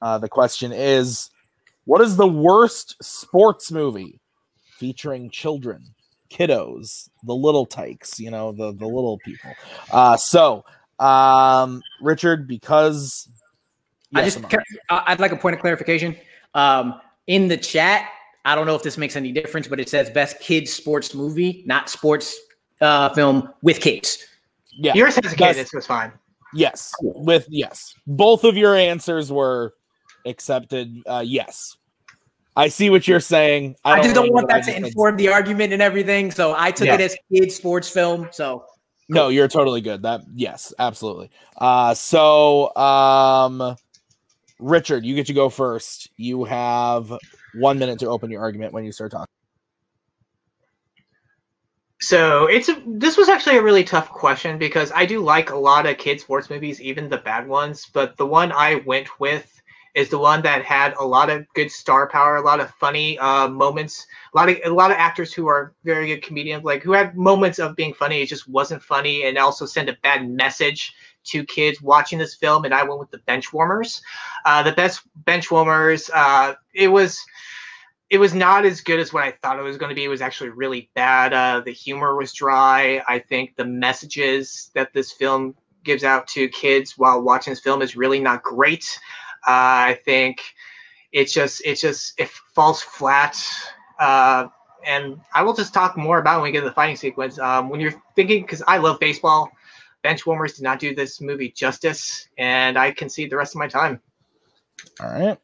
Uh, 0.00 0.18
the 0.18 0.28
question 0.28 0.72
is 0.72 1.30
What 1.84 2.00
is 2.00 2.16
the 2.16 2.28
worst 2.28 2.96
sports 3.02 3.70
movie 3.72 4.20
featuring 4.78 5.30
children, 5.30 5.84
kiddos, 6.30 7.08
the 7.24 7.34
little 7.34 7.66
tykes, 7.66 8.18
you 8.20 8.30
know, 8.30 8.52
the, 8.52 8.72
the 8.72 8.86
little 8.86 9.18
people? 9.24 9.52
Uh, 9.90 10.16
so, 10.16 10.64
um, 10.98 11.82
Richard, 12.00 12.46
because 12.46 13.28
I 14.14 14.20
Yes, 14.22 14.34
just, 14.34 14.38
Amar. 14.38 14.62
I- 14.90 15.04
I'd 15.12 15.20
like 15.20 15.32
a 15.32 15.36
point 15.36 15.54
of 15.54 15.60
clarification. 15.60 16.16
Um, 16.54 17.00
in 17.26 17.48
the 17.48 17.56
chat, 17.56 18.08
I 18.44 18.54
don't 18.54 18.66
know 18.66 18.74
if 18.74 18.82
this 18.82 18.98
makes 18.98 19.16
any 19.16 19.32
difference, 19.32 19.68
but 19.68 19.80
it 19.80 19.88
says 19.88 20.10
best 20.10 20.38
kids 20.40 20.72
sports 20.72 21.14
movie, 21.14 21.62
not 21.66 21.88
sports 21.88 22.36
uh, 22.80 23.08
film 23.14 23.48
with 23.62 23.80
kids. 23.80 24.26
yeah, 24.72 24.92
Yours 24.94 25.14
has 25.16 25.32
a 25.32 25.36
kid. 25.36 25.38
That's- 25.38 25.56
This 25.56 25.72
was 25.72 25.86
fine. 25.86 26.12
yes, 26.54 26.92
with 27.00 27.46
yes, 27.48 27.94
both 28.06 28.44
of 28.44 28.56
your 28.56 28.74
answers 28.74 29.30
were 29.32 29.72
accepted. 30.26 31.00
Uh, 31.06 31.22
yes, 31.24 31.76
I 32.56 32.68
see 32.68 32.90
what 32.90 33.06
you're 33.08 33.20
saying. 33.20 33.76
I, 33.84 34.02
just 34.02 34.14
don't 34.14 34.32
want 34.32 34.48
that 34.48 34.64
to 34.64 34.76
inform 34.76 35.16
the 35.16 35.28
argument 35.28 35.72
and 35.72 35.80
everything. 35.80 36.30
So 36.30 36.54
I 36.56 36.70
took 36.70 36.86
Yeah. 36.88 36.94
it 36.96 37.00
as 37.00 37.16
kids 37.32 37.54
sports 37.56 37.88
film. 37.88 38.28
So 38.32 38.64
No, 39.08 39.28
you're 39.28 39.48
totally 39.48 39.80
good. 39.80 40.02
That 40.02 40.22
yes, 40.34 40.74
absolutely. 40.78 41.30
Uh 41.56 41.94
so 41.94 42.74
um 42.76 43.76
Richard, 44.58 45.04
you 45.04 45.14
get 45.14 45.26
to 45.26 45.32
go 45.32 45.48
first. 45.48 46.08
You 46.16 46.44
have 46.44 47.12
one 47.54 47.78
minute 47.78 47.98
to 48.00 48.08
open 48.08 48.30
your 48.30 48.40
argument 48.40 48.72
when 48.72 48.84
you 48.84 48.92
start 48.92 49.12
talking. 49.12 49.26
So 52.00 52.46
it's 52.46 52.68
a, 52.68 52.82
this 52.84 53.16
was 53.16 53.28
actually 53.28 53.58
a 53.58 53.62
really 53.62 53.84
tough 53.84 54.08
question 54.08 54.58
because 54.58 54.90
I 54.92 55.06
do 55.06 55.20
like 55.20 55.50
a 55.50 55.56
lot 55.56 55.86
of 55.86 55.98
kid 55.98 56.20
sports 56.20 56.50
movies, 56.50 56.80
even 56.80 57.08
the 57.08 57.18
bad 57.18 57.46
ones. 57.46 57.86
But 57.92 58.16
the 58.16 58.26
one 58.26 58.50
I 58.50 58.82
went 58.86 59.20
with 59.20 59.62
is 59.94 60.08
the 60.08 60.18
one 60.18 60.42
that 60.42 60.64
had 60.64 60.94
a 60.94 61.04
lot 61.04 61.30
of 61.30 61.46
good 61.54 61.70
star 61.70 62.08
power, 62.08 62.36
a 62.36 62.42
lot 62.42 62.60
of 62.60 62.70
funny 62.74 63.18
uh, 63.18 63.46
moments, 63.48 64.06
a 64.34 64.36
lot 64.36 64.48
of 64.48 64.56
a 64.64 64.70
lot 64.70 64.90
of 64.90 64.96
actors 64.96 65.32
who 65.32 65.46
are 65.46 65.74
very 65.84 66.08
good 66.08 66.22
comedians, 66.22 66.64
like 66.64 66.82
who 66.82 66.92
had 66.92 67.16
moments 67.16 67.58
of 67.58 67.76
being 67.76 67.94
funny. 67.94 68.22
It 68.22 68.28
just 68.28 68.48
wasn't 68.48 68.82
funny, 68.82 69.24
and 69.24 69.36
also 69.38 69.66
send 69.66 69.88
a 69.88 69.96
bad 70.02 70.28
message 70.28 70.94
to 71.24 71.44
kids 71.44 71.80
watching 71.80 72.18
this 72.18 72.34
film. 72.34 72.64
And 72.64 72.74
I 72.74 72.82
went 72.82 73.00
with 73.00 73.10
the 73.10 73.18
Benchwarmers. 73.18 74.00
Uh, 74.44 74.62
the 74.62 74.72
best 74.72 75.02
Benchwarmers. 75.24 76.10
Uh, 76.12 76.54
it 76.74 76.88
was 76.88 77.18
it 78.10 78.18
was 78.18 78.34
not 78.34 78.66
as 78.66 78.82
good 78.82 79.00
as 79.00 79.10
what 79.12 79.22
I 79.22 79.32
thought 79.42 79.58
it 79.58 79.62
was 79.62 79.78
going 79.78 79.88
to 79.88 79.94
be. 79.94 80.04
It 80.04 80.08
was 80.08 80.20
actually 80.20 80.50
really 80.50 80.90
bad. 80.94 81.32
Uh, 81.32 81.60
the 81.64 81.72
humor 81.72 82.14
was 82.14 82.32
dry. 82.34 83.02
I 83.08 83.18
think 83.18 83.56
the 83.56 83.64
messages 83.64 84.70
that 84.74 84.92
this 84.92 85.12
film 85.12 85.54
gives 85.82 86.04
out 86.04 86.26
to 86.28 86.46
kids 86.48 86.98
while 86.98 87.22
watching 87.22 87.52
this 87.52 87.60
film 87.60 87.80
is 87.80 87.96
really 87.96 88.20
not 88.20 88.42
great. 88.42 88.84
Uh, 89.46 89.96
I 89.96 90.00
think 90.04 90.42
it 91.12 91.26
just 91.26 91.64
it 91.64 91.76
just 91.76 92.20
it 92.20 92.28
falls 92.28 92.82
flat. 92.82 93.42
Uh, 93.98 94.48
and 94.84 95.20
I 95.34 95.42
will 95.42 95.54
just 95.54 95.72
talk 95.72 95.96
more 95.96 96.18
about 96.18 96.42
when 96.42 96.44
we 96.44 96.52
get 96.52 96.60
to 96.60 96.66
the 96.66 96.74
fighting 96.74 96.96
sequence. 96.96 97.38
Um, 97.38 97.68
when 97.68 97.80
you're 97.80 97.94
thinking, 98.14 98.42
because 98.42 98.62
I 98.66 98.78
love 98.78 99.00
baseball, 99.00 99.50
Benchwarmers 100.04 100.56
did 100.56 100.62
not 100.62 100.78
do 100.78 100.94
this 100.94 101.20
movie 101.20 101.50
justice, 101.50 102.28
and 102.38 102.76
I 102.76 102.90
concede 102.90 103.30
the 103.30 103.36
rest 103.36 103.54
of 103.54 103.58
my 103.58 103.68
time. 103.68 104.00
All 105.00 105.08
right. 105.08 105.38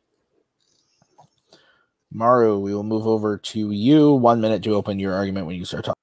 Maru, 2.13 2.59
we 2.59 2.75
will 2.75 2.83
move 2.83 3.07
over 3.07 3.37
to 3.39 3.71
you. 3.71 4.13
One 4.13 4.41
minute 4.41 4.63
to 4.65 4.75
open 4.75 4.99
your 4.99 5.15
argument 5.15 5.47
when 5.47 5.57
you 5.57 5.65
start 5.65 5.85
talking. 5.85 5.98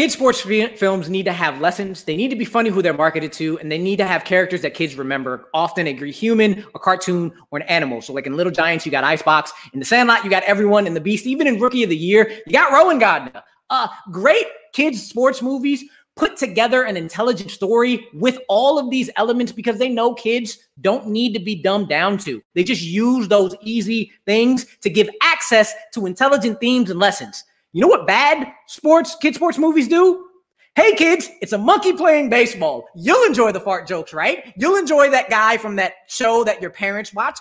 Kid 0.00 0.10
sports 0.10 0.40
fi- 0.40 0.74
films 0.76 1.10
need 1.10 1.24
to 1.24 1.32
have 1.34 1.60
lessons. 1.60 2.04
They 2.04 2.16
need 2.16 2.28
to 2.28 2.36
be 2.36 2.46
funny 2.46 2.70
who 2.70 2.80
they're 2.80 2.94
marketed 2.94 3.34
to, 3.34 3.58
and 3.58 3.70
they 3.70 3.76
need 3.76 3.96
to 3.96 4.06
have 4.06 4.24
characters 4.24 4.62
that 4.62 4.72
kids 4.72 4.94
remember. 4.94 5.50
Often 5.52 5.88
a 5.88 6.10
human, 6.10 6.64
a 6.74 6.78
cartoon, 6.78 7.30
or 7.50 7.58
an 7.58 7.66
animal. 7.68 8.00
So, 8.00 8.14
like 8.14 8.26
in 8.26 8.34
Little 8.34 8.50
Giants, 8.50 8.86
you 8.86 8.92
got 8.92 9.04
Icebox. 9.04 9.52
In 9.74 9.78
The 9.78 9.84
Sandlot, 9.84 10.24
you 10.24 10.30
got 10.30 10.42
everyone. 10.44 10.86
In 10.86 10.94
The 10.94 11.02
Beast, 11.02 11.26
even 11.26 11.46
in 11.46 11.60
Rookie 11.60 11.82
of 11.82 11.90
the 11.90 11.98
Year, 11.98 12.30
you 12.46 12.52
got 12.54 12.72
Rowengartner. 12.72 13.42
Uh, 13.68 13.88
great 14.10 14.46
kids 14.72 15.06
sports 15.06 15.42
movies 15.42 15.84
put 16.16 16.38
together 16.38 16.84
an 16.84 16.96
intelligent 16.96 17.50
story 17.50 18.08
with 18.14 18.38
all 18.48 18.78
of 18.78 18.88
these 18.88 19.10
elements 19.16 19.52
because 19.52 19.78
they 19.78 19.90
know 19.90 20.14
kids 20.14 20.56
don't 20.80 21.08
need 21.08 21.34
to 21.34 21.40
be 21.40 21.54
dumbed 21.54 21.90
down 21.90 22.16
to. 22.16 22.42
They 22.54 22.64
just 22.64 22.80
use 22.80 23.28
those 23.28 23.54
easy 23.60 24.12
things 24.24 24.64
to 24.80 24.88
give 24.88 25.10
access 25.22 25.74
to 25.92 26.06
intelligent 26.06 26.58
themes 26.58 26.88
and 26.88 26.98
lessons. 26.98 27.44
You 27.72 27.80
know 27.80 27.88
what 27.88 28.06
bad 28.06 28.52
sports, 28.66 29.16
kid 29.20 29.36
sports 29.36 29.56
movies 29.56 29.86
do? 29.86 30.26
Hey 30.74 30.94
kids, 30.94 31.28
it's 31.40 31.52
a 31.52 31.58
monkey 31.58 31.92
playing 31.92 32.28
baseball. 32.28 32.86
You'll 32.96 33.24
enjoy 33.26 33.52
the 33.52 33.60
fart 33.60 33.86
jokes, 33.86 34.12
right? 34.12 34.52
You'll 34.56 34.76
enjoy 34.76 35.10
that 35.10 35.30
guy 35.30 35.56
from 35.56 35.76
that 35.76 35.92
show 36.08 36.42
that 36.44 36.60
your 36.60 36.70
parents 36.70 37.14
watch. 37.14 37.38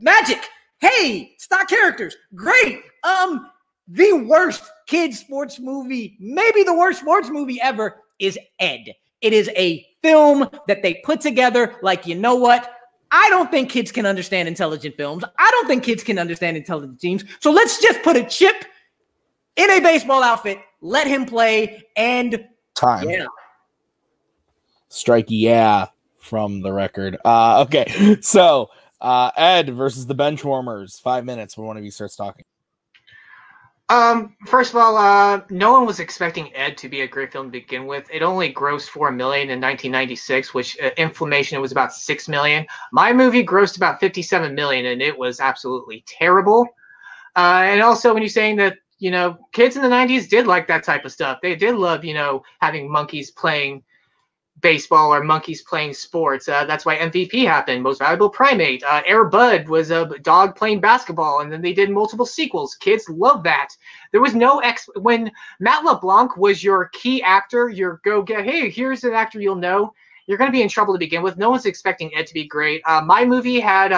Magic. 0.00 0.40
Hey, 0.78 1.34
stock 1.38 1.68
characters. 1.68 2.16
Great. 2.34 2.80
Um, 3.04 3.50
the 3.88 4.12
worst 4.12 4.62
kid 4.86 5.14
sports 5.14 5.60
movie, 5.60 6.16
maybe 6.20 6.62
the 6.62 6.74
worst 6.74 7.00
sports 7.00 7.28
movie 7.28 7.60
ever, 7.60 8.02
is 8.18 8.38
Ed. 8.58 8.94
It 9.20 9.32
is 9.32 9.50
a 9.56 9.86
film 10.02 10.48
that 10.68 10.82
they 10.82 11.02
put 11.04 11.20
together 11.20 11.76
like, 11.82 12.06
you 12.06 12.14
know 12.14 12.34
what? 12.34 12.72
I 13.10 13.28
don't 13.30 13.50
think 13.50 13.70
kids 13.70 13.92
can 13.92 14.06
understand 14.06 14.48
intelligent 14.48 14.96
films. 14.96 15.22
I 15.38 15.50
don't 15.50 15.66
think 15.66 15.84
kids 15.84 16.02
can 16.02 16.18
understand 16.18 16.56
intelligent 16.56 17.00
teams. 17.00 17.24
So 17.40 17.50
let's 17.50 17.80
just 17.80 18.02
put 18.02 18.16
a 18.16 18.24
chip 18.24 18.64
in 19.56 19.70
a 19.70 19.80
baseball 19.80 20.22
outfit, 20.22 20.60
let 20.80 21.06
him 21.06 21.26
play, 21.26 21.82
and 21.96 22.46
Time. 22.74 23.08
yeah. 23.08 23.26
Strike 24.88 25.26
yeah 25.28 25.86
from 26.18 26.60
the 26.60 26.72
record. 26.72 27.16
Uh 27.24 27.62
okay. 27.66 28.16
So 28.22 28.68
uh 29.00 29.30
Ed 29.36 29.70
versus 29.70 30.06
the 30.06 30.14
Benchwarmers. 30.14 31.00
Five 31.00 31.24
minutes 31.24 31.56
when 31.56 31.66
one 31.66 31.76
of 31.76 31.84
you 31.84 31.90
starts 31.90 32.16
talking. 32.16 32.44
Um, 33.88 34.34
first 34.46 34.70
of 34.70 34.76
all, 34.76 34.96
uh, 34.96 35.42
no 35.48 35.72
one 35.72 35.86
was 35.86 36.00
expecting 36.00 36.54
Ed 36.56 36.76
to 36.78 36.88
be 36.88 37.02
a 37.02 37.06
great 37.06 37.30
film 37.30 37.46
to 37.46 37.52
begin 37.52 37.86
with. 37.86 38.08
It 38.12 38.20
only 38.20 38.52
grossed 38.52 38.88
four 38.88 39.12
million 39.12 39.50
in 39.50 39.60
1996, 39.60 40.52
which 40.54 40.76
uh, 40.82 40.90
inflammation 40.96 41.56
it 41.56 41.60
was 41.60 41.70
about 41.70 41.92
six 41.92 42.28
million. 42.28 42.66
My 42.90 43.12
movie 43.12 43.46
grossed 43.46 43.76
about 43.76 44.00
57 44.00 44.54
million, 44.54 44.86
and 44.86 45.00
it 45.00 45.16
was 45.16 45.38
absolutely 45.38 46.02
terrible. 46.06 46.66
Uh, 47.36 47.62
and 47.64 47.80
also, 47.80 48.12
when 48.12 48.24
you're 48.24 48.28
saying 48.28 48.56
that 48.56 48.78
you 48.98 49.10
know 49.10 49.38
kids 49.52 49.76
in 49.76 49.82
the 49.82 49.88
90s 49.88 50.28
did 50.28 50.46
like 50.46 50.66
that 50.68 50.84
type 50.84 51.04
of 51.04 51.12
stuff, 51.12 51.38
they 51.42 51.54
did 51.54 51.74
love 51.74 52.04
you 52.04 52.14
know 52.14 52.42
having 52.60 52.90
monkeys 52.90 53.30
playing 53.30 53.82
baseball 54.60 55.12
or 55.12 55.22
monkeys 55.22 55.62
playing 55.62 55.92
sports. 55.92 56.48
Uh, 56.48 56.64
that's 56.64 56.86
why 56.86 56.96
MVP 56.96 57.46
happened, 57.46 57.82
Most 57.82 57.98
Valuable 57.98 58.30
Primate. 58.30 58.82
Uh, 58.82 59.02
Air 59.06 59.24
Bud 59.24 59.68
was 59.68 59.90
a 59.90 60.06
dog 60.22 60.56
playing 60.56 60.80
basketball, 60.80 61.40
and 61.40 61.52
then 61.52 61.60
they 61.60 61.72
did 61.72 61.90
multiple 61.90 62.26
sequels. 62.26 62.74
Kids 62.74 63.08
love 63.08 63.42
that. 63.42 63.68
There 64.12 64.20
was 64.20 64.34
no 64.34 64.60
ex 64.60 64.88
when 65.00 65.30
Matt 65.60 65.84
LeBlanc 65.84 66.36
was 66.36 66.64
your 66.64 66.88
key 66.88 67.22
actor. 67.22 67.68
Your 67.68 68.00
go 68.04 68.22
get. 68.22 68.44
Hey, 68.44 68.70
here's 68.70 69.04
an 69.04 69.12
actor 69.12 69.40
you'll 69.40 69.56
know. 69.56 69.92
You're 70.26 70.38
going 70.38 70.50
to 70.50 70.56
be 70.56 70.62
in 70.62 70.68
trouble 70.68 70.94
to 70.94 70.98
begin 70.98 71.22
with. 71.22 71.36
No 71.36 71.50
one's 71.50 71.66
expecting 71.66 72.14
Ed 72.16 72.26
to 72.26 72.34
be 72.34 72.46
great. 72.46 72.82
Uh, 72.84 73.02
my 73.02 73.24
movie 73.24 73.60
had. 73.60 73.92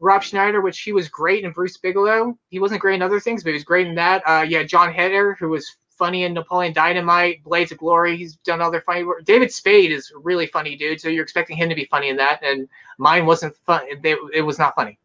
Rob 0.00 0.22
Schneider, 0.22 0.60
which 0.60 0.80
he 0.80 0.92
was 0.92 1.08
great 1.08 1.44
in 1.44 1.52
Deuce 1.52 1.76
Bigalow. 1.76 2.38
He 2.50 2.58
wasn't 2.58 2.80
great 2.80 2.96
in 2.96 3.02
other 3.02 3.20
things, 3.20 3.42
but 3.42 3.50
he 3.50 3.54
was 3.54 3.64
great 3.64 3.86
in 3.86 3.94
that. 3.96 4.22
Uh, 4.26 4.44
yeah, 4.48 4.62
Jon 4.62 4.92
Heder, 4.92 5.34
who 5.38 5.48
was 5.48 5.76
funny 5.98 6.22
in 6.22 6.32
Napoleon 6.32 6.72
Dynamite, 6.72 7.42
Blades 7.42 7.72
of 7.72 7.78
Glory. 7.78 8.16
He's 8.16 8.36
done 8.36 8.60
other 8.60 8.80
funny 8.80 9.02
work. 9.02 9.24
David 9.24 9.52
Spade 9.52 9.90
is 9.90 10.12
really 10.22 10.46
funny 10.46 10.76
dude, 10.76 11.00
so 11.00 11.08
you're 11.08 11.24
expecting 11.24 11.56
him 11.56 11.68
to 11.68 11.74
be 11.74 11.86
funny 11.86 12.08
in 12.08 12.16
that, 12.16 12.42
and 12.42 12.68
mine 12.98 13.26
wasn't 13.26 13.56
fun. 13.66 13.82
It, 13.88 14.18
it 14.32 14.42
was 14.42 14.58
not 14.58 14.74
funny. 14.76 14.98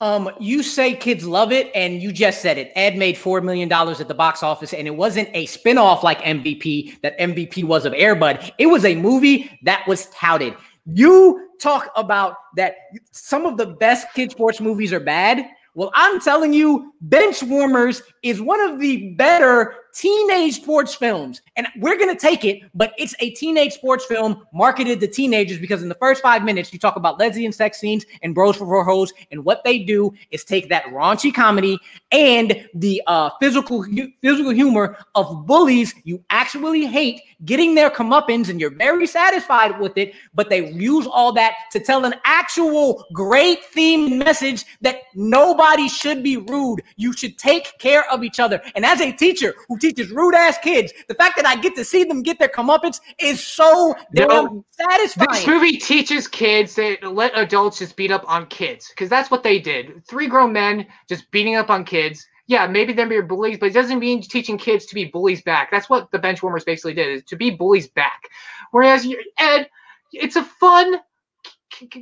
Um, 0.00 0.30
you 0.38 0.62
say 0.62 0.94
kids 0.94 1.24
love 1.24 1.50
it, 1.50 1.70
and 1.74 2.02
you 2.02 2.12
just 2.12 2.42
said 2.42 2.58
it. 2.58 2.72
Ed 2.74 2.96
made 2.96 3.16
four 3.16 3.40
million 3.40 3.68
dollars 3.68 4.00
at 4.00 4.08
the 4.08 4.14
box 4.14 4.42
office, 4.42 4.74
and 4.74 4.86
it 4.86 4.94
wasn't 4.94 5.30
a 5.32 5.46
spinoff 5.46 6.02
like 6.02 6.20
MVP 6.20 7.00
that 7.00 7.18
MVP 7.18 7.64
was 7.64 7.86
of 7.86 7.94
Airbud. 7.94 8.50
It 8.58 8.66
was 8.66 8.84
a 8.84 8.94
movie 8.96 9.58
that 9.62 9.86
was 9.88 10.06
touted. 10.06 10.54
You 10.84 11.43
talk 11.60 11.90
about 11.96 12.36
that 12.56 12.74
some 13.10 13.46
of 13.46 13.56
the 13.56 13.66
best 13.66 14.06
kid 14.14 14.30
sports 14.30 14.60
movies 14.60 14.92
are 14.92 15.00
bad. 15.00 15.46
Well, 15.74 15.90
I'm 15.94 16.20
telling 16.20 16.52
you, 16.52 16.92
Benchwarmers 17.08 18.02
is 18.22 18.40
one 18.40 18.60
of 18.60 18.78
the 18.78 19.14
better 19.14 19.74
teenage 19.94 20.56
sports 20.56 20.94
films. 20.94 21.40
And 21.56 21.66
we're 21.76 21.96
going 21.96 22.14
to 22.14 22.20
take 22.20 22.44
it, 22.44 22.62
but 22.74 22.92
it's 22.98 23.14
a 23.20 23.30
teenage 23.30 23.72
sports 23.72 24.04
film 24.04 24.44
marketed 24.52 25.00
to 25.00 25.06
teenagers 25.06 25.58
because 25.58 25.82
in 25.82 25.88
the 25.88 25.94
first 25.94 26.20
five 26.20 26.44
minutes, 26.44 26.72
you 26.72 26.78
talk 26.78 26.96
about 26.96 27.18
lesbian 27.18 27.52
sex 27.52 27.78
scenes 27.78 28.04
and 28.22 28.34
bros 28.34 28.56
for 28.56 28.84
hoes. 28.84 29.12
And 29.30 29.44
what 29.44 29.62
they 29.64 29.78
do 29.78 30.12
is 30.30 30.44
take 30.44 30.68
that 30.68 30.84
raunchy 30.86 31.32
comedy 31.32 31.78
and 32.10 32.68
the 32.74 33.02
uh, 33.06 33.30
physical, 33.40 33.84
physical 34.20 34.50
humor 34.50 34.96
of 35.14 35.46
bullies 35.46 35.94
you 36.04 36.22
actually 36.30 36.86
hate 36.86 37.22
getting 37.44 37.74
their 37.74 37.90
comeuppance 37.90 38.48
and 38.48 38.60
you're 38.60 38.74
very 38.74 39.06
satisfied 39.06 39.78
with 39.78 39.96
it, 39.96 40.14
but 40.34 40.48
they 40.48 40.70
use 40.70 41.06
all 41.06 41.32
that 41.32 41.54
to 41.72 41.80
tell 41.80 42.04
an 42.04 42.14
actual 42.24 43.04
great 43.12 43.64
theme 43.66 44.18
message 44.18 44.64
that 44.80 45.02
nobody 45.14 45.88
should 45.88 46.22
be 46.22 46.36
rude. 46.36 46.82
You 46.96 47.12
should 47.12 47.38
take 47.38 47.78
care 47.78 48.10
of 48.10 48.24
each 48.24 48.40
other. 48.40 48.62
And 48.74 48.84
as 48.84 49.00
a 49.00 49.12
teacher 49.12 49.54
who 49.68 49.78
teaches 49.84 50.10
rude 50.10 50.34
ass 50.34 50.56
kids, 50.58 50.92
the 51.08 51.14
fact 51.14 51.36
that 51.36 51.46
I 51.46 51.56
get 51.56 51.74
to 51.76 51.84
see 51.84 52.04
them 52.04 52.22
get 52.22 52.38
their 52.38 52.48
comeuppance 52.48 53.00
is 53.18 53.44
so 53.44 53.94
damn 54.14 54.28
No, 54.28 54.64
satisfying. 54.70 55.28
This 55.30 55.46
movie 55.46 55.76
teaches 55.76 56.26
kids 56.26 56.74
that 56.76 57.02
let 57.02 57.36
adults 57.36 57.78
just 57.78 57.96
beat 57.96 58.10
up 58.10 58.24
on 58.26 58.46
kids 58.46 58.88
because 58.88 59.08
that's 59.08 59.30
what 59.30 59.42
they 59.42 59.58
did. 59.58 60.06
Three 60.06 60.26
grown 60.26 60.52
men 60.52 60.86
just 61.08 61.30
beating 61.30 61.56
up 61.56 61.70
on 61.70 61.84
kids. 61.84 62.26
Yeah, 62.46 62.66
maybe 62.66 62.92
they're 62.92 63.22
bullies, 63.22 63.58
but 63.58 63.66
it 63.66 63.72
doesn't 63.72 63.98
mean 63.98 64.20
teaching 64.20 64.58
kids 64.58 64.84
to 64.86 64.94
be 64.94 65.06
bullies 65.06 65.42
back. 65.42 65.70
That's 65.70 65.88
what 65.88 66.10
the 66.10 66.18
Benchwarmers 66.18 66.64
basically 66.64 66.94
did: 66.94 67.08
is 67.08 67.24
to 67.24 67.36
be 67.36 67.50
bullies 67.50 67.88
back. 67.88 68.28
Whereas 68.70 69.06
you- 69.06 69.22
Ed, 69.38 69.68
it's 70.12 70.36
a 70.36 70.42
fun 70.42 70.96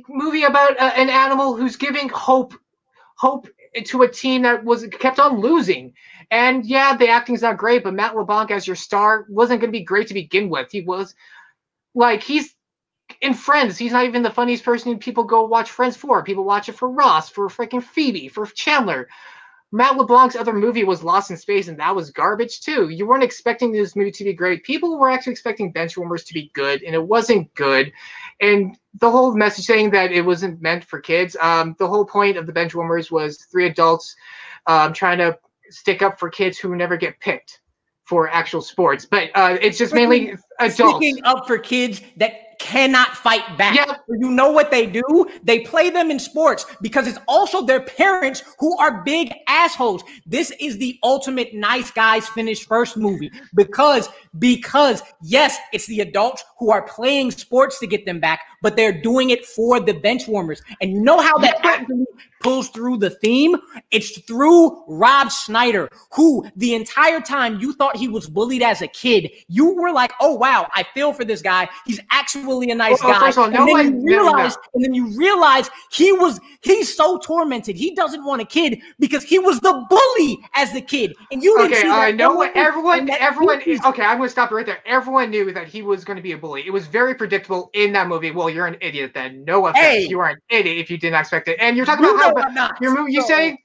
movie 0.09 0.43
about 0.43 0.79
uh, 0.79 0.91
an 0.95 1.09
animal 1.09 1.55
who's 1.55 1.75
giving 1.75 2.09
hope, 2.09 2.53
hope 3.17 3.47
to 3.85 4.01
a 4.03 4.07
team 4.07 4.41
that 4.43 4.63
was 4.63 4.85
kept 4.99 5.19
on 5.19 5.39
losing. 5.39 5.93
And 6.33 6.65
yeah, 6.65 6.97
the 6.97 7.09
acting's 7.09 7.43
not 7.43 7.59
great, 7.59 7.83
but 7.83 7.93
Matt 7.93 8.15
LeBlanc 8.15 8.49
as 8.49 8.65
your 8.65 8.75
star 8.75 9.27
wasn't 9.29 9.61
going 9.61 9.71
to 9.71 9.77
be 9.77 9.83
great 9.85 10.07
to 10.07 10.15
begin 10.15 10.49
with. 10.49 10.71
He 10.71 10.81
was 10.81 11.13
like 11.93 12.23
he's 12.23 12.55
in 13.21 13.35
Friends. 13.35 13.77
He's 13.77 13.91
not 13.91 14.05
even 14.05 14.23
the 14.23 14.31
funniest 14.31 14.63
person 14.63 14.97
people 14.97 15.25
go 15.25 15.45
watch 15.45 15.69
Friends 15.69 15.95
for. 15.95 16.23
People 16.23 16.43
watch 16.43 16.69
it 16.69 16.73
for 16.73 16.89
Ross, 16.89 17.29
for 17.29 17.49
freaking 17.49 17.83
Phoebe, 17.83 18.29
for 18.29 18.47
Chandler. 18.47 19.09
Matt 19.71 19.95
LeBlanc's 19.95 20.35
other 20.35 20.53
movie 20.53 20.83
was 20.83 21.03
Lost 21.03 21.29
in 21.29 21.37
Space, 21.37 21.67
and 21.67 21.79
that 21.79 21.95
was 21.95 22.09
garbage 22.09 22.61
too. 22.61 22.89
You 22.89 23.05
weren't 23.05 23.23
expecting 23.23 23.71
this 23.71 23.95
movie 23.95 24.11
to 24.13 24.23
be 24.23 24.33
great. 24.33 24.63
People 24.63 24.97
were 24.97 25.11
actually 25.11 25.33
expecting 25.33 25.71
Benchwarmers 25.71 26.25
to 26.25 26.33
be 26.33 26.49
good, 26.55 26.81
and 26.81 26.95
it 26.95 27.07
wasn't 27.07 27.53
good. 27.53 27.93
And 28.41 28.75
the 28.99 29.11
whole 29.11 29.35
message 29.35 29.65
saying 29.65 29.91
that 29.91 30.11
it 30.11 30.25
wasn't 30.25 30.63
meant 30.63 30.83
for 30.83 30.99
kids. 30.99 31.35
Um, 31.39 31.75
the 31.77 31.87
whole 31.87 32.05
point 32.05 32.37
of 32.37 32.47
the 32.47 32.53
Benchwarmers 32.53 33.11
was 33.11 33.37
three 33.37 33.67
adults 33.67 34.15
um, 34.65 34.93
trying 34.93 35.19
to 35.19 35.37
stick 35.73 36.01
up 36.01 36.19
for 36.19 36.29
kids 36.29 36.57
who 36.57 36.75
never 36.75 36.97
get 36.97 37.19
picked 37.19 37.59
for 38.05 38.29
actual 38.29 38.61
sports. 38.61 39.05
But 39.05 39.29
uh, 39.35 39.57
it's 39.61 39.77
just 39.77 39.93
mainly 39.93 40.35
adults. 40.59 40.97
Sticking 40.97 41.23
up 41.23 41.47
for 41.47 41.57
kids 41.57 42.01
that 42.17 42.59
cannot 42.59 43.15
fight 43.17 43.57
back. 43.57 43.75
Yeah. 43.75 43.95
You 44.07 44.29
know 44.29 44.51
what 44.51 44.71
they 44.71 44.85
do? 44.85 45.27
They 45.43 45.59
play 45.59 45.89
them 45.89 46.11
in 46.11 46.19
sports 46.19 46.65
because 46.81 47.07
it's 47.07 47.19
also 47.27 47.65
their 47.65 47.81
parents 47.81 48.43
who 48.59 48.77
are 48.77 49.03
big 49.03 49.33
assholes. 49.47 50.03
This 50.25 50.51
is 50.59 50.77
the 50.77 50.97
ultimate 51.03 51.53
nice 51.53 51.91
guys 51.91 52.27
finish 52.27 52.65
first 52.65 52.95
movie 52.95 53.31
because 53.55 54.09
because 54.39 55.01
yes, 55.21 55.57
it's 55.73 55.87
the 55.87 56.01
adults 56.01 56.43
who 56.63 56.71
are 56.71 56.83
playing 56.83 57.29
sports 57.29 57.77
to 57.79 57.85
get 57.87 58.05
them 58.05 58.21
back, 58.21 58.39
but 58.61 58.77
they're 58.77 58.93
doing 59.01 59.31
it 59.31 59.45
for 59.45 59.81
the 59.81 59.91
bench 59.91 60.29
warmers. 60.29 60.61
And 60.81 60.91
you 60.93 61.01
know 61.01 61.19
how 61.19 61.37
that 61.39 61.57
actually 61.65 62.05
pulls 62.39 62.69
through 62.69 62.97
the 62.97 63.09
theme? 63.09 63.57
It's 63.91 64.17
through 64.21 64.81
Rob 64.87 65.29
Schneider, 65.29 65.89
who 66.13 66.45
the 66.55 66.73
entire 66.73 67.19
time 67.19 67.59
you 67.59 67.73
thought 67.73 67.97
he 67.97 68.07
was 68.07 68.29
bullied 68.29 68.61
as 68.61 68.81
a 68.81 68.87
kid, 68.87 69.29
you 69.49 69.73
were 69.75 69.91
like, 69.91 70.13
"Oh 70.21 70.35
wow, 70.35 70.69
I 70.73 70.85
feel 70.93 71.11
for 71.11 71.25
this 71.25 71.41
guy. 71.41 71.67
He's 71.85 71.99
actually 72.11 72.71
a 72.71 72.75
nice 72.75 73.01
guy." 73.01 73.31
all, 73.35 73.45
and 73.45 73.53
no 73.53 73.65
then 73.65 73.73
one- 73.73 73.99
you 73.99 74.05
realize, 74.07 74.55
and 74.73 74.83
then 74.85 74.93
you 74.93 75.07
realize 75.17 75.69
he 75.91 76.13
was 76.13 76.39
he's 76.61 76.95
so 76.95 77.17
tormented. 77.17 77.75
He 77.75 77.93
doesn't 77.93 78.23
want 78.23 78.41
a 78.41 78.45
kid 78.45 78.79
because 78.99 79.23
he 79.23 79.37
was 79.37 79.59
the 79.59 79.73
bully 79.89 80.39
as 80.55 80.71
the 80.71 80.81
kid, 80.81 81.13
and 81.31 81.43
you 81.43 81.57
didn't 81.57 81.73
Okay, 81.73 81.81
see 81.81 81.89
uh, 81.89 81.95
that. 81.95 82.15
no 82.15 82.27
coming, 82.29 82.37
one, 82.37 82.51
everyone, 82.55 83.05
that 83.07 83.21
everyone. 83.21 83.59
Okay, 83.61 84.03
I'm 84.03 84.17
gonna 84.17 84.29
stop 84.29 84.51
it 84.51 84.55
right 84.55 84.65
there. 84.65 84.79
Everyone 84.85 85.29
knew 85.29 85.51
that 85.51 85.67
he 85.67 85.81
was 85.81 86.05
gonna 86.05 86.21
be 86.21 86.31
a 86.33 86.37
bully. 86.37 86.52
It 86.61 86.71
was 86.71 86.87
very 86.87 87.15
predictable 87.15 87.69
in 87.73 87.91
that 87.93 88.07
movie. 88.07 88.31
Well, 88.31 88.49
you're 88.49 88.67
an 88.67 88.77
idiot 88.81 89.11
then. 89.13 89.43
No 89.45 89.65
offense, 89.67 89.83
Hey. 89.85 90.07
you 90.07 90.19
are 90.19 90.29
an 90.29 90.37
idiot 90.49 90.77
if 90.77 90.89
you 90.91 90.97
didn't 90.97 91.19
expect 91.19 91.47
it. 91.47 91.57
And 91.59 91.75
you're 91.75 91.85
talking 91.85 92.05
You 92.05 92.15
about 92.15 92.37
how 92.39 92.47
I'm 92.47 92.53
not. 92.53 92.81
your 92.81 92.95
movie. 92.97 93.13
You 93.13 93.21
So- 93.21 93.27
saying 93.27 93.57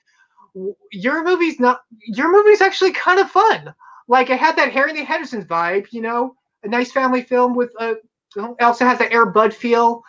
your 0.93 1.24
movie's 1.24 1.61
not. 1.61 1.82
Your 2.01 2.30
movie's 2.32 2.61
actually 2.61 2.93
kind 2.93 3.20
of 3.20 3.30
fun. 3.30 3.74
Like 4.09 4.30
it 4.30 4.39
had 4.39 4.57
that 4.57 4.72
Harry 4.72 4.91
and 4.91 4.99
the 4.99 5.05
Hendersons 5.05 5.45
vibe. 5.45 5.86
You 5.93 6.01
know, 6.03 6.34
a 6.64 6.68
nice 6.68 6.91
family 6.93 7.22
film 7.22 7.55
with 7.55 7.72
a. 7.78 7.97
It 8.36 8.62
also 8.62 8.84
has 8.84 8.99
the 8.99 9.11
Air 9.12 9.26
Bud 9.26 9.55
feel. 9.55 10.03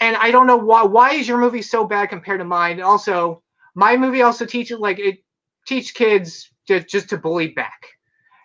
And 0.00 0.16
I 0.16 0.30
don't 0.30 0.46
know 0.46 0.56
why. 0.56 0.82
Why 0.82 1.12
is 1.12 1.28
your 1.28 1.38
movie 1.38 1.62
so 1.62 1.84
bad 1.84 2.06
compared 2.08 2.40
to 2.40 2.44
mine? 2.44 2.80
Also, 2.80 3.42
my 3.74 3.96
movie 3.96 4.22
also 4.22 4.44
teaches 4.44 4.78
like 4.78 4.98
it 4.98 5.18
teach 5.66 5.94
kids 5.94 6.50
to, 6.66 6.80
just 6.80 7.08
to 7.10 7.16
bully 7.18 7.48
back. 7.48 7.86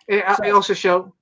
It, 0.06 0.24
uh, 0.24 0.36
So- 0.36 0.54
also 0.54 0.74
show. 0.74 1.14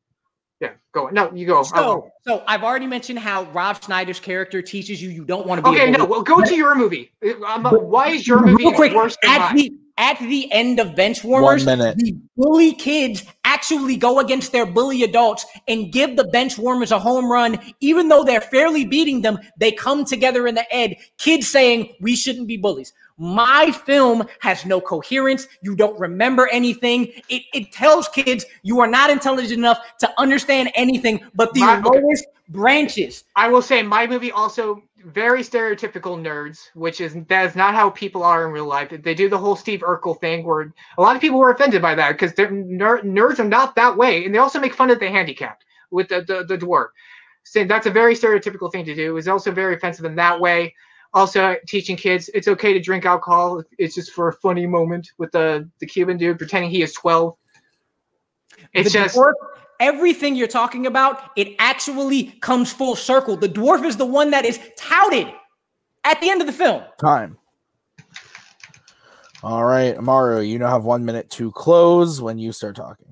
Yeah, 0.96 1.02
go 1.02 1.08
on. 1.08 1.14
No, 1.14 1.30
you 1.34 1.46
go. 1.46 1.58
I'll- 1.58 1.64
So, 1.64 2.10
so 2.26 2.42
I've 2.46 2.62
already 2.62 2.86
mentioned 2.86 3.18
how 3.18 3.44
Rob 3.52 3.82
Schneider's 3.82 4.20
character 4.20 4.62
teaches 4.62 5.02
you 5.02 5.10
you 5.10 5.24
don't 5.24 5.46
want 5.46 5.64
to 5.64 5.70
be. 5.70 5.78
a 5.78 5.82
okay, 5.82 5.90
no. 5.90 6.04
Well, 6.04 6.22
go 6.22 6.40
to 6.40 6.54
your 6.54 6.74
movie. 6.74 7.10
I'm- 7.46 7.62
But- 7.62 7.84
why 7.84 8.08
is 8.08 8.26
your 8.26 8.40
movie 8.44 8.70
quick, 8.72 8.92
worse 8.94 9.16
than 9.22 9.30
at 9.32 9.38
mine? 9.38 9.56
the 9.56 9.72
at 9.98 10.18
the 10.18 10.52
end 10.52 10.78
of 10.78 10.94
bench 10.94 11.24
warmers, 11.24 11.64
the 11.64 12.14
bully 12.36 12.74
kids 12.74 13.24
actually 13.44 13.96
go 13.96 14.18
against 14.18 14.52
their 14.52 14.66
bully 14.66 15.02
adults 15.02 15.46
and 15.68 15.90
give 15.90 16.16
the 16.16 16.24
bench 16.24 16.58
warmers 16.58 16.92
a 16.92 16.98
home 16.98 17.32
run, 17.32 17.58
even 17.80 18.08
though 18.08 18.22
they're 18.22 18.42
fairly 18.42 18.84
beating 18.84 19.22
them. 19.22 19.38
They 19.56 19.72
come 19.72 20.04
together 20.04 20.46
in 20.46 20.54
the 20.54 20.70
end. 20.70 20.96
Kids 21.16 21.48
saying 21.48 21.94
we 22.02 22.14
shouldn't 22.14 22.46
be 22.46 22.58
bullies. 22.58 22.92
My 23.18 23.70
film 23.70 24.26
has 24.40 24.66
no 24.66 24.80
coherence. 24.80 25.48
You 25.62 25.74
don't 25.74 25.98
remember 25.98 26.48
anything. 26.52 27.12
It, 27.28 27.42
it 27.54 27.72
tells 27.72 28.08
kids 28.08 28.44
you 28.62 28.80
are 28.80 28.86
not 28.86 29.10
intelligent 29.10 29.58
enough 29.58 29.78
to 30.00 30.20
understand 30.20 30.70
anything 30.74 31.20
but 31.34 31.54
the 31.54 31.60
My- 31.60 31.78
okay. 31.80 32.00
lowest 32.00 32.26
branches. 32.48 33.24
I 33.34 33.48
will 33.48 33.62
say 33.62 33.82
my 33.82 34.06
movie 34.06 34.32
also 34.32 34.82
very 35.06 35.42
stereotypical 35.42 36.20
nerds, 36.20 36.68
which 36.74 37.00
is 37.00 37.16
that 37.28 37.46
is 37.46 37.56
not 37.56 37.74
how 37.74 37.90
people 37.90 38.22
are 38.22 38.46
in 38.46 38.52
real 38.52 38.66
life. 38.66 38.90
They 38.90 39.14
do 39.14 39.28
the 39.28 39.38
whole 39.38 39.56
Steve 39.56 39.80
Urkel 39.80 40.20
thing, 40.20 40.44
where 40.44 40.72
a 40.98 41.02
lot 41.02 41.14
of 41.14 41.22
people 41.22 41.38
were 41.38 41.50
offended 41.50 41.80
by 41.80 41.94
that 41.94 42.12
because 42.12 42.34
they're 42.34 42.50
ner- 42.50 43.02
nerds 43.02 43.38
are 43.38 43.44
not 43.44 43.76
that 43.76 43.96
way, 43.96 44.24
and 44.24 44.34
they 44.34 44.38
also 44.38 44.58
make 44.58 44.74
fun 44.74 44.90
of 44.90 44.98
the 44.98 45.08
handicapped 45.08 45.64
with 45.90 46.08
the 46.08 46.22
the, 46.22 46.44
the 46.44 46.58
dwarf. 46.58 46.88
So 47.44 47.64
that's 47.64 47.86
a 47.86 47.90
very 47.90 48.16
stereotypical 48.16 48.70
thing 48.70 48.84
to 48.84 48.94
do. 48.94 49.16
It's 49.16 49.28
also 49.28 49.52
very 49.52 49.76
offensive 49.76 50.04
in 50.04 50.16
that 50.16 50.40
way. 50.40 50.74
Also, 51.16 51.56
teaching 51.66 51.96
kids 51.96 52.28
it's 52.34 52.46
okay 52.46 52.74
to 52.74 52.78
drink 52.78 53.06
alcohol. 53.06 53.62
It's 53.78 53.94
just 53.94 54.12
for 54.12 54.28
a 54.28 54.34
funny 54.34 54.66
moment 54.66 55.10
with 55.16 55.32
the 55.32 55.66
the 55.80 55.86
Cuban 55.86 56.18
dude 56.18 56.36
pretending 56.36 56.70
he 56.70 56.82
is 56.82 56.92
twelve. 56.92 57.36
It's 58.74 58.92
the 58.92 58.98
just 58.98 59.16
dwarf, 59.16 59.32
everything 59.80 60.36
you're 60.36 60.46
talking 60.46 60.86
about, 60.86 61.30
it 61.36 61.54
actually 61.58 62.32
comes 62.42 62.70
full 62.70 62.96
circle. 62.96 63.34
The 63.34 63.48
dwarf 63.48 63.84
is 63.86 63.96
the 63.96 64.04
one 64.04 64.30
that 64.30 64.44
is 64.44 64.60
touted 64.76 65.32
at 66.04 66.20
the 66.20 66.28
end 66.28 66.42
of 66.42 66.46
the 66.46 66.52
film. 66.52 66.82
Time. 67.00 67.38
All 69.42 69.64
right, 69.64 69.96
Amaru, 69.96 70.42
you 70.42 70.58
now 70.58 70.68
have 70.68 70.84
one 70.84 71.04
minute 71.04 71.30
to 71.30 71.50
close 71.52 72.20
when 72.20 72.38
you 72.38 72.52
start 72.52 72.76
talking. 72.76 73.05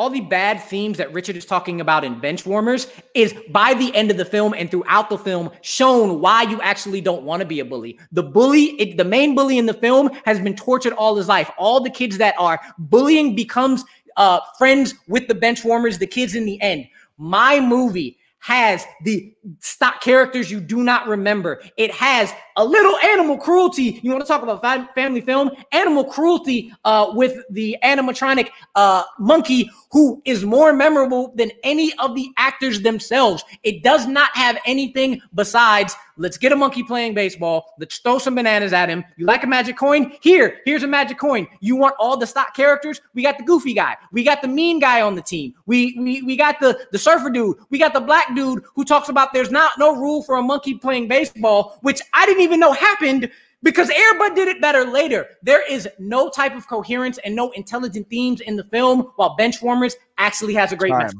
All 0.00 0.08
the 0.08 0.22
bad 0.22 0.62
themes 0.62 0.96
that 0.96 1.12
Richard 1.12 1.36
is 1.36 1.44
talking 1.44 1.78
about 1.78 2.04
in 2.04 2.22
Benchwarmers 2.22 2.90
is 3.14 3.34
by 3.50 3.74
the 3.74 3.94
end 3.94 4.10
of 4.10 4.16
the 4.16 4.24
film 4.24 4.54
and 4.56 4.70
throughout 4.70 5.10
the 5.10 5.18
film 5.18 5.50
shown 5.60 6.22
why 6.22 6.44
you 6.44 6.58
actually 6.62 7.02
don't 7.02 7.22
want 7.22 7.40
to 7.40 7.46
be 7.46 7.60
a 7.60 7.66
bully. 7.66 7.98
The 8.10 8.22
bully, 8.22 8.80
it, 8.80 8.96
the 8.96 9.04
main 9.04 9.34
bully 9.34 9.58
in 9.58 9.66
the 9.66 9.74
film, 9.74 10.08
has 10.24 10.40
been 10.40 10.56
tortured 10.56 10.94
all 10.94 11.16
his 11.16 11.28
life. 11.28 11.50
All 11.58 11.82
the 11.82 11.90
kids 11.90 12.16
that 12.16 12.34
are 12.38 12.58
bullying 12.78 13.34
becomes 13.34 13.84
uh, 14.16 14.40
friends 14.56 14.94
with 15.06 15.28
the 15.28 15.34
Benchwarmers, 15.34 15.98
the 15.98 16.06
kids 16.06 16.34
in 16.34 16.46
the 16.46 16.58
end. 16.62 16.86
My 17.18 17.60
movie 17.60 18.16
has 18.38 18.86
the 19.04 19.34
stock 19.58 20.00
characters 20.00 20.50
you 20.50 20.60
do 20.60 20.82
not 20.82 21.06
remember. 21.06 21.62
It 21.76 21.90
has 21.92 22.32
a 22.56 22.64
little 22.64 22.96
animal 22.98 23.38
cruelty. 23.38 24.00
You 24.02 24.10
want 24.10 24.22
to 24.22 24.28
talk 24.28 24.42
about 24.42 24.94
family 24.94 25.20
film? 25.20 25.50
Animal 25.72 26.04
cruelty 26.04 26.72
uh, 26.84 27.12
with 27.14 27.38
the 27.50 27.76
animatronic 27.82 28.50
uh, 28.74 29.02
monkey 29.18 29.70
who 29.90 30.22
is 30.24 30.44
more 30.44 30.72
memorable 30.72 31.32
than 31.36 31.50
any 31.64 31.92
of 31.98 32.14
the 32.14 32.30
actors 32.36 32.80
themselves. 32.82 33.42
It 33.62 33.82
does 33.82 34.06
not 34.06 34.30
have 34.34 34.58
anything 34.64 35.20
besides 35.34 35.96
let's 36.16 36.36
get 36.36 36.52
a 36.52 36.56
monkey 36.56 36.82
playing 36.82 37.14
baseball. 37.14 37.74
Let's 37.78 37.98
throw 37.98 38.18
some 38.18 38.34
bananas 38.34 38.72
at 38.72 38.88
him. 38.88 39.04
You 39.16 39.26
like 39.26 39.42
a 39.42 39.46
magic 39.46 39.76
coin? 39.76 40.12
Here, 40.20 40.58
here's 40.64 40.82
a 40.82 40.86
magic 40.86 41.18
coin. 41.18 41.46
You 41.60 41.76
want 41.76 41.96
all 41.98 42.16
the 42.16 42.26
stock 42.26 42.54
characters? 42.54 43.00
We 43.14 43.22
got 43.22 43.38
the 43.38 43.44
goofy 43.44 43.74
guy. 43.74 43.96
We 44.12 44.22
got 44.22 44.42
the 44.42 44.48
mean 44.48 44.78
guy 44.78 45.00
on 45.00 45.14
the 45.14 45.22
team. 45.22 45.54
We 45.66 45.96
we, 45.98 46.22
we 46.22 46.36
got 46.36 46.60
the 46.60 46.86
the 46.92 46.98
surfer 46.98 47.30
dude. 47.30 47.56
We 47.70 47.78
got 47.78 47.94
the 47.94 48.00
black 48.00 48.34
dude 48.36 48.62
who 48.74 48.84
talks 48.84 49.08
about 49.08 49.29
there's 49.32 49.50
not 49.50 49.78
no 49.78 49.96
rule 49.96 50.22
for 50.22 50.36
a 50.36 50.42
monkey 50.42 50.74
playing 50.74 51.08
baseball, 51.08 51.78
which 51.82 52.00
I 52.14 52.26
didn't 52.26 52.42
even 52.42 52.60
know 52.60 52.72
happened 52.72 53.30
because 53.62 53.90
Airbud 53.90 54.34
did 54.34 54.48
it 54.48 54.60
better 54.60 54.84
later. 54.84 55.26
There 55.42 55.66
is 55.70 55.88
no 55.98 56.30
type 56.30 56.56
of 56.56 56.66
coherence 56.68 57.18
and 57.18 57.34
no 57.34 57.50
intelligent 57.50 58.08
themes 58.08 58.40
in 58.40 58.56
the 58.56 58.64
film, 58.64 59.12
while 59.16 59.36
Benchwarmers 59.36 59.94
actually 60.18 60.54
has 60.54 60.72
a 60.72 60.76
great 60.76 60.90
Time. 60.90 61.02
message. 61.02 61.18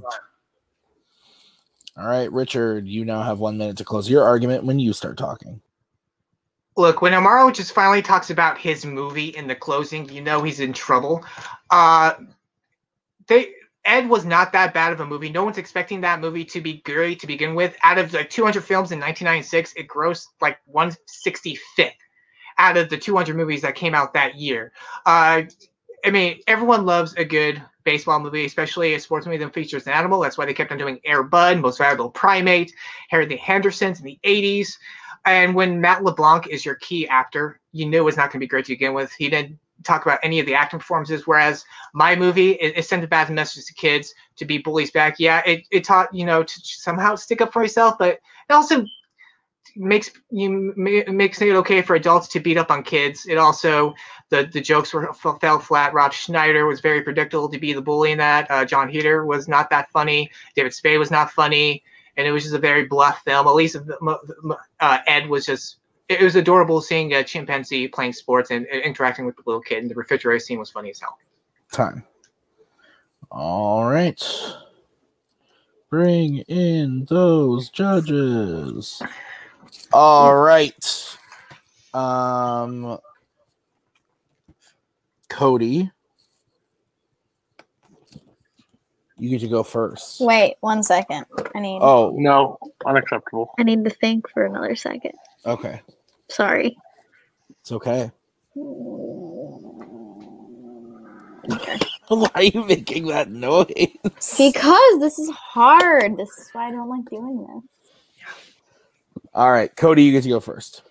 All 1.97 2.07
right, 2.07 2.33
Richard, 2.33 2.87
you 2.87 3.05
now 3.05 3.23
have 3.23 3.41
one 3.41 3.59
minute 3.59 3.77
to 3.79 3.85
close 3.85 4.09
your 4.09 4.25
argument 4.25 4.65
when 4.65 4.79
you 4.79 4.93
start 4.93 5.19
talking. 5.19 5.61
Look, 6.77 7.03
when 7.03 7.13
Amaru 7.13 7.53
just 7.53 7.73
finally 7.73 8.01
talks 8.01 8.31
about 8.31 8.57
his 8.57 8.87
movie 8.87 9.29
in 9.29 9.47
the 9.47 9.55
closing, 9.55 10.09
you 10.09 10.23
know 10.23 10.43
he's 10.43 10.61
in 10.61 10.73
trouble. 10.73 11.25
Uh, 11.71 12.15
they 13.27 13.53
Ed 13.85 14.09
was 14.09 14.25
not 14.25 14.53
that 14.53 14.75
bad 14.75 14.93
of 14.93 15.01
a 15.01 15.07
movie. 15.07 15.31
No 15.31 15.45
one's 15.45 15.59
expecting 15.59 16.01
that 16.03 16.21
movie 16.21 16.45
to 16.45 16.61
be 16.61 16.83
great 16.83 17.21
to 17.21 17.27
begin 17.27 17.55
with. 17.55 17.77
Out 17.83 17.99
of 17.99 18.11
the 18.11 18.25
200 18.25 18.63
films 18.63 18.93
in 18.93 19.01
1996, 19.01 19.73
it 19.75 19.89
grossed 19.89 20.27
like 20.41 20.59
165th 20.73 21.93
out 22.59 22.77
of 22.77 22.91
the 22.91 22.99
200 22.99 23.35
movies 23.37 23.63
that 23.63 23.75
came 23.75 23.95
out 23.95 24.13
that 24.13 24.35
year. 24.35 24.73
Uh, 25.07 25.43
I 26.05 26.11
mean, 26.11 26.41
everyone 26.47 26.85
loves 26.85 27.15
a 27.15 27.25
good 27.25 27.63
baseball 27.85 28.21
movie, 28.21 28.45
especially 28.45 28.95
a 28.95 29.01
sports 29.01 29.27
movie 29.27 29.39
that 29.39 29.55
features 29.55 29.87
an 29.87 29.95
animal. 29.95 30.21
That's 30.21 30.37
why 30.37 30.47
they 30.47 30.55
kept 30.55 30.71
on 30.71 30.79
doing 30.79 31.01
Air 31.05 31.23
Bud, 31.23 31.59
Most 31.59 31.79
Valuable 31.79 32.11
Primate, 32.11 32.73
Harry 33.09 33.27
the 33.27 33.37
Hendersons 33.37 33.99
in 33.99 34.05
the 34.05 34.19
80s. 34.25 34.77
And 35.25 35.55
when 35.55 35.81
Matt 35.81 36.05
LeBlanc 36.05 36.47
is 36.49 36.65
your 36.65 36.77
key 36.77 37.09
actor, 37.09 37.61
you 37.73 37.87
knew 37.87 37.99
it 37.99 38.05
was 38.05 38.17
not 38.17 38.25
going 38.25 38.41
to 38.41 38.45
be 38.45 38.47
great 38.47 38.67
to 38.67 38.73
begin 38.73 38.95
with. 38.95 39.13
He 39.13 39.29
didn't 39.29 39.59
talk 39.85 40.05
about 40.07 40.19
any 40.23 40.41
of 40.41 40.47
the 40.47 40.55
acting 40.55 40.79
performances, 40.79 41.27
whereas 41.27 41.65
my 41.95 42.15
movie, 42.17 42.53
it, 42.53 42.77
it 42.77 42.85
sent 42.85 43.05
a 43.05 43.09
bad 43.09 43.31
message 43.31 43.65
to 43.67 43.75
kids 43.75 44.15
to 44.37 44.45
be 44.45 44.59
bullies 44.59 44.91
back. 44.91 45.17
Yeah, 45.19 45.43
it, 45.47 45.67
it 45.71 45.85
taught, 45.85 46.13
you 46.15 46.25
know, 46.25 46.43
to 46.43 46.61
somehow 46.63 47.15
stick 47.17 47.41
up 47.41 47.53
for 47.53 47.63
yourself, 47.63 47.97
but 47.99 48.15
it 48.15 48.53
also 48.53 48.85
makes 49.77 50.11
you 50.31 50.73
ma- 50.77 51.13
makes 51.13 51.41
it 51.41 51.55
okay 51.55 51.81
for 51.83 51.95
adults 51.95 52.27
to 52.29 52.41
beat 52.41 52.57
up 52.59 52.71
on 52.71 52.83
kids. 52.83 53.27
It 53.27 53.39
also 53.39 53.95
the 54.31 54.49
the 54.53 54.61
jokes 54.61 54.93
were 54.93 55.13
fell 55.15 55.61
flat. 55.61 55.95
Rob 55.95 56.13
Schneider 56.13 56.67
was 56.67 56.81
very 56.81 57.03
predictable 57.03 57.49
to 57.49 57.59
be 57.59 57.73
the 57.73 57.83
bully 57.83 58.13
in 58.13 58.19
that. 58.19 58.51
Uh, 58.51 58.65
Jon 58.65 58.89
Heder 58.89 59.25
was 59.25 59.49
not 59.49 59.71
that 59.71 59.91
funny. 59.93 60.31
David 60.57 60.75
Spade 60.75 60.99
was 60.99 61.11
not 61.11 61.31
funny. 61.31 61.83
and 62.17 62.27
it 62.27 62.33
was 62.33 62.43
just 62.43 62.55
a 62.55 62.59
very 62.59 62.85
bluff 62.85 63.23
film. 63.25 63.47
At 63.47 63.55
least 63.55 63.77
uh, 64.81 64.99
Ed 65.07 65.29
was 65.29 65.47
just. 65.47 65.77
It 66.11 66.21
was 66.21 66.35
adorable 66.35 66.81
seeing 66.81 67.13
a 67.15 67.23
chimpanzee 67.23 67.87
playing 67.87 68.15
sports 68.15 68.51
and, 68.51 68.67
and 68.67 68.83
interacting 68.83 69.27
with 69.27 69.37
the 69.37 69.43
little 69.47 69.61
kid. 69.63 69.79
And 69.79 69.89
the 69.89 69.95
refrigerator 69.95 70.41
scene 70.41 70.59
was 70.59 70.69
funny 70.69 70.91
as 70.91 70.99
hell. 70.99 71.17
Time. 71.71 72.03
All 73.31 73.85
right. 73.85 74.21
Bring 75.89 76.39
in 76.49 77.05
those 77.09 77.69
judges. 77.71 79.01
All 79.93 80.37
right. 80.37 81.17
Um 81.95 82.99
Cody. 85.29 85.93
You 89.17 89.29
get 89.31 89.43
to 89.43 89.49
go 89.49 89.63
first. 89.63 90.21
Wait 90.21 90.57
one 90.59 90.83
second. 90.83 91.27
I 91.55 91.61
need. 91.61 91.79
Oh, 91.81 92.13
No, 92.17 92.59
unacceptable. 92.85 93.55
I 93.61 93.63
need 93.63 93.85
to 93.85 93.91
think 93.91 94.29
for 94.31 94.45
another 94.45 94.75
second. 94.75 95.13
okay. 95.47 95.81
Sorry. 96.31 96.77
It's 97.61 97.73
okay. 97.73 98.11
Okay. 101.51 101.79
Why 102.09 102.31
are 102.35 102.43
you 102.43 102.65
making 102.65 103.07
that 103.09 103.31
noise? 103.31 103.67
Because 104.37 105.01
this 105.01 105.19
is 105.19 105.31
hard. 105.31 106.17
This 106.17 106.29
is 106.31 106.49
why 106.53 106.69
I 106.69 106.71
don't 106.73 106.89
like 106.89 107.09
doing 107.09 107.47
this. 107.47 107.63
All 109.33 109.53
right, 109.53 109.75
Cody, 109.77 110.03
you 110.03 110.11
get 110.11 110.25
to 110.25 110.29
go 110.29 110.41
first. 110.41 110.83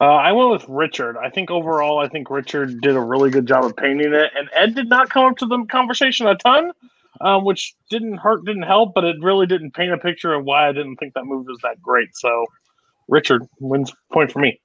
Uh, 0.00 0.04
I 0.04 0.32
went 0.32 0.50
with 0.50 0.68
Richard. 0.68 1.16
I 1.16 1.30
think 1.30 1.50
overall, 1.50 1.98
I 1.98 2.08
think 2.08 2.30
Richard 2.30 2.80
did 2.82 2.96
a 2.96 3.00
really 3.00 3.30
good 3.30 3.46
job 3.46 3.64
of 3.64 3.76
painting 3.76 4.12
it, 4.12 4.30
and 4.36 4.48
Ed 4.52 4.74
did 4.74 4.88
not 4.88 5.08
come 5.10 5.24
up 5.24 5.38
to 5.38 5.46
the 5.46 5.64
conversation 5.64 6.26
a 6.26 6.36
ton, 6.36 6.72
um, 7.20 7.44
which 7.44 7.74
didn't 7.90 8.18
hurt, 8.18 8.44
didn't 8.44 8.62
help, 8.62 8.94
but 8.94 9.04
it 9.04 9.16
really 9.22 9.46
didn't 9.46 9.72
paint 9.72 9.92
a 9.92 9.98
picture 9.98 10.34
of 10.34 10.44
why 10.44 10.68
I 10.68 10.72
didn't 10.72 10.96
think 10.96 11.14
that 11.14 11.24
movie 11.24 11.48
was 11.48 11.60
that 11.62 11.82
great. 11.82 12.14
So, 12.14 12.46
Richard 13.08 13.48
wins 13.60 13.92
point 14.12 14.32
for 14.32 14.38
me. 14.38 14.60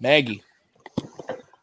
Maggie. 0.00 0.42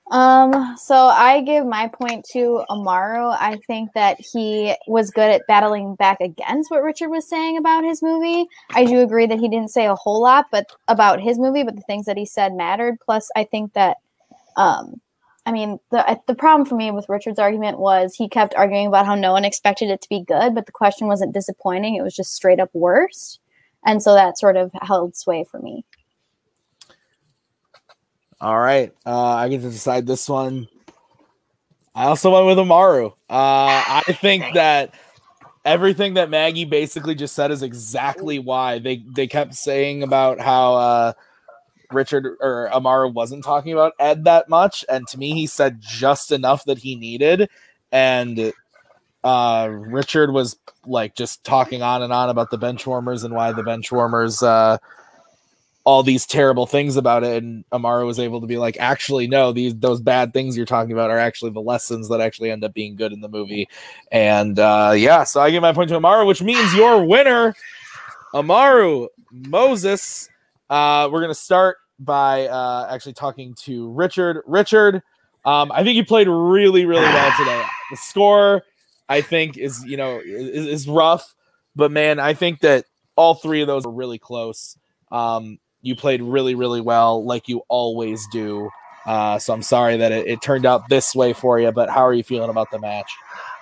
Um, 0.10 0.78
so 0.78 0.96
I 0.96 1.42
give 1.42 1.66
my 1.66 1.90
point 1.90 2.26
to 2.32 2.64
Amaru. 2.70 3.28
I 3.28 3.58
think 3.68 3.92
that 3.94 4.18
he 4.20 4.74
was 4.88 5.12
good 5.12 5.30
at 5.30 5.42
battling 5.48 5.96
back 5.96 6.22
against 6.22 6.72
what 6.72 6.84
Richard 6.84 7.10
was 7.10 7.28
saying 7.28 7.58
about 7.58 7.84
his 7.84 8.02
movie. 8.02 8.48
I 8.72 8.86
do 8.86 9.02
agree 9.02 9.26
that 9.26 9.40
he 9.40 9.50
didn't 9.50 9.72
say 9.72 9.86
a 9.86 9.96
whole 9.96 10.22
lot 10.22 10.46
but 10.50 10.66
about 10.88 11.20
his 11.20 11.38
movie, 11.38 11.64
but 11.64 11.76
the 11.76 11.82
things 11.82 12.06
that 12.06 12.18
he 12.18 12.26
said 12.26 12.54
mattered. 12.54 13.00
Plus, 13.04 13.30
I 13.36 13.44
think 13.44 13.74
that 13.74 13.98
um 14.56 15.02
I 15.46 15.52
mean, 15.52 15.80
the 15.92 16.20
the 16.28 16.36
problem 16.36 16.68
for 16.68 16.76
me 16.76 16.92
with 16.92 17.10
Richard's 17.10 17.40
argument 17.40 17.80
was 17.80 18.16
he 18.16 18.30
kept 18.30 18.56
arguing 18.56 18.88
about 18.88 19.06
how 19.06 19.16
no 19.16 19.34
one 19.34 19.46
expected 19.46 19.90
it 19.90 20.02
to 20.02 20.10
be 20.10 20.24
good, 20.24 20.56
but 20.56 20.66
the 20.66 20.72
question 20.74 21.08
wasn't 21.08 21.34
disappointing, 21.34 21.96
it 21.96 22.02
was 22.02 22.16
just 22.16 22.34
straight 22.34 22.60
up 22.60 22.70
worse. 22.74 23.40
And 23.88 24.04
so 24.04 24.14
that 24.14 24.38
sort 24.38 24.58
of 24.58 24.70
held 24.82 25.16
sway 25.16 25.46
for 25.50 25.60
me. 25.60 25.86
All 28.40 28.60
right. 28.60 28.94
Uh, 29.06 29.18
I 29.18 29.48
get 29.48 29.62
to 29.62 29.70
decide 29.70 30.06
this 30.06 30.30
one. 30.30 30.68
I 31.96 32.04
also 32.04 32.32
went 32.32 32.46
with 32.46 32.60
Amaru. 32.60 33.08
Uh, 33.08 33.12
I 33.30 34.04
think 34.22 34.54
that 34.54 34.94
everything 35.66 36.16
that 36.16 36.30
Maggie 36.30 36.66
basically 36.66 37.16
just 37.16 37.34
said 37.34 37.50
is 37.50 37.64
exactly 37.64 38.38
why 38.40 38.78
they 38.78 39.04
they 39.16 39.26
kept 39.26 39.56
saying 39.56 40.04
about 40.04 40.40
how 40.40 40.76
uh, 40.76 41.14
Richard 41.92 42.38
or 42.40 42.70
Amaru 42.76 43.10
wasn't 43.10 43.44
talking 43.44 43.74
about 43.74 43.94
Ed 44.00 44.26
that 44.26 44.50
much, 44.50 44.86
and 44.90 45.08
to 45.08 45.18
me, 45.18 45.34
he 45.34 45.48
said 45.48 45.80
just 45.82 46.32
enough 46.32 46.66
that 46.66 46.78
he 46.78 46.96
needed, 46.96 47.50
and 47.92 48.54
uh, 49.28 49.68
Richard 49.68 50.32
was 50.32 50.58
like 50.86 51.14
just 51.14 51.44
talking 51.44 51.82
on 51.82 52.02
and 52.02 52.14
on 52.14 52.30
about 52.30 52.50
the 52.50 52.58
bench 52.58 52.88
warmers 52.88 53.26
and 53.26 53.34
why 53.36 53.52
the 53.52 53.62
bench 53.62 53.92
warmers. 53.92 54.42
Uh, 54.42 54.78
all 55.84 56.02
these 56.02 56.26
terrible 56.26 56.66
things 56.66 56.96
about 56.96 57.26
it. 57.26 57.44
And 57.44 57.66
Amaru 57.74 58.06
was 58.06 58.20
able 58.20 58.40
to 58.40 58.48
be 58.48 58.58
like 58.58 58.78
actually 58.80 59.28
no 59.28 59.52
these 59.52 59.76
those 59.80 60.00
bad 60.00 60.32
things 60.34 60.56
you're 60.56 60.66
talking 60.66 60.94
about 60.94 61.12
are 61.12 61.18
actually 61.18 61.52
the 61.52 61.62
lessons 61.62 62.08
that 62.08 62.22
actually 62.22 62.52
end 62.52 62.64
up 62.64 62.74
being 62.74 62.96
good 62.96 63.12
in 63.12 63.20
the 63.20 63.28
movie. 63.28 63.68
And 64.14 64.60
uh 64.60 64.94
yeah 64.96 65.24
so 65.24 65.42
I 65.42 65.52
give 65.52 65.62
my 65.62 65.74
point 65.74 65.90
to 65.90 65.96
Amaru 65.96 66.26
which 66.26 66.42
means 66.42 66.74
your 66.74 67.06
winner 67.06 67.54
Amaru 68.34 69.08
Moses. 69.32 70.30
Uh 70.70 71.10
we're 71.12 71.26
to 71.26 71.36
start 71.36 71.78
by 72.00 72.48
uh 72.48 72.88
actually 72.90 73.14
talking 73.14 73.54
to 73.64 73.90
Richard. 73.92 74.44
Richard 74.46 74.96
um 75.46 75.72
I 75.74 75.86
think 75.86 75.96
you 75.96 76.06
played 76.06 76.28
really 76.28 76.86
really 76.86 77.06
well 77.06 77.32
today. 77.38 77.64
The 77.92 77.98
score 77.98 78.62
I 79.10 79.22
think 79.22 79.58
is 79.58 79.84
you 79.86 79.98
know 79.98 80.22
is, 80.24 80.68
is 80.68 80.88
rough 80.88 81.34
but 81.76 81.92
man 81.92 82.20
I 82.20 82.34
think 82.34 82.60
that 82.62 82.86
all 83.16 83.36
three 83.36 83.62
of 83.62 83.68
those 83.68 83.86
are 83.86 83.92
really 83.92 84.20
close 84.20 84.78
um 85.12 85.60
you 85.82 85.96
played 85.96 86.22
really, 86.22 86.56
really 86.56 86.82
well, 86.82 87.24
like 87.24 87.48
you 87.48 87.64
always 87.68 88.26
do. 88.32 88.70
Uh, 89.06 89.40
so 89.40 89.54
I'm 89.54 89.64
sorry 89.64 89.98
that 89.98 90.12
it, 90.12 90.28
it, 90.28 90.42
turned 90.42 90.66
out 90.66 90.90
this 90.90 91.16
way 91.16 91.32
for 91.32 91.60
you, 91.60 91.72
but 91.72 91.90
how 91.90 92.06
are 92.06 92.14
you 92.14 92.24
feeling 92.24 92.50
about 92.50 92.70
the 92.72 92.80
match? 92.80 93.10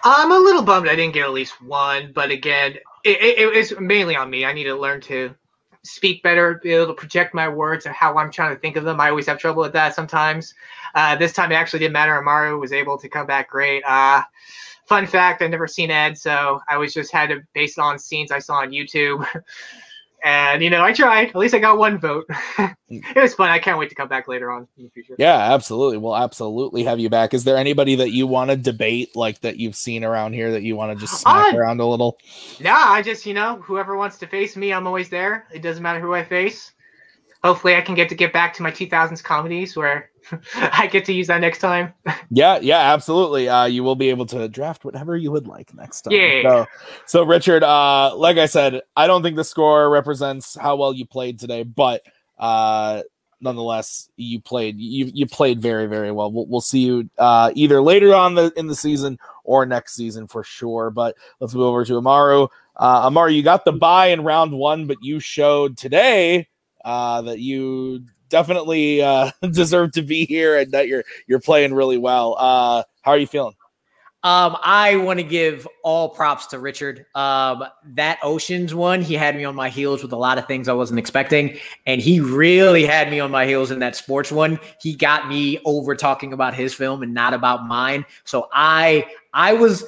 I'm 0.04 0.32
a 0.32 0.40
little 0.40 0.64
bummed 0.64 0.88
I 0.88 0.96
didn't 0.96 1.14
get 1.14 1.24
at 1.24 1.34
least 1.34 1.62
one, 1.62 2.12
but 2.14 2.32
again, 2.32 2.78
it, 3.04 3.22
it, 3.22 3.38
it 3.40 3.56
was 3.56 3.80
mainly 3.80 4.16
on 4.16 4.30
me. 4.30 4.44
I 4.44 4.54
need 4.54 4.64
to 4.64 4.76
learn 4.76 5.02
to 5.02 5.36
speak 5.84 6.24
better, 6.24 6.60
be 6.64 6.72
able 6.72 6.88
to 6.88 6.94
project 6.94 7.36
my 7.36 7.48
words 7.48 7.86
and 7.86 7.94
how 7.94 8.18
I'm 8.18 8.32
trying 8.32 8.56
to 8.56 8.60
think 8.60 8.76
of 8.76 8.86
them. 8.86 9.00
I 9.00 9.10
always 9.10 9.28
have 9.28 9.38
trouble 9.38 9.62
with 9.62 9.74
that 9.74 9.94
sometimes. 9.94 10.56
Uh, 10.96 11.16
this 11.16 11.32
time 11.32 11.52
it 11.52 11.56
actually 11.56 11.80
didn't 11.80 11.94
matter. 11.94 12.18
Amaru 12.18 12.60
was 12.60 12.74
able 12.74 12.98
to 12.98 13.08
come 13.08 13.28
back 13.28 13.52
great. 13.52 13.84
Uh, 13.86 14.24
fun 14.86 15.06
fact, 15.06 15.42
I've 15.42 15.52
never 15.52 15.68
seen 15.68 15.92
Ed, 15.92 16.18
so 16.18 16.62
I 16.70 16.78
was 16.78 16.94
just 16.94 17.12
had 17.12 17.30
to 17.30 17.42
base 17.54 17.78
it 17.78 17.82
on 17.82 18.00
scenes 18.00 18.32
I 18.32 18.40
saw 18.40 18.56
on 18.56 18.72
YouTube. 18.72 19.26
And 20.26 20.64
you 20.64 20.72
know, 20.72 20.84
I 20.84 20.92
tried. 20.92 21.30
At 21.30 21.36
least 21.36 21.54
I 21.54 21.60
got 21.60 21.78
one 21.78 22.00
vote. 22.00 22.26
it 22.90 23.16
was 23.16 23.36
fun. 23.36 23.52
I 23.52 23.60
can't 23.60 23.78
wait 23.78 23.90
to 23.90 23.96
come 23.96 24.08
back 24.08 24.28
later 24.28 24.50
on 24.50 24.68
in 24.76 24.86
the 24.86 24.90
future. 24.90 25.14
Yeah, 25.20 25.54
absolutely. 25.54 26.00
We'll 26.00 26.18
absolutely 26.18 26.84
have 26.84 27.00
you 27.00 27.12
back. 27.12 27.36
Is 27.36 27.44
there 27.44 27.58
anybody 27.58 27.94
that 27.94 28.10
you 28.10 28.26
want 28.26 28.50
to 28.50 28.58
debate, 28.58 29.16
like 29.16 29.42
that 29.42 29.58
you've 29.58 29.76
seen 29.76 30.04
around 30.04 30.34
here, 30.34 30.52
that 30.52 30.64
you 30.64 30.76
want 30.76 30.98
to 30.98 31.00
just 31.00 31.22
smack 31.22 31.54
uh, 31.54 31.58
around 31.58 31.80
a 31.80 31.86
little? 31.86 32.18
nah 32.60 32.74
I 32.74 33.04
just 33.04 33.28
you 33.28 33.36
know, 33.36 33.58
whoever 33.58 33.96
wants 33.98 34.18
to 34.18 34.26
face 34.26 34.56
me, 34.56 34.74
I'm 34.74 34.88
always 34.88 35.10
there. 35.10 35.46
It 35.54 35.62
doesn't 35.62 35.84
matter 35.84 36.00
who 36.00 36.16
I 36.16 36.24
face. 36.24 36.72
Hopefully, 37.44 37.76
I 37.76 37.82
can 37.82 37.94
get 37.94 38.10
to 38.10 38.16
get 38.16 38.34
back 38.34 38.52
to 38.56 38.64
my 38.64 38.72
2000s 38.72 39.24
comedies 39.24 39.78
where 39.78 40.10
I 40.56 40.88
get 40.88 41.06
to 41.06 41.14
use 41.14 41.28
that 41.28 41.42
next 41.42 41.60
time. 41.60 41.94
yeah, 42.30 42.60
yeah, 42.62 42.94
absolutely. 42.94 43.50
Uh, 43.50 43.66
you 43.66 43.84
will 43.84 43.96
be 43.96 44.10
able 44.10 44.26
to 44.28 44.48
draft 44.48 44.86
whatever 44.86 45.16
you 45.16 45.32
would 45.32 45.48
like 45.48 45.74
next 45.74 46.02
time. 46.02 46.14
Yeah. 46.14 46.42
So, 46.44 46.66
so 47.06 47.24
Richard, 47.24 47.64
uh, 47.64 48.16
like 48.16 48.38
I 48.38 48.46
said, 48.46 48.82
I 48.96 49.08
don't 49.08 49.24
think 49.24 49.36
the 49.36 49.44
score 49.44 49.90
represents 49.90 50.56
how 50.56 50.76
well 50.76 50.94
you 50.94 51.06
played 51.06 51.40
today, 51.40 51.64
but 51.64 52.02
uh, 52.38 53.04
nonetheless, 53.42 54.10
you 54.18 54.42
played 54.42 54.78
you 54.78 55.10
you 55.14 55.26
played 55.26 55.62
very 55.62 55.88
very 55.88 56.12
well. 56.12 56.32
We'll, 56.32 56.46
we'll 56.48 56.62
see 56.62 56.80
you 56.80 57.10
uh, 57.18 57.52
either 57.56 57.82
later 57.82 58.14
on 58.14 58.36
the 58.36 58.52
in 58.56 58.68
the 58.68 58.76
season 58.76 59.18
or 59.44 59.66
next 59.66 59.96
season 59.96 60.28
for 60.28 60.44
sure. 60.44 60.90
But 60.90 61.16
let's 61.40 61.54
move 61.54 61.66
over 61.66 61.86
to 61.86 61.98
Amaru. 61.98 62.48
Uh, 62.76 63.08
Amaru, 63.08 63.32
you 63.32 63.44
got 63.44 63.64
the 63.64 63.72
buy 63.72 64.08
in 64.08 64.24
round 64.24 64.52
one, 64.52 64.88
but 64.88 64.98
you 65.02 65.20
showed 65.20 65.78
today 65.78 66.48
uh, 66.84 67.22
that 67.22 67.40
you 67.40 68.06
definitely 68.36 69.02
uh, 69.02 69.32
deserve 69.52 69.94
to 69.94 70.02
be 70.02 70.26
here 70.26 70.58
and 70.58 70.72
that 70.74 70.90
you're 70.90 71.06
you're 71.26 71.40
playing 71.40 71.74
really 71.74 71.98
well. 71.98 72.36
Uh, 72.38 72.84
how 73.02 73.12
are 73.12 73.18
you 73.18 73.28
feeling? 73.28 73.56
Um, 74.24 74.58
I 74.64 74.96
want 74.98 75.20
to 75.20 75.24
give 75.24 75.68
all 75.84 76.10
props 76.10 76.48
to 76.48 76.60
Richard. 76.60 77.06
Um, 77.14 77.64
that 77.94 78.18
Oceans 78.24 78.74
one, 78.74 79.02
he 79.02 79.14
had 79.14 79.36
me 79.38 79.46
on 79.46 79.56
my 79.56 79.70
heels 79.70 80.02
with 80.02 80.12
a 80.12 80.18
lot 80.18 80.38
of 80.40 80.48
things 80.48 80.68
I 80.68 80.74
wasn't 80.74 81.00
expecting, 81.00 81.58
and 81.86 82.02
he 82.02 82.20
really 82.20 82.86
had 82.86 83.10
me 83.10 83.22
on 83.22 83.32
my 83.32 83.46
heels 83.46 83.72
in 83.72 83.80
that 83.80 83.96
sports 83.96 84.32
one. 84.32 84.60
He 84.82 84.96
got 84.96 85.30
me 85.30 85.60
over 85.64 85.96
talking 85.96 86.34
about 86.34 86.56
his 86.56 86.74
film 86.74 87.04
and 87.04 87.14
not 87.14 87.34
about 87.34 87.68
mine. 87.68 88.04
So 88.26 88.50
I, 88.52 89.06
I 89.34 89.54
was, 89.54 89.86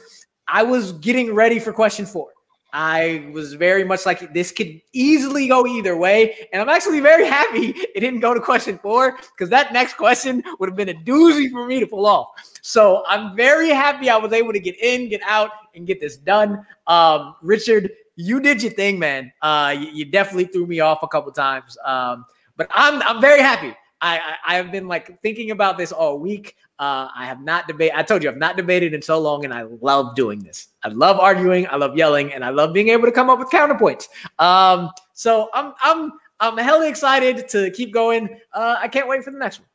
I 0.48 0.64
was 0.64 0.94
getting 0.94 1.34
ready 1.34 1.60
for 1.60 1.74
question 1.74 2.06
four. 2.06 2.30
I 2.74 3.30
was 3.34 3.54
very 3.54 3.84
much 3.84 4.06
like 4.06 4.34
this 4.34 4.52
could 4.52 4.82
easily 4.94 5.48
go 5.48 5.66
either 5.66 5.96
way. 5.96 6.48
And 6.52 6.62
I'm 6.62 6.70
actually 6.70 7.00
very 7.00 7.26
happy 7.26 7.70
it 7.96 8.00
didn't 8.00 8.20
go 8.20 8.34
to 8.34 8.40
question 8.40 8.78
four 8.82 9.18
because 9.18 9.50
that 9.50 9.74
next 9.74 9.96
question 9.96 10.44
would 10.60 10.70
have 10.70 10.76
been 10.76 10.90
a 10.90 10.94
doozy 10.94 11.50
for 11.50 11.66
me 11.66 11.80
to 11.80 11.88
pull 11.88 12.06
off. 12.06 12.30
So 12.62 13.04
I'm 13.08 13.36
very 13.36 13.70
happy 13.70 14.10
I 14.10 14.18
was 14.18 14.34
able 14.34 14.54
to 14.54 14.60
get 14.60 14.80
in, 14.82 15.10
get 15.10 15.22
out, 15.26 15.52
and 15.76 15.88
get 15.88 16.02
this 16.02 16.18
done. 16.18 16.66
Um, 16.88 17.36
Richard, 17.42 17.92
you 18.16 18.40
did 18.40 18.62
your 18.62 18.74
thing, 18.74 19.00
man. 19.00 19.32
Uh, 19.42 19.76
you, 19.78 19.88
you, 19.90 20.06
definitely 20.06 20.46
threw 20.46 20.66
me 20.66 20.80
off 20.80 21.04
a 21.04 21.08
couple 21.08 21.32
times. 21.32 21.78
Um, 21.86 22.26
but 22.58 22.68
I'm 22.72 23.02
I'm 23.04 23.22
very 23.22 23.42
happy. 23.42 23.76
I, 24.02 24.36
I, 24.46 24.56
have 24.56 24.72
been 24.72 24.88
like 24.88 25.22
thinking 25.22 25.52
about 25.52 25.78
this 25.78 25.92
all 25.92 26.20
week. 26.20 26.56
Uh, 26.80 27.10
I 27.16 27.26
have 27.26 27.42
not 27.42 27.68
debated. 27.68 27.98
I 27.98 28.04
told 28.04 28.24
you 28.24 28.30
I've 28.30 28.38
not 28.38 28.56
debated 28.56 28.94
in 28.94 29.02
so 29.02 29.20
long, 29.20 29.46
and 29.46 29.54
I 29.54 29.64
love 29.82 30.16
doing 30.16 30.40
this. 30.40 30.70
I 30.84 30.90
love 30.90 31.20
arguing. 31.20 31.68
I 31.68 31.76
love 31.76 31.98
yelling, 31.98 32.34
and 32.34 32.46
I 32.46 32.50
love 32.50 32.74
being 32.74 32.90
able 32.90 33.06
to 33.06 33.12
come 33.12 33.30
up 33.30 33.40
with 33.40 33.50
counterpoints. 33.50 34.08
Um, 34.40 34.92
so 35.14 35.50
I'm 35.54 35.74
I'm 35.82 36.12
I'm 36.40 36.58
hella 36.58 36.88
excited 36.88 37.48
to 37.50 37.72
keep 37.72 37.94
going. 37.94 38.40
Uh, 38.54 38.78
I 38.80 38.88
can't 38.88 39.08
wait 39.08 39.24
for 39.24 39.32
the 39.32 39.40
next 39.40 39.60
one. 39.60 39.68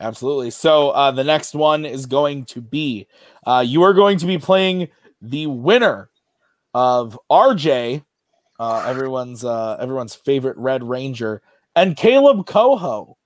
Absolutely. 0.00 0.50
So 0.50 0.90
uh, 0.90 1.10
the 1.10 1.24
next 1.24 1.54
one 1.54 1.84
is 1.84 2.06
going 2.06 2.44
to 2.46 2.60
be 2.60 3.06
uh, 3.46 3.64
you 3.66 3.82
are 3.82 3.92
going 3.92 4.18
to 4.18 4.26
be 4.26 4.38
playing 4.38 4.88
the 5.20 5.46
winner 5.46 6.08
of 6.74 7.18
RJ 7.30 8.02
uh, 8.62 8.84
everyone's 8.86 9.44
uh, 9.44 9.76
everyone's 9.80 10.14
favorite 10.14 10.56
Red 10.56 10.84
Ranger, 10.84 11.42
and 11.74 11.96
Caleb 11.96 12.46
Coho. 12.46 13.16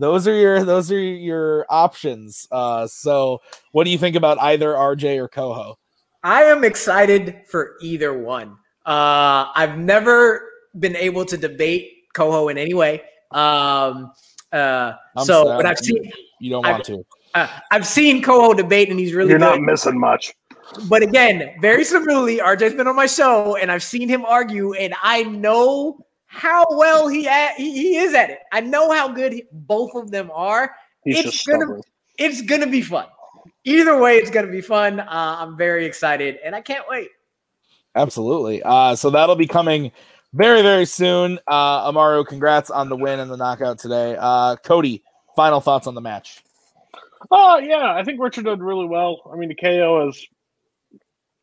Those 0.00 0.26
are 0.26 0.34
your 0.34 0.64
those 0.64 0.90
are 0.90 0.98
your 0.98 1.66
options. 1.68 2.48
Uh, 2.50 2.86
so, 2.86 3.40
what 3.72 3.84
do 3.84 3.90
you 3.90 3.98
think 3.98 4.16
about 4.16 4.40
either 4.40 4.72
RJ 4.72 5.18
or 5.18 5.28
Coho? 5.28 5.78
I 6.24 6.44
am 6.44 6.64
excited 6.64 7.42
for 7.48 7.76
either 7.82 8.16
one. 8.16 8.56
Uh, 8.86 9.52
I've 9.54 9.78
never 9.78 10.48
been 10.78 10.96
able 10.96 11.24
to 11.26 11.36
debate 11.36 11.90
Coho 12.14 12.48
in 12.48 12.56
any 12.58 12.74
way. 12.74 13.02
Um, 13.30 14.10
uh, 14.52 14.92
I'm 15.16 15.24
so, 15.24 15.44
sad 15.46 15.56
but 15.58 15.66
I've 15.66 15.78
seen 15.78 16.10
You 16.40 16.50
don't 16.50 16.64
I've- 16.66 16.72
want 16.72 16.84
to. 16.86 17.04
uh, 17.34 17.46
I've 17.70 17.86
seen 17.86 18.22
Coho 18.22 18.54
debate, 18.54 18.88
and 18.90 18.98
he's 18.98 19.12
really 19.12 19.30
You're 19.30 19.38
good. 19.38 19.44
not 19.44 19.60
missing 19.60 19.98
much. 20.00 20.34
But 20.88 21.02
again, 21.02 21.54
very 21.60 21.84
similarly, 21.84 22.38
RJ's 22.38 22.74
been 22.74 22.86
on 22.86 22.96
my 22.96 23.06
show, 23.06 23.56
and 23.56 23.70
I've 23.72 23.82
seen 23.82 24.08
him 24.08 24.24
argue, 24.24 24.72
and 24.74 24.94
I 25.02 25.24
know 25.24 26.04
how 26.32 26.64
well 26.70 27.08
he 27.08 27.26
at, 27.26 27.56
he, 27.56 27.72
he 27.72 27.96
is 27.96 28.14
at 28.14 28.30
it. 28.30 28.38
I 28.52 28.60
know 28.60 28.92
how 28.92 29.08
good 29.08 29.32
he- 29.32 29.44
both 29.50 29.96
of 29.96 30.12
them 30.12 30.30
are. 30.32 30.74
He's 31.04 31.18
It's 31.18 31.32
just 31.32 31.46
gonna- 31.46 31.58
stubborn. 31.64 31.82
It's 32.18 32.42
gonna 32.42 32.68
be 32.68 32.82
fun. 32.82 33.06
Either 33.64 33.98
way, 34.00 34.16
it's 34.18 34.30
gonna 34.30 34.46
be 34.46 34.60
fun. 34.60 35.00
Uh, 35.00 35.06
I'm 35.40 35.56
very 35.56 35.84
excited, 35.86 36.38
and 36.44 36.54
I 36.54 36.60
can't 36.60 36.84
wait. 36.88 37.08
Absolutely. 37.96 38.62
Uh, 38.62 38.94
so 38.94 39.10
that'll 39.10 39.34
be 39.34 39.48
coming 39.48 39.90
very, 40.32 40.62
very 40.62 40.84
soon. 40.84 41.40
Uh, 41.50 41.88
Amaru, 41.88 42.22
congrats 42.24 42.70
on 42.70 42.88
the 42.88 42.96
win 42.96 43.18
and 43.18 43.28
the 43.30 43.36
knockout 43.36 43.78
today. 43.80 44.16
Uh, 44.18 44.54
Cody, 44.56 45.02
final 45.34 45.60
thoughts 45.60 45.88
on 45.88 45.94
the 45.96 46.00
match. 46.00 46.44
Oh 47.32 47.58
yeah, 47.58 47.92
I 47.94 48.04
think 48.04 48.20
Richard 48.20 48.44
did 48.44 48.60
really 48.60 48.86
well. 48.86 49.20
I 49.32 49.36
mean, 49.36 49.48
the 49.48 49.54
KO 49.56 50.08
is 50.08 50.24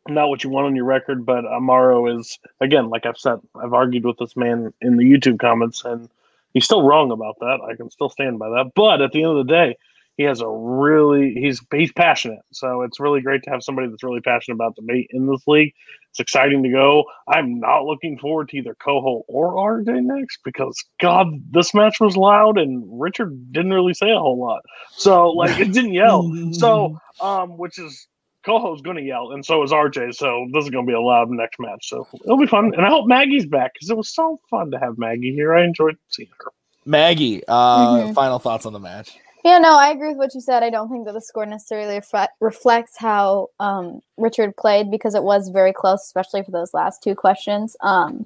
not 0.10 0.30
what 0.30 0.44
you 0.44 0.50
want 0.50 0.68
on 0.68 0.76
your 0.76 0.86
record, 0.86 1.26
but 1.26 1.46
Amaru 1.46 2.18
is 2.18 2.38
again, 2.62 2.90
like 2.90 3.06
I've 3.06 3.18
said, 3.18 3.40
I've 3.56 3.74
argued 3.74 4.06
with 4.06 4.18
this 4.18 4.36
man 4.36 4.74
in 4.82 4.98
the 4.98 5.04
YouTube 5.04 5.40
comments, 5.40 5.84
and 5.86 6.10
he's 6.54 6.66
still 6.66 6.84
wrong 6.84 7.12
about 7.12 7.38
that. 7.40 7.60
I 7.62 7.76
can 7.76 7.90
still 7.90 8.10
stand 8.10 8.40
by 8.40 8.50
that. 8.50 8.72
But 8.76 9.02
at 9.02 9.12
the 9.12 9.24
end 9.24 9.38
of 9.38 9.46
the 9.46 9.52
day, 9.52 9.78
he 10.18 10.24
has 10.24 10.42
a 10.42 10.50
really 10.50 11.36
he's 11.36 11.62
he's 11.72 11.92
passionate. 11.92 12.42
So 12.52 12.82
it's 12.82 13.00
really 13.00 13.22
great 13.22 13.44
to 13.44 13.52
have 13.52 13.64
somebody 13.64 13.88
that's 13.88 14.04
really 14.04 14.22
passionate 14.22 14.56
about 14.56 14.76
debate 14.76 15.08
in 15.12 15.28
this 15.28 15.44
league. 15.48 15.74
It's 16.10 16.20
exciting 16.20 16.64
to 16.64 16.70
go. 16.70 17.06
I'm 17.28 17.60
not 17.60 17.86
looking 17.86 18.18
forward 18.18 18.50
to 18.50 18.58
either 18.58 18.76
Coho 18.76 19.24
or 19.28 19.54
RJ 19.54 20.04
next 20.04 20.40
because 20.44 20.84
God, 21.00 21.28
this 21.52 21.74
match 21.76 22.00
was 22.00 22.18
loud 22.18 22.58
and 22.58 22.84
Richard 23.00 23.54
didn't 23.54 23.74
really 23.74 23.94
say 23.94 24.10
a 24.10 24.18
whole 24.18 24.40
lot. 24.40 24.64
So 24.90 25.30
like 25.30 25.60
it 25.60 25.72
didn't 25.72 25.94
yell. 25.94 26.34
So 26.54 27.00
um, 27.22 27.58
which 27.58 27.78
is 27.78 28.08
Coho's 28.48 28.82
going 28.82 28.96
to 28.96 29.04
yell, 29.04 29.34
and 29.34 29.46
so 29.46 29.62
is 29.62 29.72
RJ. 29.72 30.16
So 30.16 30.48
this 30.54 30.64
is 30.64 30.70
going 30.72 30.86
to 30.86 30.90
be 30.90 30.96
a 30.96 31.02
loud 31.02 31.30
next 31.30 31.60
match. 31.60 31.90
So 31.90 32.08
it'll 32.24 32.40
be 32.40 32.48
fun, 32.48 32.74
and 32.76 32.86
I 32.86 32.90
hope 32.90 33.06
Maggie's 33.08 33.46
back 33.46 33.74
because 33.74 33.90
it 33.90 33.98
was 33.98 34.10
so 34.16 34.40
fun 34.50 34.72
to 34.72 34.80
have 34.80 34.98
Maggie 34.98 35.34
here. 35.34 35.54
I 35.54 35.64
enjoyed 35.64 35.98
seeing 36.08 36.30
her. 36.40 36.52
Maggie, 36.86 37.44
uh, 37.50 38.08
Mhm. 38.08 38.14
final 38.16 38.40
thoughts 38.40 38.66
on 38.66 38.72
the 38.72 38.80
match. 38.80 39.18
Yeah, 39.44 39.58
no, 39.60 39.78
I 39.78 39.90
agree 39.90 40.10
with 40.10 40.18
what 40.18 40.34
you 40.34 40.42
said. 40.42 40.64
I 40.64 40.70
don't 40.70 40.90
think 40.90 41.06
that 41.06 41.14
the 41.14 41.22
score 41.22 41.46
necessarily 41.46 42.00
refle- 42.00 42.28
reflects 42.40 42.98
how 42.98 43.48
um, 43.60 44.02
Richard 44.18 44.56
played 44.58 44.90
because 44.90 45.14
it 45.14 45.24
was 45.24 45.50
very 45.50 45.74
close, 45.74 46.02
especially 46.04 46.44
for 46.44 46.52
those 46.52 46.74
last 46.74 47.04
two 47.04 47.16
questions. 47.16 47.76
Um, 47.82 48.26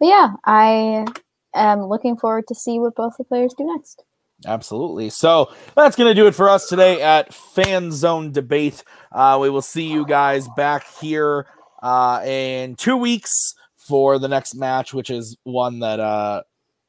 but 0.00 0.06
yeah, 0.06 0.32
I 0.44 1.06
am 1.54 1.84
looking 1.84 2.16
forward 2.16 2.46
to 2.48 2.54
see 2.54 2.78
what 2.78 2.94
both 2.94 3.16
the 3.18 3.24
players 3.24 3.54
do 3.58 3.66
next. 3.66 4.04
Absolutely. 4.46 5.10
So 5.10 5.52
that's 5.74 5.96
going 5.96 6.08
to 6.08 6.14
do 6.14 6.26
it 6.26 6.34
for 6.34 6.48
us 6.48 6.68
today 6.68 7.02
at 7.02 7.34
Fan 7.34 7.90
Zone 7.90 8.30
Debate. 8.30 8.84
Uh, 9.10 9.38
we 9.40 9.50
will 9.50 9.62
see 9.62 9.90
you 9.90 10.06
guys 10.06 10.46
back 10.56 10.86
here 11.00 11.46
uh, 11.82 12.22
in 12.24 12.76
two 12.76 12.96
weeks 12.96 13.54
for 13.76 14.18
the 14.18 14.28
next 14.28 14.54
match, 14.54 14.94
which 14.94 15.10
is 15.10 15.36
one 15.42 15.80
that 15.80 15.98
uh, 15.98 16.42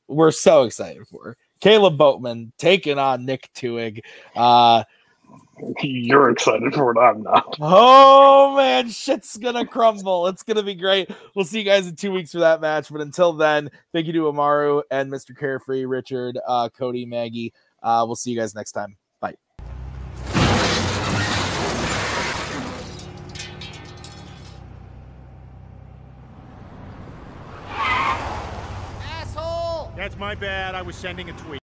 we're 0.07 0.31
so 0.31 0.63
excited 0.63 1.07
for. 1.07 1.37
Caleb 1.59 1.97
Boatman 1.97 2.53
taking 2.57 2.99
on 2.99 3.25
Nick 3.25 3.49
Tuig. 3.53 4.01
Uh, 4.35 4.83
You're 5.81 6.29
excited 6.29 6.73
for 6.73 6.91
it. 6.91 6.97
I'm 6.97 7.23
not. 7.23 7.57
oh 7.59 8.55
man, 8.55 8.89
shit's 8.89 9.37
gonna 9.37 9.65
crumble. 9.65 10.27
It's 10.27 10.43
gonna 10.43 10.63
be 10.63 10.75
great. 10.75 11.09
We'll 11.35 11.45
see 11.45 11.59
you 11.59 11.65
guys 11.65 11.87
in 11.87 11.95
two 11.95 12.11
weeks 12.11 12.31
for 12.31 12.39
that 12.39 12.61
match. 12.61 12.89
But 12.91 13.01
until 13.01 13.33
then, 13.33 13.69
thank 13.93 14.07
you 14.07 14.13
to 14.13 14.29
Amaru 14.29 14.81
and 14.91 15.11
Mr. 15.11 15.37
Carefree, 15.37 15.85
Richard, 15.85 16.37
uh, 16.47 16.69
Cody, 16.69 17.05
Maggie. 17.05 17.53
Uh, 17.81 18.03
we'll 18.05 18.15
see 18.15 18.31
you 18.31 18.37
guys 18.37 18.55
next 18.55 18.73
time. 18.73 18.97
Bye. 19.19 19.35
Asshole! 29.03 29.91
That's 29.95 30.17
my 30.17 30.35
bad. 30.35 30.75
I 30.75 30.81
was 30.81 30.95
sending 30.95 31.29
a 31.29 31.33
tweet. 31.33 31.58